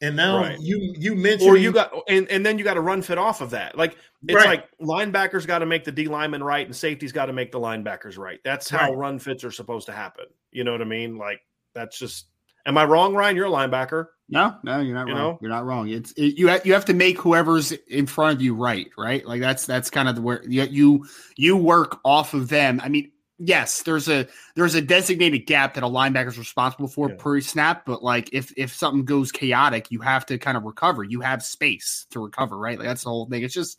[0.00, 0.60] And now Right.
[0.60, 3.40] you you mentioned or you got and, and then you got to run fit off
[3.40, 3.78] of that.
[3.78, 3.96] Like
[4.26, 4.46] it's Right.
[4.46, 7.60] like linebackers got to make the D lineman right and safety's got to make the
[7.60, 8.40] linebackers right.
[8.44, 8.96] That's how Right.
[8.96, 10.26] run fits are supposed to happen.
[10.50, 11.16] You know what I mean?
[11.16, 11.40] Like
[11.74, 12.26] that's just
[12.66, 13.36] am I wrong, Ryan?
[13.36, 14.06] You're a linebacker.
[14.28, 15.22] No, no, you're not You wrong.
[15.22, 15.38] know?
[15.42, 15.88] You're not wrong.
[15.88, 16.48] It's it, you.
[16.48, 19.24] have- You have to make whoever's in front of you right, right?
[19.26, 21.06] Like that's that's kind of the where you you,
[21.36, 22.80] you work off of them.
[22.82, 27.10] I mean, yes, there's a there's a designated gap that a linebacker is responsible for
[27.10, 27.16] Yeah.
[27.18, 31.02] per snap, but like if if something goes chaotic, you have to kind of recover.
[31.02, 32.78] You have space to recover, right?
[32.78, 33.42] Like that's the whole thing.
[33.42, 33.78] It's just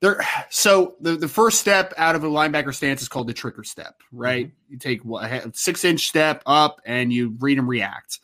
[0.00, 0.20] there.
[0.50, 3.96] So the the first step out of a linebacker stance is called the trigger step,
[4.12, 4.46] right?
[4.46, 4.72] Mm-hmm.
[4.72, 8.20] You take what, a six inch step up and you read and react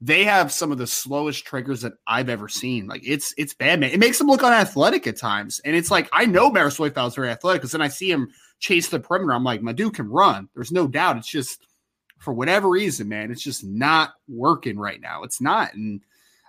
[0.00, 2.86] they have some of the slowest triggers that I've ever seen.
[2.86, 3.90] Like it's it's bad, man.
[3.90, 5.60] It makes them look unathletic at times.
[5.64, 8.30] And it's like I know Maris is very athletic because then I see him
[8.60, 9.32] chase the perimeter.
[9.32, 10.48] I'm like, my dude can run.
[10.54, 11.16] There's no doubt.
[11.16, 11.66] It's just
[12.18, 15.22] for whatever reason, man, it's just not working right now.
[15.24, 15.74] It's not.
[15.74, 16.02] And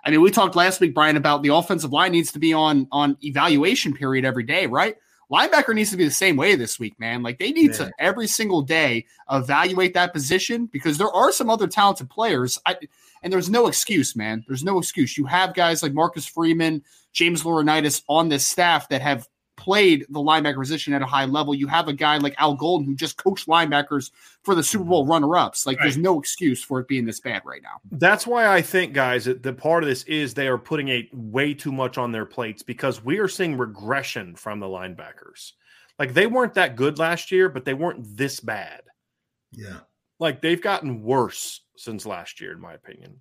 [0.04, 2.86] I mean, we talked last week, Brian, about the offensive line needs to be on
[2.92, 4.96] on evaluation period every day, right?
[5.32, 7.22] Linebacker needs to be the same way this week, man.
[7.22, 7.86] Like they need Yeah.
[7.86, 12.58] to every single day evaluate that position because there are some other talented players.
[12.66, 12.76] I
[13.22, 14.44] and there's no excuse, man.
[14.46, 15.16] There's no excuse.
[15.16, 16.82] You have guys like Marcus Freeman,
[17.12, 19.26] James Laurinaitis on this staff that have
[19.62, 21.54] played the linebacker position at a high level.
[21.54, 24.10] You have a guy like Al Golden who just coached linebackers
[24.42, 25.12] for the Super Bowl mm-hmm.
[25.12, 25.66] runner-ups.
[25.66, 27.80] Like there's no excuse for it being this bad right now.
[27.92, 31.08] That's why I think, guys, that the part of this is they are putting a
[31.12, 35.52] way too much on their plates because we are seeing regression from the linebackers.
[35.96, 38.82] Like they weren't that good last year, but they weren't this bad.
[39.52, 39.78] yeah.
[40.18, 43.20] Like they've gotten worse since last year, in my opinion.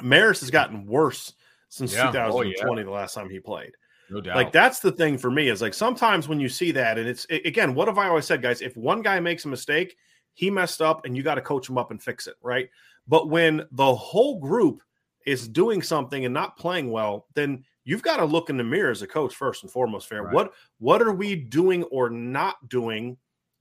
[0.00, 1.32] Maris has gotten worse
[1.68, 2.08] since Yeah.
[2.08, 3.72] Oh, 2020, the last time he played.
[4.10, 4.36] No doubt.
[4.36, 7.26] Like that's the thing for me is like sometimes when you see that, and it's
[7.30, 8.60] again, what have I always said, guys?
[8.60, 9.96] If one guy makes a mistake,
[10.34, 12.68] he messed up, and you got to coach him up and fix it, right?
[13.06, 14.82] But when the whole group
[15.26, 18.90] is doing something and not playing well, then you've got to look in the mirror
[18.90, 20.08] as a coach first and foremost.
[20.08, 20.24] Fair.
[20.24, 20.34] Right.
[20.34, 23.16] What what are we doing or not doing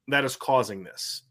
[0.08, 1.24] that is causing this?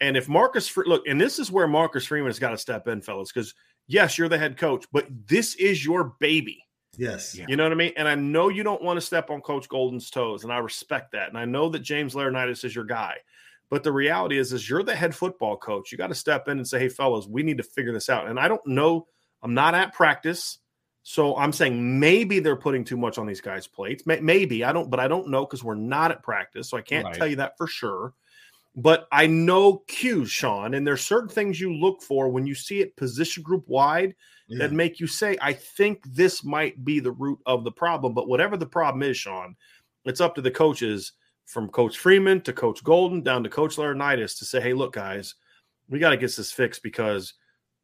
[0.00, 3.00] And if Marcus look, and this is where Marcus Freeman has got to step in,
[3.00, 3.54] fellas, because
[3.86, 6.65] yes, you're the head coach, but this is your baby.
[6.96, 7.34] Yes.
[7.36, 7.46] Yeah.
[7.48, 7.92] You know what I mean?
[7.96, 11.12] And I know you don't want to step on Coach Golden's toes, and I respect
[11.12, 11.28] that.
[11.28, 13.16] And I know that James Laurinaitis is your guy.
[13.68, 15.90] But the reality is, is you're the head football coach.
[15.90, 18.28] You got to step in and say, "Hey, fellas, we need to figure this out."
[18.28, 19.08] And I don't know.
[19.42, 20.58] I'm not at practice,
[21.02, 24.04] so I'm saying maybe they're putting too much on these guys' plates.
[24.06, 27.06] Maybe I don't, but I don't know because we're not at practice, so I can't
[27.06, 27.14] Right.
[27.14, 28.14] tell you that for sure.
[28.76, 32.80] But I know cues, Sean, and there's certain things you look for when you see
[32.80, 34.14] it position group wide
[34.48, 34.58] Yeah.
[34.58, 38.12] that make you say, I think this might be the root of the problem.
[38.12, 39.56] But whatever the problem is, Sean,
[40.04, 41.12] it's up to the coaches
[41.46, 45.34] from Coach Freeman to Coach Golden down to Coach Laurinaitis to say, hey, look, guys,
[45.88, 47.34] we got to get this fixed because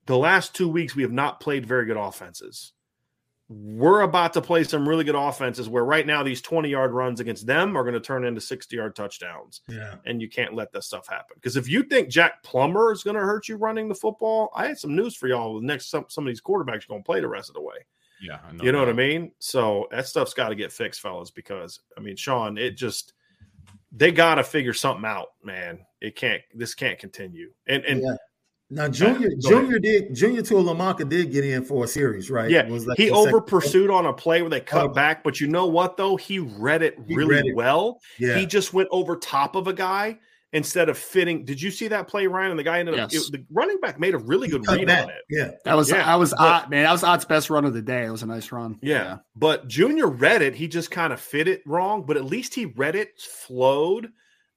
[0.07, 2.73] the last two weeks we have not played very good offenses.
[3.53, 7.21] We're about to play some really good offenses where right now these 20 yard runs
[7.21, 9.97] against them are going to turn into 60 yard touchdowns yeah.
[10.07, 11.35] and you can't let that stuff happen.
[11.35, 14.67] Because if you think Jack Plummer is going to hurt you running the football, I
[14.67, 15.61] had some news for y'all.
[15.61, 17.63] The next some, some of these quarterbacks are going to play the rest of the
[17.63, 17.77] way.
[18.23, 19.33] yeah, I you know what I mean?
[19.39, 21.31] So that stuff's got to get fixed, fellas.
[21.31, 23.13] Because I mean, Sean, it just
[23.91, 25.81] they got to figure something out, man.
[26.01, 26.43] It can't.
[26.55, 27.53] This can't continue.
[27.67, 28.17] And and Yeah.
[28.75, 32.51] Now Junior go Junior did Junior Tuihalamaka did get in for a series, right?
[32.51, 34.89] Yeah, was like he over pursued on a play where they cut Oh.
[34.89, 36.17] back, but you know what though?
[36.17, 37.55] He read it He really read it.
[37.55, 38.01] well.
[38.19, 38.37] Yeah.
[38.39, 40.19] He just went over top of a guy
[40.55, 41.45] instead of fitting.
[41.45, 42.51] Did you see that play, Ryan?
[42.51, 45.05] And the guy ended up it- the running back made a really good read back.
[45.05, 45.17] on it.
[45.31, 45.51] Yeah.
[45.65, 46.85] That was Yeah, that was but- Ott, man.
[46.85, 48.05] That was Ott's best run of the day.
[48.05, 48.79] It was a nice run.
[48.83, 49.19] Yeah.
[49.37, 50.55] But Junior read it.
[50.55, 54.11] He just kind of fit it wrong, but at least he read it, flowed,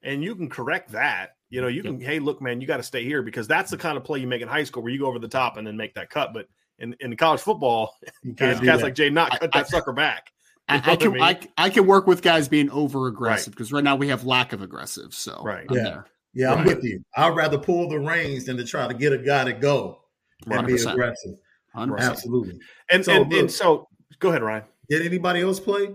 [0.03, 1.31] and you can correct that.
[1.49, 3.77] You know, you can, hey, look, man, you got to stay here because that's the
[3.77, 3.81] mm.
[3.81, 5.65] kind of play you make in high school where you go over the top and
[5.65, 6.33] then make that cut.
[6.33, 6.47] But
[6.79, 7.95] in, in college football,
[8.35, 10.31] guys, guys like Jay not cut I- that sucker back.
[10.67, 11.21] I, I can?
[11.21, 14.51] I, I can work with guys being over aggressive because right now we have lack
[14.51, 15.13] of aggressive.
[15.13, 15.67] So Right.
[15.69, 15.83] I'm Yeah.
[15.83, 16.05] there.
[16.33, 17.03] Yeah, I'm with you.
[17.15, 19.99] I'd rather pull the reins than to try to get a guy to go
[20.47, 20.91] and be 100%.
[20.93, 21.39] aggressive.
[21.75, 21.99] 100%.
[21.99, 22.59] Absolutely.
[22.89, 24.63] And So, and, look- and so go ahead, Ryan.
[24.89, 25.93] Did anybody else play?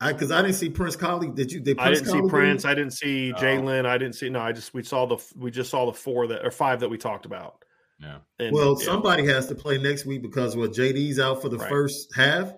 [0.00, 1.28] I because I didn't see Prince Kollie.
[1.34, 1.60] Did you?
[1.60, 2.62] Did I didn't see Prince.
[2.62, 3.84] get I didn't see Jalen.
[3.84, 4.40] I didn't see no.
[4.40, 6.96] I just we saw the we just saw the four that or five that we
[6.98, 7.64] talked about.
[8.00, 8.18] Yeah.
[8.38, 11.58] And, Well, yeah, somebody has to play next week because well, JD's out for the
[11.58, 11.68] Right.
[11.68, 12.52] first half.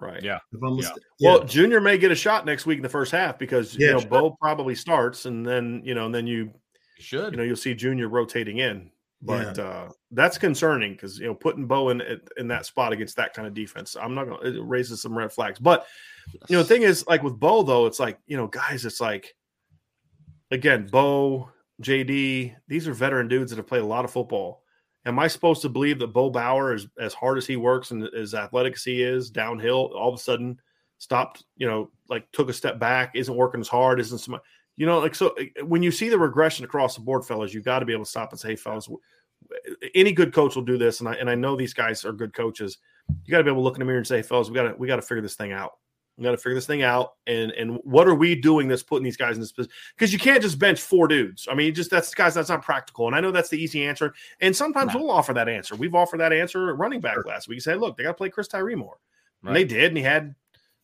[0.00, 0.22] right.
[0.22, 0.38] Yeah.
[0.52, 0.76] If I'm Yeah.
[0.76, 1.44] mista- Well, yeah.
[1.46, 4.00] Junior may get a shot next week in the first half because Yeah, you know
[4.00, 4.08] sure.
[4.10, 6.52] Bo probably starts, and then you know, and then you
[6.98, 7.32] You should.
[7.32, 8.90] you know you'll see Junior rotating in.
[9.22, 12.02] But uh, that's concerning because you know putting Bo in
[12.36, 15.32] in that spot against that kind of defense, I'm not gonna it raises some red
[15.32, 15.58] flags.
[15.58, 15.86] But
[16.32, 19.00] you know the thing is, like with Bo though, it's like you know guys, it's
[19.00, 19.34] like
[20.50, 21.50] again Bo,
[21.82, 24.62] JD, these are veteran dudes that have played a lot of football,
[25.08, 28.04] Am I supposed to believe that Bo Bauer, is as hard as he works and
[28.14, 30.60] as athletic as he is downhill, all of a sudden
[30.98, 34.42] stopped, you know, like took a step back, isn't working as hard, isn't so much,
[34.76, 37.62] you know, like so eh, when you see the regression across the board, fellas, you
[37.62, 38.86] got to be able to stop and say, hey, fellas,
[39.94, 42.34] any good coach will do this, and I and I know these guys are good
[42.34, 42.76] coaches.
[43.24, 44.64] You got to be able to look in the mirror and say, fellas, we got
[44.64, 45.72] to we got to figure this thing out.
[46.18, 49.04] We got to figure this thing out, and and what are we doing that's putting
[49.04, 49.72] these guys in this position?
[49.96, 51.46] Because you can't just bench four dudes.
[51.48, 53.06] I mean, just that's guys that's not practical.
[53.06, 54.12] And I know that's the easy answer.
[54.40, 55.00] And sometimes no.
[55.00, 55.76] we'll offer that answer.
[55.76, 57.24] We've offered that answer at running back sure.
[57.24, 57.56] last week.
[57.56, 58.98] You say, look, they got to play Chris Tyree more,
[59.42, 59.50] right.
[59.50, 60.34] and they did, and he had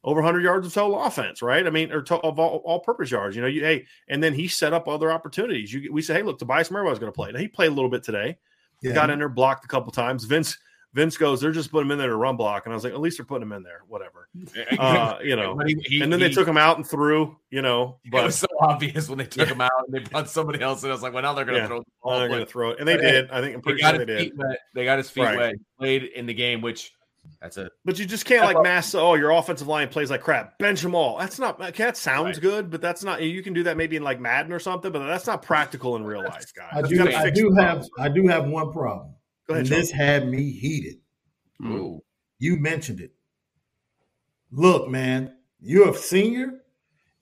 [0.04, 1.66] over 100 yards of total offense, right?
[1.66, 3.34] I mean, or to, of all, all, purpose yards.
[3.34, 5.72] You know, you hey, and then he set up other opportunities.
[5.72, 7.32] You we say, hey, look, Tobias Merriweather's going to play.
[7.32, 8.38] Now he played a little bit today.
[8.82, 8.92] Yeah.
[8.92, 10.24] Got in there, blocked a couple times.
[10.24, 10.58] Vince
[10.94, 12.66] Vince goes, they're just putting him in there to run block.
[12.66, 14.28] And I was like, at least they're putting him in there, whatever.
[14.78, 17.62] Uh, you know, he, he, and then he, they took him out and threw, you
[17.62, 20.60] know, but it was so obvious when they took him out and they brought somebody
[20.60, 20.82] else.
[20.82, 22.18] And I was like, well, now they're going to yeah, throw the ball.
[22.18, 22.78] They're going to throw it.
[22.78, 23.30] And they did.
[23.30, 24.36] I think I'm pretty sure they did.
[24.36, 24.58] Wet.
[24.74, 25.38] They got his feet right.
[25.38, 26.92] wet, played in the game, which
[27.40, 27.72] that's it.
[27.84, 28.94] But you just can't like mass.
[28.94, 30.58] Oh, your offensive line plays like crap.
[30.58, 31.18] Bench them all.
[31.18, 31.58] That's not.
[31.58, 32.42] That sounds right.
[32.42, 33.22] good, but that's not.
[33.22, 36.04] You can do that maybe in like Madden or something, but that's not practical in
[36.04, 36.70] real life, guys.
[36.72, 37.08] I do.
[37.08, 37.86] I do have.
[37.98, 39.14] I do have one problem.
[39.46, 39.66] Go ahead.
[39.66, 40.96] And this had me heated.
[41.62, 41.72] Mm.
[41.72, 42.04] Ooh.
[42.38, 43.12] You mentioned it.
[44.50, 46.60] Look, man, you're a senior,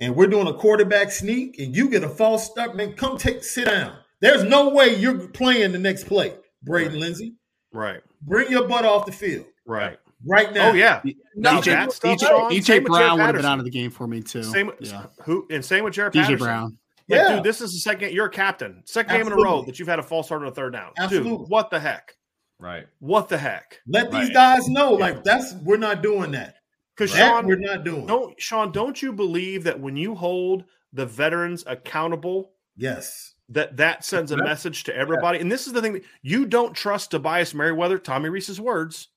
[0.01, 2.77] and we're doing a quarterback sneak, and you get a false start.
[2.77, 3.97] Man, come take sit down.
[4.21, 7.01] There's no way you're playing the next play, Braden right.
[7.01, 7.35] Lenzy.
[7.73, 8.01] Right.
[8.21, 9.47] Bring your butt off the field.
[9.67, 9.99] Right.
[10.25, 10.71] Right now.
[10.71, 11.01] Oh yeah.
[11.35, 14.21] No, DJ, stuff, DJ, DJ Brown would have been out of the game for me
[14.21, 14.45] too.
[14.45, 14.71] Same.
[14.79, 15.07] Yeah.
[15.25, 16.39] Who and same with Jarrett DJ Patterson.
[16.39, 16.79] Brown.
[17.13, 17.35] Like, yeah.
[17.37, 18.13] dude, this is the second.
[18.13, 18.83] You're a captain.
[18.87, 19.31] Second Absolutely.
[19.31, 20.93] game in a row that you've had a false start on a third down.
[20.99, 21.31] Absolutely.
[21.31, 22.17] Dude, what the heck?
[22.59, 22.87] Right.
[23.01, 23.81] What the heck?
[23.87, 24.21] Let right.
[24.21, 24.99] these guys know, yeah.
[24.99, 26.55] like that's we're not doing that.
[26.97, 28.07] Because Sean, we're not doing.
[28.07, 28.73] Don't Sean?
[28.73, 32.53] Don't you believe that when you hold the veterans accountable?
[32.77, 33.35] Yes.
[33.49, 35.39] That that sends a message to everybody.
[35.39, 39.09] And this is the thing that you don't trust Tobias Merriweather, Tommy Rees's words,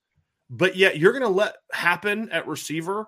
[0.50, 3.06] but yet you're going to let happen at receiver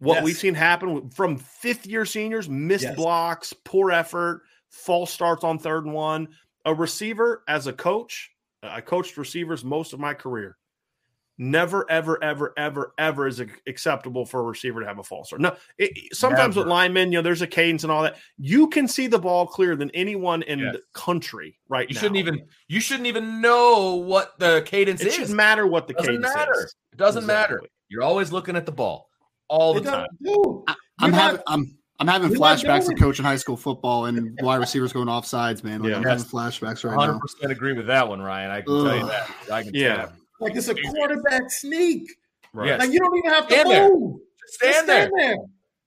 [0.00, 0.24] what yes.
[0.24, 2.96] we've seen happen from fifth year seniors, missed yes.
[2.96, 6.28] blocks, poor effort, false starts on third and one.
[6.64, 8.30] A receiver as a coach,
[8.62, 10.56] I coached receivers most of my career.
[11.42, 15.40] Never, ever, ever, ever, ever is acceptable for a receiver to have a false start.
[15.40, 16.66] No, it, sometimes Never.
[16.66, 18.16] with linemen, you know, there's a cadence and all that.
[18.36, 20.74] You can see the ball clearer than anyone in yes.
[20.74, 22.00] the country right you now.
[22.00, 25.14] shouldn't even you shouldn't even know what the cadence it is.
[25.14, 26.52] It shouldn't matter what the doesn't cadence matter.
[26.52, 26.74] is.
[26.92, 27.54] It doesn't exactly.
[27.56, 27.68] matter.
[27.88, 29.09] You're always looking at the ball
[29.50, 30.06] all the time.
[30.66, 30.74] I,
[31.04, 35.08] am having I'm I'm having flashbacks of coaching high school football and wide receivers going
[35.08, 35.82] off sides, man.
[35.82, 35.96] Like yeah.
[35.98, 37.20] I'm having flashbacks right 100% now.
[37.46, 38.50] 100% agree with that one, Ryan.
[38.50, 38.86] I can Ugh.
[38.86, 39.30] tell you that.
[39.52, 40.08] I can yeah.
[40.40, 42.10] Like it's a quarterback sneak.
[42.54, 42.68] Right.
[42.68, 42.80] Yes.
[42.80, 44.00] Like you don't even have to stand move.
[44.00, 44.20] There.
[44.40, 45.36] Just stand, Just stand there.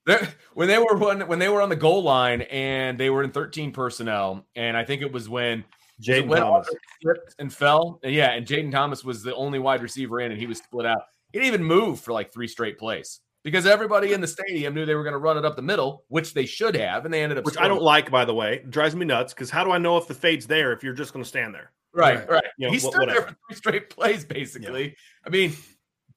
[0.05, 0.33] there.
[0.53, 3.31] when they were when, when they were on the goal line and they were in
[3.31, 5.63] 13 personnel, and I think it was when
[5.99, 6.69] Jayden Thomas
[7.01, 7.99] slipped and fell.
[8.03, 11.01] Yeah, and Jayden Thomas was the only wide receiver in, and he was split out.
[11.31, 14.85] He didn't even move for like three straight plays because everybody in the stadium knew
[14.85, 17.21] they were going to run it up the middle, which they should have, and they
[17.21, 17.45] ended up.
[17.45, 17.71] Which scoring.
[17.71, 18.55] I don't like, by the way.
[18.55, 20.93] It drives me nuts because how do I know if the fade's there if you're
[20.93, 21.71] just going to stand there?
[21.93, 22.29] Right, right.
[22.29, 22.43] right.
[22.57, 23.19] You know, he stood whatever.
[23.19, 24.83] there for three straight plays, basically.
[24.85, 24.93] Yeah.
[25.25, 25.55] I mean,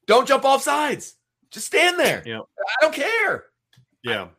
[0.07, 1.15] don't jump off sides.
[1.51, 2.23] Just stand there.
[2.25, 2.39] Yeah.
[2.39, 3.45] I don't care.
[4.03, 4.29] Yeah.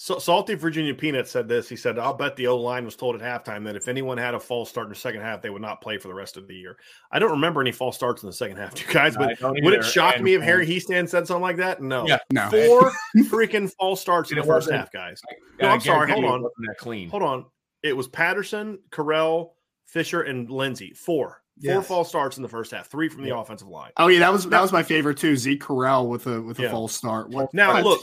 [0.00, 1.68] So salty Virginia Peanut said this.
[1.68, 4.32] He said, "I'll bet the O line was told at halftime that if anyone had
[4.32, 6.46] a false start in the second half, they would not play for the rest of
[6.46, 6.78] the year."
[7.10, 9.16] I don't remember any false starts in the second half, you guys.
[9.16, 11.82] But would it shock and, me if Harry Hiestand said something like that?
[11.82, 12.06] No.
[12.06, 12.48] Yeah, no.
[12.48, 12.92] Four
[13.24, 15.20] freaking false starts in the first half, guys.
[15.60, 16.12] No, I'm sorry.
[16.12, 16.44] Hold on.
[16.76, 17.10] clean.
[17.10, 17.46] Hold on.
[17.82, 19.50] It was Patterson, Correll,
[19.84, 20.92] Fisher, and Lenzy.
[20.92, 21.42] Four.
[21.62, 21.86] Four yes.
[21.88, 23.40] false starts in the first half, three from the yeah.
[23.40, 23.90] offensive line.
[23.96, 25.36] Oh yeah, that was that was my favorite too.
[25.36, 26.70] Zeke Correll with a with a yeah.
[26.70, 27.30] false start.
[27.30, 27.84] What, now what?
[27.84, 28.00] look,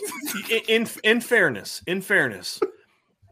[0.67, 2.59] in in fairness, in fairness,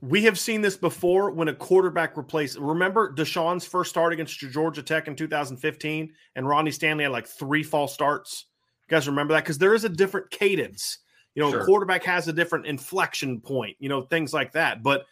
[0.02, 2.58] we have seen this before when a quarterback replaced.
[2.58, 7.64] Remember DeShone's first start against Georgia Tech in 2015, and Ronnie Stanley had like three
[7.64, 8.46] false starts.
[8.88, 11.00] You guys remember that because there is a different cadence.
[11.36, 11.66] You know, sure.
[11.66, 13.76] quarterback has a different inflection point.
[13.80, 14.84] You know, things like that.
[14.84, 15.06] But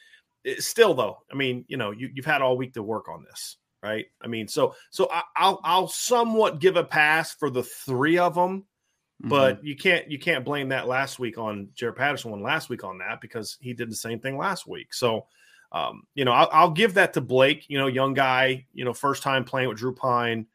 [0.45, 3.25] eh, still, though, I mean, you know, you, you've had all week to work on
[3.25, 4.05] this right?
[4.21, 8.35] I mean, so so I, will I'll somewhat give a pass for the three of
[8.35, 8.65] them,
[9.19, 9.67] but mm-hmm.
[9.67, 12.97] you can't you can't blame that last week on Jarrett Patterson one last week on
[12.99, 14.93] that because he did the same thing last week.
[14.93, 15.25] So,
[15.71, 17.69] um, you know, I'll, I'll, give that to Blake.
[17.69, 20.45] You know, young guy, you know, first time playing with Drew Pyne,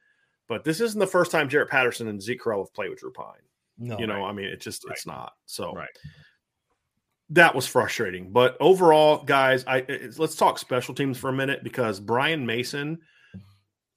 [0.49, 3.13] but this isn't the first time Jarrett Patterson and Zeke Correll have played with Drew
[3.13, 3.35] Pyne.
[3.79, 4.31] No, you know, right.
[4.31, 4.93] I mean, it just right.
[4.93, 5.91] it's not so right
[7.31, 8.31] that was frustrating.
[8.33, 9.85] But overall, guys, I
[10.17, 12.99] let's talk special teams for a minute because Brian Mason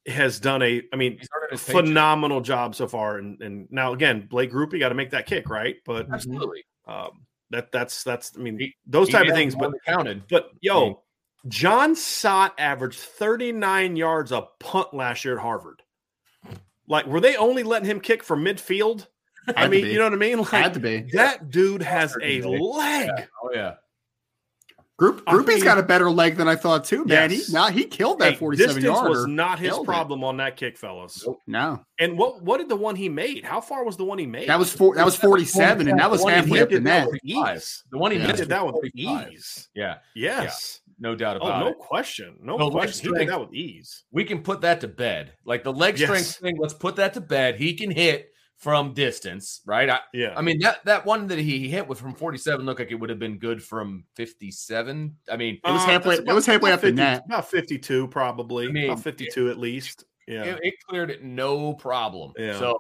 [0.08, 1.20] has done a, I mean,
[1.56, 3.18] phenomenal job so far.
[3.18, 5.76] And, and now again, Blake Grupe got to make that kick, right?
[5.86, 8.34] But absolutely, um, that that's that's.
[8.38, 9.56] I mean, those type of things.
[9.56, 10.24] But counted.
[10.30, 10.96] But yo, I mean,
[11.48, 15.82] Jon Sot averaged 39 yards a punt last year at Harvard.
[16.88, 19.06] Like, were they only letting him kick from midfield?
[19.58, 20.38] I mean, you know what I mean?
[20.40, 21.02] Like, Had to be.
[21.14, 22.60] that dude has a Certainly.
[22.60, 23.10] leg.
[23.44, 23.76] Oh yeah.
[24.98, 27.32] Group I Grupe's mean- got a better leg than I thought too, man.
[27.32, 27.48] Yes.
[27.48, 29.10] He now he killed that Hey, 47 distance yarder.
[29.10, 29.86] was not his Killed it.
[29.86, 31.26] problem on that kick, fellas.
[31.48, 33.46] No, And what what did the one he made?
[33.46, 34.50] How far was the one he made?
[34.50, 34.96] that was four.
[34.96, 37.08] That was 47, and that was The one halfway up the net.
[37.10, 37.84] that ease.
[37.92, 38.28] The one he Yeah.
[38.28, 39.70] Missed did that was with ease.
[39.74, 40.82] Yeah, Yes.
[41.00, 41.70] no doubt Oh, about no it.
[41.70, 42.36] No question.
[42.42, 43.14] No No, leg question.
[43.14, 44.04] He did that with ease.
[44.12, 45.32] We can put that to bed.
[45.46, 46.10] Like the leg Yes.
[46.10, 47.56] strength thing, let's put that to bed.
[47.56, 48.29] He can hit
[48.60, 49.90] from distance, right?
[49.90, 50.34] I, Yeah.
[50.36, 53.10] I mean that that one that he hit with from 47 looked like it would
[53.10, 55.16] have been good from 57.
[55.32, 57.24] I mean, It was Uh, halfway- that's it was halfway about up the 50 net.
[57.26, 58.68] About 52, probably.
[58.68, 60.04] I mean, about 52 at least.
[60.28, 60.44] Yeah.
[60.44, 62.34] it, it cleared it no problem.
[62.38, 62.60] Yeah.
[62.60, 62.78] So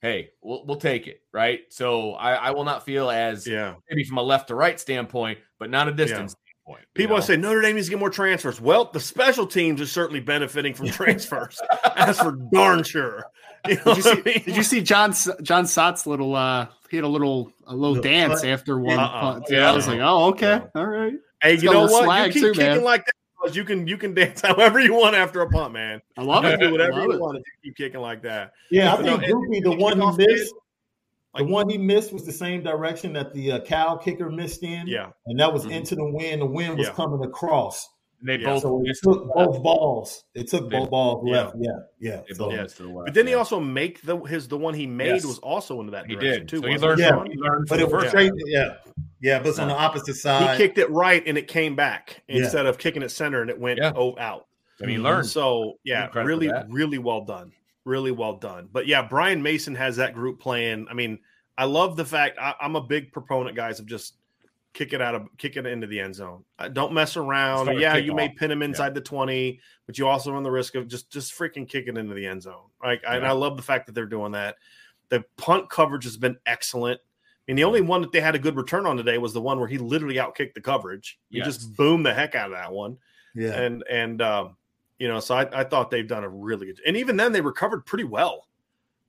[0.00, 1.60] hey, we'll we'll take it, right?
[1.68, 3.74] So I, I will not feel as yeah.
[3.90, 6.34] maybe from a left to right standpoint, but not a distance
[6.68, 6.80] standpoint.
[6.94, 7.22] you People know?
[7.22, 8.60] say Notre Dame needs to get more transfers.
[8.60, 11.60] Well, the special teams is certainly benefiting from transfers.
[11.96, 13.24] That's for darn sure.
[13.68, 14.10] You know Did you see?
[14.10, 14.42] I mean?
[14.44, 15.12] Did you see John
[15.42, 16.36] Jon Sot's little?
[16.36, 18.46] uh He had a little a little Little dance punt.
[18.52, 18.96] after one.
[19.00, 19.20] Uh-uh.
[19.20, 19.44] punt.
[19.50, 19.68] Yeah.
[19.72, 20.66] I was like, oh, okay, Yeah.
[20.76, 21.12] all right.
[21.42, 22.26] Hey, It's you got a know little what?
[22.28, 22.84] you keep too, kicking man.
[22.84, 23.12] like that.
[23.42, 26.00] because You can you can dance however you want after a punt, man.
[26.16, 26.60] I love You it.
[26.60, 27.20] do whatever I you it.
[27.20, 28.52] want if you keep kicking like that.
[28.70, 30.62] Yeah, I But no, think and- Grupe, the one he kickoff missed, Like-
[31.38, 34.86] the one he missed was the same direction that the uh, Cal kicker missed in.
[34.86, 35.10] Yeah.
[35.26, 35.70] and that was Mhm.
[35.72, 36.42] into the wind.
[36.42, 36.92] The wind was Yeah.
[36.94, 37.88] coming across.
[38.20, 38.54] And they Yeah.
[38.54, 40.24] both So it missed took both balls.
[40.34, 41.32] It took They- both balls yeah.
[41.44, 41.54] left.
[41.60, 41.70] Yeah,
[42.00, 42.20] yeah.
[42.32, 42.66] So- both Yeah.
[42.66, 45.24] the left, But didn't he also make the his the one he made Yes.
[45.24, 46.48] was also into that He direction did.
[46.48, 46.58] too.
[46.58, 46.98] So he learned.
[47.00, 47.10] Yeah.
[47.10, 48.32] from, he learned But from it the was straight.
[48.46, 48.74] Yeah,
[49.20, 49.38] yeah.
[49.38, 50.50] But it's on the opposite side.
[50.58, 52.42] He kicked it right and it came back Yeah.
[52.42, 53.92] instead of kicking it center and it went Yeah.
[53.94, 54.46] oh out.
[54.82, 55.04] I mean, he Mhm.
[55.04, 55.26] learned.
[55.26, 56.66] So yeah, Give really, that.
[56.70, 57.52] really well done.
[57.84, 58.68] Really well done.
[58.72, 60.86] But yeah, Brian Mason has that group playing.
[60.90, 61.20] I mean,
[61.58, 64.14] I love the fact I, I'm a big proponent, guys, of just
[64.74, 66.44] kick it out of kick it into the end zone.
[66.58, 67.78] Uh, don't mess around.
[67.78, 70.86] Yeah, you may pin him inside the 20, but you also run the risk of
[70.86, 72.66] just just freaking kick it into the end zone.
[72.82, 74.56] Like, I, and I love the fact that they're doing that.
[75.08, 77.00] The punt coverage has been excellent.
[77.00, 79.40] I mean, the only one that they had a good return on today was the
[79.40, 81.18] one where he literally outkicked the coverage.
[81.30, 81.46] He Yes.
[81.46, 82.98] just boomed the heck out of that one
[83.34, 84.56] Yeah, and and um,
[84.98, 87.40] you know, so I, I thought they've done a really good, and even then they
[87.40, 88.47] recovered pretty well.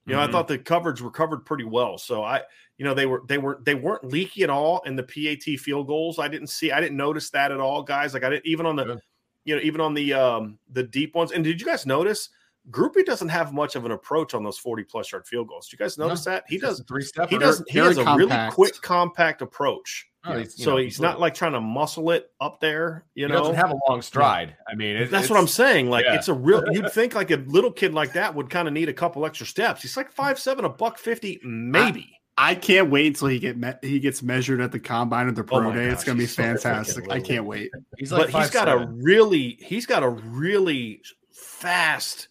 [0.05, 0.29] You know, Mhm.
[0.29, 1.97] I thought the coverage recovered pretty well.
[1.97, 2.41] So I,
[2.77, 5.87] you know, they were they were they weren't leaky at all in the PAT field
[5.87, 6.17] goals.
[6.19, 8.13] I didn't see, I didn't notice that at all, guys.
[8.13, 8.99] Like I didn't even on the,
[9.45, 11.31] you know, even on the um the deep ones.
[11.31, 12.29] And did you guys notice?
[12.71, 15.67] Grupe doesn't have much of an approach on those forty plus yard field goals.
[15.67, 16.83] Did you guys notice that he does?
[16.87, 17.29] three step.
[17.29, 17.69] He doesn't.
[17.69, 20.08] He has a really quick, compact approach.
[20.25, 23.05] Oh, he's, so know, he's not like trying to muscle it up there.
[23.15, 24.55] You he know, doesn't have a long stride.
[24.67, 25.89] I mean, it, that's what I'm saying.
[25.89, 26.15] Like yeah.
[26.15, 26.63] it's a real.
[26.71, 29.45] You'd think like a little kid like that would kind of need a couple extra
[29.45, 29.81] steps.
[29.81, 32.19] He's like five seven, a buck fifty, maybe.
[32.37, 35.41] I can't wait until he get me- he gets measured at the combine at the
[35.41, 35.85] oh pro Oh my day.
[35.87, 37.09] it's gonna be he's so fantastic.
[37.09, 37.71] I can't wait.
[37.97, 41.01] He's like but he's got a really, he's got a really
[41.31, 42.29] fast,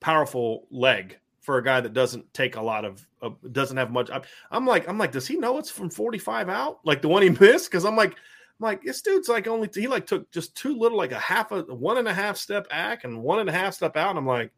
[0.00, 4.10] powerful leg for a guy that doesn't take a lot of, uh, doesn't have much.
[4.10, 6.80] I'm, I'm like, I'm like, does he know it's from 45 out?
[6.84, 7.70] Like the one he missed?
[7.70, 10.96] Because I'm like, I'm like, this dude's like only he like took just too little,
[10.96, 13.74] like a half a one and a half step back and one and a half
[13.74, 14.10] step out.
[14.10, 14.50] And I'm like,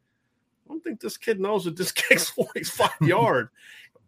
[0.65, 3.49] I don't think this kid knows that this kick's 45 yard.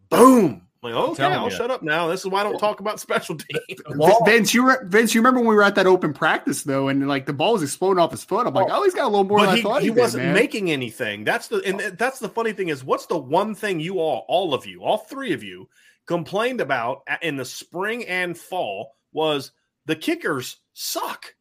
[0.08, 0.66] Boom.
[0.82, 1.56] Oh, I'm like, okay, I'll you.
[1.56, 2.08] shut up now.
[2.08, 3.36] This is why I don't talk about special
[3.68, 3.80] teams.
[4.24, 7.06] Vince, you re- Vince, you remember when we were at that open practice though, and
[7.06, 8.46] like the ball was exploding off his foot.
[8.46, 9.94] I'm like, oh, he's got a little more but than he, I thought he, he,
[9.94, 10.34] did, wasn't man.
[10.34, 11.24] making anything.
[11.24, 14.54] That's the and that's the funny thing is what's the one thing you all, all
[14.54, 15.68] of you, all three of you,
[16.06, 19.52] complained about in the spring and fall was
[19.86, 21.34] the kickers suck,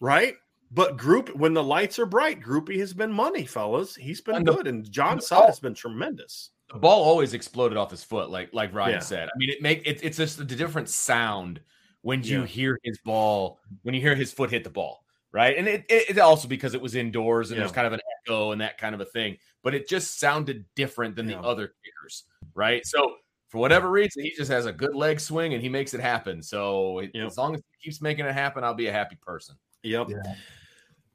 [0.00, 0.34] right?
[0.74, 3.94] But group when the lights are bright, Grupe has been money, fellas.
[3.94, 6.50] He's been And the- good, and John the Sot ball- has been tremendous.
[6.72, 8.98] The ball always exploded off his foot, like like Ryan Yeah.
[9.00, 9.28] said.
[9.28, 11.60] I mean, it make it, it's just a different sound
[12.02, 12.46] when you Yeah.
[12.46, 15.56] hear his ball, when you hear his foot hit the ball, right?
[15.56, 17.74] And it, it, it also because it was indoors and there's Yeah.
[17.74, 21.14] kind of an echo and that kind of a thing, but it just sounded different
[21.16, 21.40] than Yeah.
[21.40, 22.24] the other kickers,
[22.54, 22.84] right?
[22.86, 23.16] So
[23.48, 26.42] for whatever reason, he just has a good leg swing and he makes it happen.
[26.42, 27.14] So Yep.
[27.26, 29.56] as long as he keeps making it happen, I'll be a happy person.
[29.82, 30.08] Yep.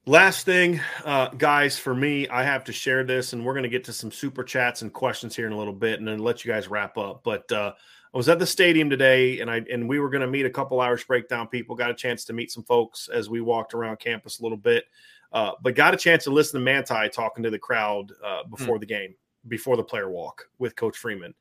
[0.08, 3.70] Last thing, uh, guys, for me, I have to share this, and we're going to
[3.70, 6.46] get to some super chats and questions here in a little bit, and then let
[6.46, 7.26] you guys wrap up.
[7.26, 7.74] But uh,
[8.14, 10.50] I was at the stadium today, and I and we were going to meet a
[10.50, 11.76] couple Irish breakdown people.
[11.76, 14.86] Got a chance to meet some folks as we walked around campus a little bit,
[15.34, 18.80] uh, but got a chance to listen to Manti talking to the crowd uh, before
[18.80, 19.14] the game,
[19.50, 21.34] before the player walk with Coach Freeman,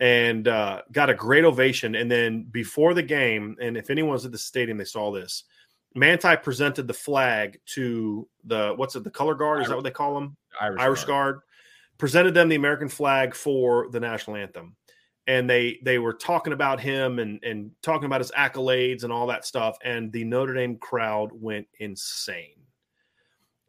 [0.00, 1.94] and uh, got a great ovation.
[1.94, 5.44] And then before the game, and if anyone's at the stadium, they saw this.
[5.94, 9.62] Manti presented the flag to the what's it, the color guard?
[9.62, 10.36] Is that what they call them?
[10.60, 11.40] Irish, Irish guard.
[11.98, 14.76] Presented them the American flag for the national anthem,
[15.26, 19.26] and they they were talking about him and and talking about his accolades and all
[19.26, 19.76] that stuff.
[19.82, 22.58] And the Notre Dame crowd went insane.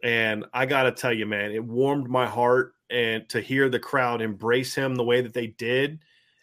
[0.03, 3.79] And I got to tell you, man, it warmed my heart and to hear the
[3.79, 5.99] crowd embrace him the way that they did.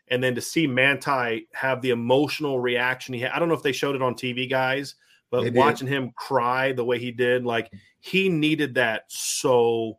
[0.08, 3.32] And then to see Manti have the emotional reaction he had.
[3.32, 4.94] I don't know if they showed it on TV, guys,
[5.30, 7.70] but watching him cry the way he did, like
[8.00, 9.98] he needed that so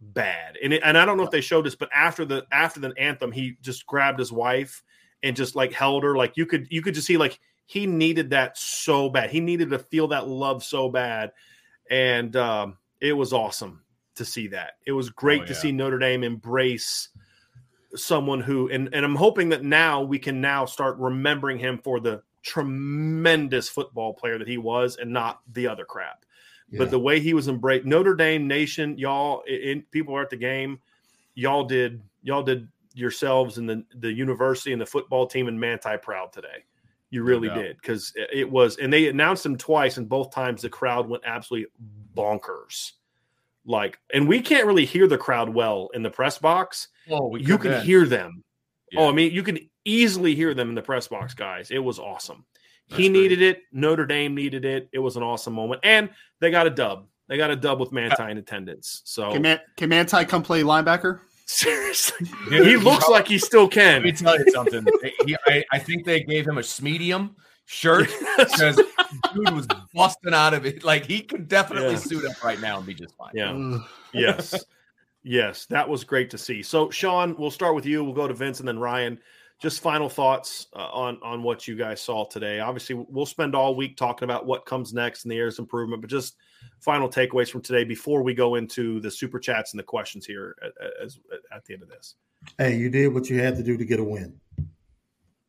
[0.00, 0.56] bad.
[0.62, 2.92] And it, and I don't know if they showed this, but after the after the
[2.98, 4.82] anthem, he just grabbed his wife
[5.22, 6.16] and just like held her.
[6.16, 9.30] Like you could you could just see like he needed that so bad.
[9.30, 11.32] He needed to feel that love so bad.
[11.90, 13.82] And um, it was awesome
[14.16, 14.74] to see that.
[14.86, 15.48] It was great oh, yeah.
[15.48, 17.08] to see Notre Dame embrace
[17.94, 22.00] someone who and, and I'm hoping that now we can now start remembering him for
[22.00, 26.24] the tremendous football player that he was and not the other crap.
[26.70, 26.78] Yeah.
[26.78, 30.36] But the way he was embraced, Notre Dame Nation, y'all, in, people are at the
[30.36, 30.80] game.
[31.34, 35.96] Y'all did y'all did yourselves and the the university and the football team and Manti
[36.02, 36.64] proud today.
[37.10, 40.60] You really no did because it was, and they announced him twice, and both times
[40.60, 41.70] the crowd went absolutely
[42.14, 42.92] bonkers.
[43.64, 46.88] Like, and we can't really hear the crowd well in the press box.
[47.10, 47.84] Oh, you can then.
[47.84, 48.42] hear them.
[48.96, 49.00] Oh, yeah.
[49.00, 51.70] Oh, I mean, you can easily hear them in the press box, guys.
[51.70, 52.44] It was awesome.
[52.88, 53.62] That's he needed it.
[53.72, 54.88] Notre Dame needed it.
[54.92, 56.10] It was an awesome moment, and
[56.40, 57.06] they got a dub.
[57.28, 59.02] They got a dub with Manti in attendance.
[59.04, 61.20] So can, Man- can Manti come play linebacker?
[61.46, 64.02] Seriously, Dude, he looks like he still can.
[64.02, 64.86] Let me tell you something.
[65.26, 68.76] he, I, I, think they gave him a medium shirt because
[69.34, 70.84] dude was busting out of it.
[70.84, 71.98] Like he could definitely yeah.
[71.98, 73.30] suit up right now and be just fine.
[73.32, 73.78] Yeah.
[74.12, 74.62] yes.
[75.28, 76.62] Yes, that was great to see.
[76.62, 78.02] So, Sean, we'll start with you.
[78.02, 79.18] We'll go to Vince and then Ryan
[79.60, 82.60] just final thoughts uh, on on what you guys saw today.
[82.60, 86.08] Obviously, we'll spend all week talking about what comes next in the areas improvement, but
[86.08, 86.36] just
[86.80, 90.56] final takeaways from today before we go into the super chats and the questions here
[90.64, 90.72] at,
[91.04, 91.18] as,
[91.54, 92.14] at the end of this.
[92.56, 94.34] Hey, you did what you had to do to get a win.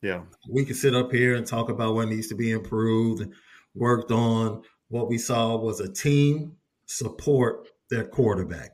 [0.02, 3.32] Yeah, we can sit up here and talk about what needs to be improved
[3.76, 4.62] worked on.
[4.90, 8.72] What we saw was a team support their quarterback.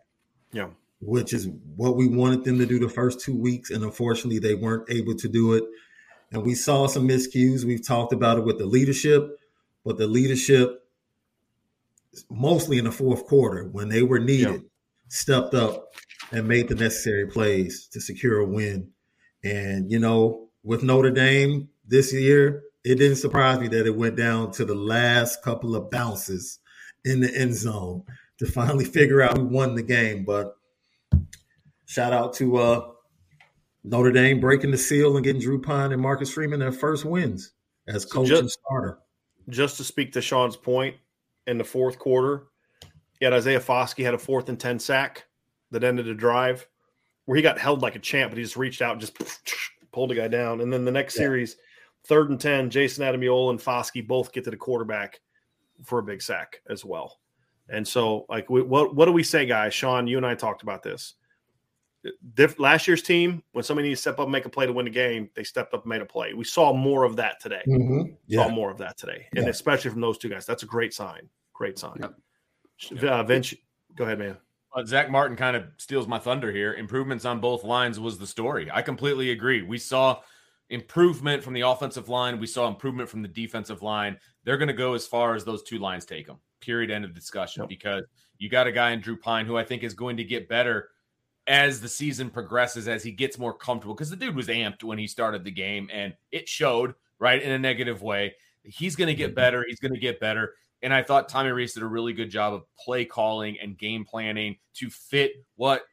[0.52, 0.69] Yeah
[0.99, 3.69] which is what we wanted them to do the first two weeks.
[3.69, 5.63] And unfortunately, they weren't able to do it.
[6.31, 7.63] And we saw some miscues.
[7.63, 9.39] We've talked about it with the leadership,
[9.84, 10.84] but the leadership,
[12.30, 14.69] mostly in the fourth quarter, when they were needed, yeah.
[15.07, 15.93] stepped up
[16.31, 18.91] and made the necessary plays to secure a win.
[19.43, 24.15] And, you know, with Notre Dame this year, it didn't surprise me that it went
[24.15, 26.59] down to the last couple of bounces
[27.03, 28.03] in the end zone
[28.39, 30.26] to finally figure out who won the game.
[30.26, 30.55] But
[31.86, 32.91] Shout out to uh,
[33.84, 37.53] Notre Dame breaking the seal and getting Drew Pyne and Marcus Freeman their first wins
[37.88, 38.99] as coach so just, and starter.
[39.49, 40.95] Just to speak to Sean's point,
[41.48, 42.45] in the fourth quarter,
[43.22, 45.26] yet Isaiah Foskey had a fourth and 10 sack
[45.72, 46.68] that ended a drive
[47.26, 49.18] where he got held like a champ, but he just reached out and just
[49.91, 50.62] pulled a guy down.
[50.62, 51.24] And then the next yeah.
[51.24, 51.57] series,
[52.06, 55.20] third and 10, Jayson Ademilola and Foskey both get to the quarterback
[55.84, 57.20] for a big sack as well.
[57.68, 59.74] And so, like, what what do we say, guys?
[59.74, 61.16] Sean, you and I talked about this
[62.34, 64.73] diff, last year's team, when somebody needs to step up and make a play to
[64.73, 66.34] win the game, they stepped up and made a play.
[66.34, 67.64] We saw more of that today.
[67.68, 68.14] Mm-hmm.
[68.27, 68.44] Yeah.
[68.44, 69.49] Saw more of that today, and yeah.
[69.49, 70.45] especially from those two guys.
[70.45, 71.30] That's a great sign.
[71.53, 71.98] Great sign.
[71.99, 73.03] Yep.
[73.03, 73.53] Uh, Vince,
[73.95, 74.38] go ahead, man.
[74.76, 76.73] Uh, Zach Martin kind of steals my thunder here.
[76.73, 78.69] Improvements on both lines was the story.
[78.72, 79.61] I completely agree.
[79.61, 80.19] We saw
[80.69, 82.40] improvement from the offensive line.
[82.40, 84.18] We saw improvement from the defensive line.
[84.44, 86.40] They're going to go as far as those two lines take them.
[86.60, 86.91] Period.
[86.91, 87.61] End of discussion.
[87.61, 87.69] Yep.
[87.69, 88.03] Because
[88.38, 90.90] you got a guy in Drew Pyne who I think is going to get better
[91.47, 94.97] as the season progresses, as he gets more comfortable, because the dude was amped when
[94.97, 98.35] he started the game and it showed, right, in a negative way.
[98.63, 99.35] He's going to get mm-hmm.
[99.35, 99.65] better.
[99.67, 100.55] He's going to get better.
[100.81, 104.05] And I thought Tommy Rees did a really good job of play calling and game
[104.05, 105.84] planning to fit what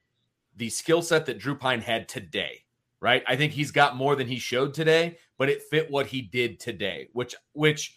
[0.56, 2.64] the skill set that Drew Pyne had today,
[3.00, 3.22] right?
[3.26, 6.60] I think he's got more than he showed today, but it fit what he did
[6.60, 7.96] today, which, which,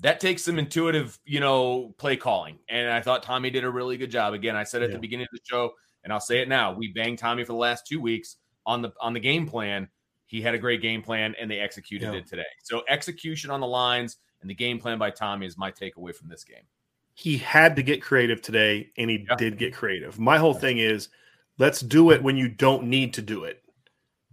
[0.00, 2.58] that takes some intuitive, you know, play calling.
[2.68, 4.34] And I thought Tommy did a really good job.
[4.34, 4.96] Again, I said at yeah.
[4.96, 5.72] the beginning of the show,
[6.04, 6.72] and I'll say it now.
[6.72, 8.36] We banged Tommy for the last two weeks
[8.66, 9.88] on the on the game plan.
[10.26, 12.18] He had a great game plan and they executed yeah.
[12.18, 12.42] it today.
[12.62, 16.28] So execution on the lines and the game plan by Tommy is my takeaway from
[16.28, 16.64] this game.
[17.14, 19.36] He had to get creative today and he yeah.
[19.36, 20.18] did get creative.
[20.18, 21.08] My whole thing is
[21.58, 23.62] let's do it when you don't need to do it.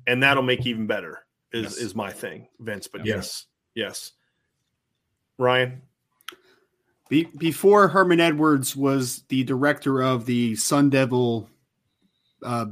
[0.08, 1.20] And that'll make even better
[1.54, 1.78] is yes.
[1.78, 2.88] is my thing, Vince.
[2.88, 3.16] But yeah.
[3.16, 3.46] yes,
[3.76, 4.12] yes.
[5.38, 5.82] Ryan,
[7.38, 11.50] before Herman Edwards was the director of the Sun Devil
[12.44, 12.66] uh,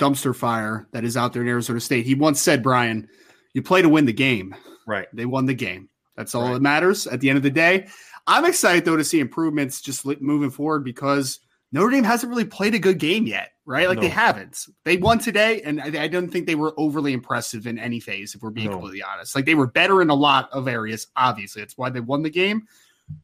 [0.00, 2.06] dumpster fire that is out there in Arizona State.
[2.06, 3.08] He once said, Brian,
[3.54, 4.54] you play to win the game.
[4.86, 5.08] Right.
[5.12, 5.88] They won the game.
[6.16, 6.54] That's all right.
[6.54, 7.88] that matters at the end of the day.
[8.26, 11.40] I'm excited, though, to see improvements just moving forward because
[11.72, 13.88] Notre Dame hasn't really played a good game yet, right?
[13.88, 14.02] Like no.
[14.02, 14.66] they haven't.
[14.84, 18.34] They won today, and I, I, don't think they were overly impressive in any phase,
[18.34, 18.74] if we're being no.
[18.74, 19.34] completely honest.
[19.34, 21.62] Like they were better in a lot of areas, obviously.
[21.62, 22.66] That's why they won the game.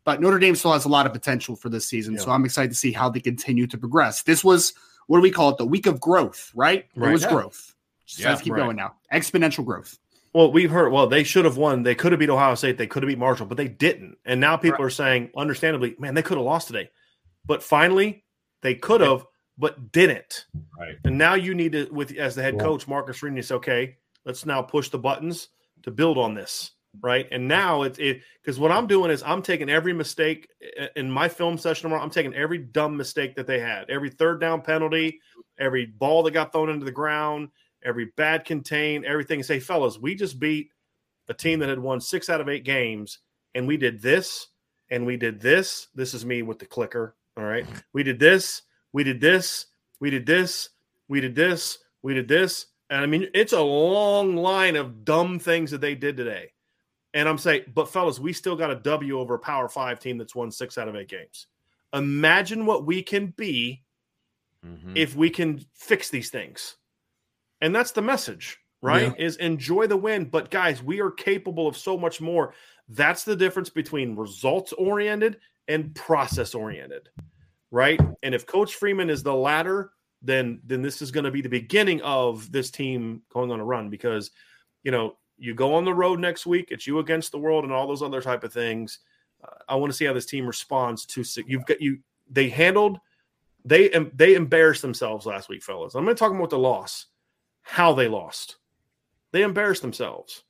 [0.04, 2.14] but Notre Dame still has a lot of potential for this season.
[2.14, 2.20] Yeah.
[2.20, 4.22] So I'm excited to see how they continue to progress.
[4.22, 4.74] This was
[5.06, 5.58] what do we call it?
[5.58, 6.86] The week of growth, right?
[6.96, 7.08] right.
[7.08, 7.30] It was yeah.
[7.30, 7.74] growth.
[8.06, 8.60] Just yeah, let's keep right.
[8.60, 8.94] going now.
[9.12, 9.98] Exponential growth.
[10.34, 10.92] Well, we've heard.
[10.92, 11.82] Well, they should have won.
[11.82, 12.78] They could have beat Ohio State.
[12.78, 14.16] They could have beat Marshall, but they didn't.
[14.24, 14.86] And now people right.
[14.86, 16.90] are saying, understandably, man, they could have lost today.
[17.44, 18.24] But finally,
[18.62, 19.26] they could have,
[19.58, 20.46] but didn't.
[20.78, 20.96] Right.
[21.04, 24.62] And now you need to, with as the head coach, Marcus Aurelius, okay, let's now
[24.62, 25.48] push the buttons
[25.82, 26.70] to build on this.
[27.00, 27.26] Right.
[27.30, 31.10] And now it's it because what I'm doing is I'm taking every mistake eh, in
[31.10, 32.02] my film session tomorrow.
[32.02, 35.20] I'm taking every dumb mistake that they had, every third down penalty,
[35.58, 37.48] every ball that got thrown into the ground,
[37.82, 39.42] every bad contain, everything.
[39.42, 40.68] Say, fellas, we just beat
[41.28, 43.20] a team that had won six out of eight games,
[43.54, 44.48] and we did this
[44.92, 45.88] and we did this.
[45.94, 47.16] This is me with the clicker.
[47.38, 47.66] All right.
[47.94, 48.62] We did this,
[48.92, 49.66] we did this,
[49.98, 50.68] we did this,
[51.08, 52.66] we did this, we did this.
[52.90, 56.52] And I mean, it's a long line of dumb things that they did today.
[57.14, 60.18] And I'm saying, but fellas, we still got a W over a Power Five team
[60.18, 61.46] that's won six out of eight games.
[61.92, 63.82] Imagine what we can be
[64.64, 64.96] mm-hmm.
[64.96, 66.76] if we can fix these things.
[67.60, 69.14] And that's the message, right?
[69.18, 69.26] Yeah.
[69.26, 70.24] Is enjoy the win.
[70.24, 72.54] But guys, we are capable of so much more.
[72.88, 77.08] That's the difference between results oriented and process oriented,
[77.70, 78.00] right?
[78.22, 81.48] And if Coach Freeman is the latter, then then this is going to be the
[81.48, 84.30] beginning of this team going on a run because
[84.82, 87.72] you know you go on the road next week it's you against the world and
[87.72, 89.00] all those other type of things
[89.44, 91.98] uh, i want to see how this team responds to you've got you
[92.30, 92.98] they handled
[93.64, 95.94] they they embarrassed themselves last week fellas.
[95.94, 97.06] I'm going to talk about the loss
[97.64, 98.56] how they lost.
[99.30, 100.42] They embarrassed themselves.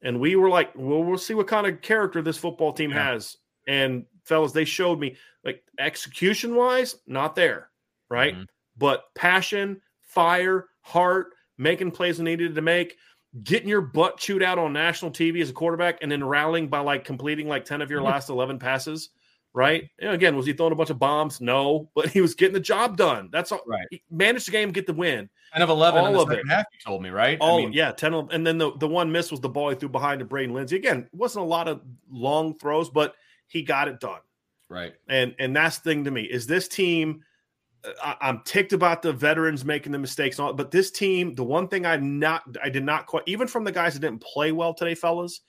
[0.00, 3.12] And we were like well we'll see what kind of character this football team yeah.
[3.12, 3.36] has.
[3.66, 7.68] And fellas they showed me like execution wise not there
[8.08, 8.34] right?
[8.34, 8.44] Mm-hmm.
[8.76, 12.96] But passion, fire, heart, making plays needed to make,
[13.42, 16.80] getting your butt chewed out on national TV as a quarterback, and then rallying by
[16.80, 18.08] like completing like 10 of your mm-hmm.
[18.08, 19.10] last 11 passes.
[19.52, 19.88] Right.
[19.98, 21.40] And again, was he throwing a bunch of bombs?
[21.40, 23.30] No, but he was getting the job done.
[23.32, 23.62] That's all.
[23.66, 23.86] Right.
[23.90, 25.30] He managed the game, get the win.
[25.54, 26.46] 10 of 11 all of it.
[26.46, 27.38] half, you told me, right?
[27.40, 29.70] All, I mean, yeah, 10 of, and then the, the one miss was the ball
[29.70, 30.76] he threw behind to Braden Lenzy.
[30.76, 31.80] Again, it wasn't a lot of
[32.10, 33.14] long throws, but
[33.46, 34.20] he got it done.
[34.68, 34.94] Right.
[35.08, 37.22] And and that's the thing to me is this team–
[38.02, 41.68] I, am ticked about the veterans making the mistakes, all, but this team, the one
[41.68, 44.74] thing I not, I did not quite, even from the guys that didn't play well
[44.74, 45.40] today, fellas,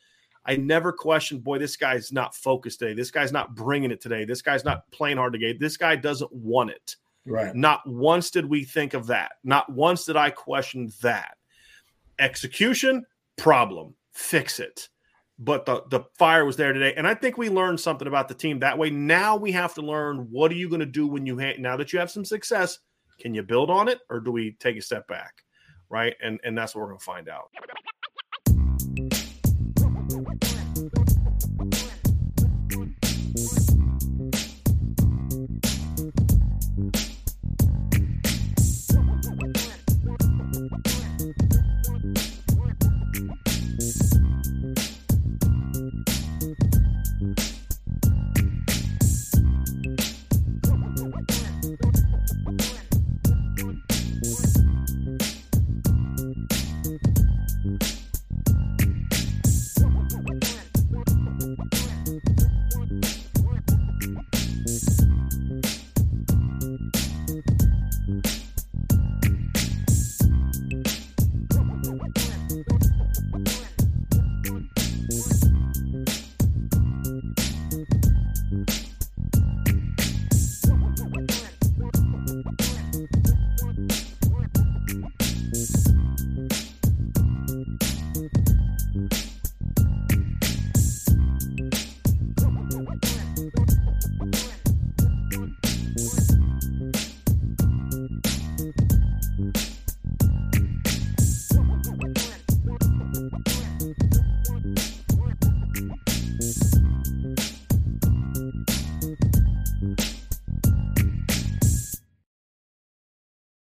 [0.46, 2.94] I never questioned, boy, this guy's not focused today.
[2.94, 4.24] This guy's not bringing it today.
[4.24, 5.60] This guy's not playing hard to get.
[5.60, 6.96] This guy doesn't want it.
[7.26, 7.54] Right.
[7.54, 9.34] Not once did we think of that.
[9.44, 11.36] Not once did I question that.
[12.20, 13.06] Execution,
[13.36, 13.94] problem.
[14.14, 14.88] Fix it
[15.40, 16.94] but the the fire was there today.
[16.96, 18.90] And i think we learned something about the team that way.
[18.90, 21.78] Now we have to learn what are you going to do when you ha- now
[21.78, 22.80] that you have some success
[23.20, 25.34] can you build on it or do we take a step back?
[25.90, 26.16] Right?
[26.24, 27.50] And and that's what we're going to find out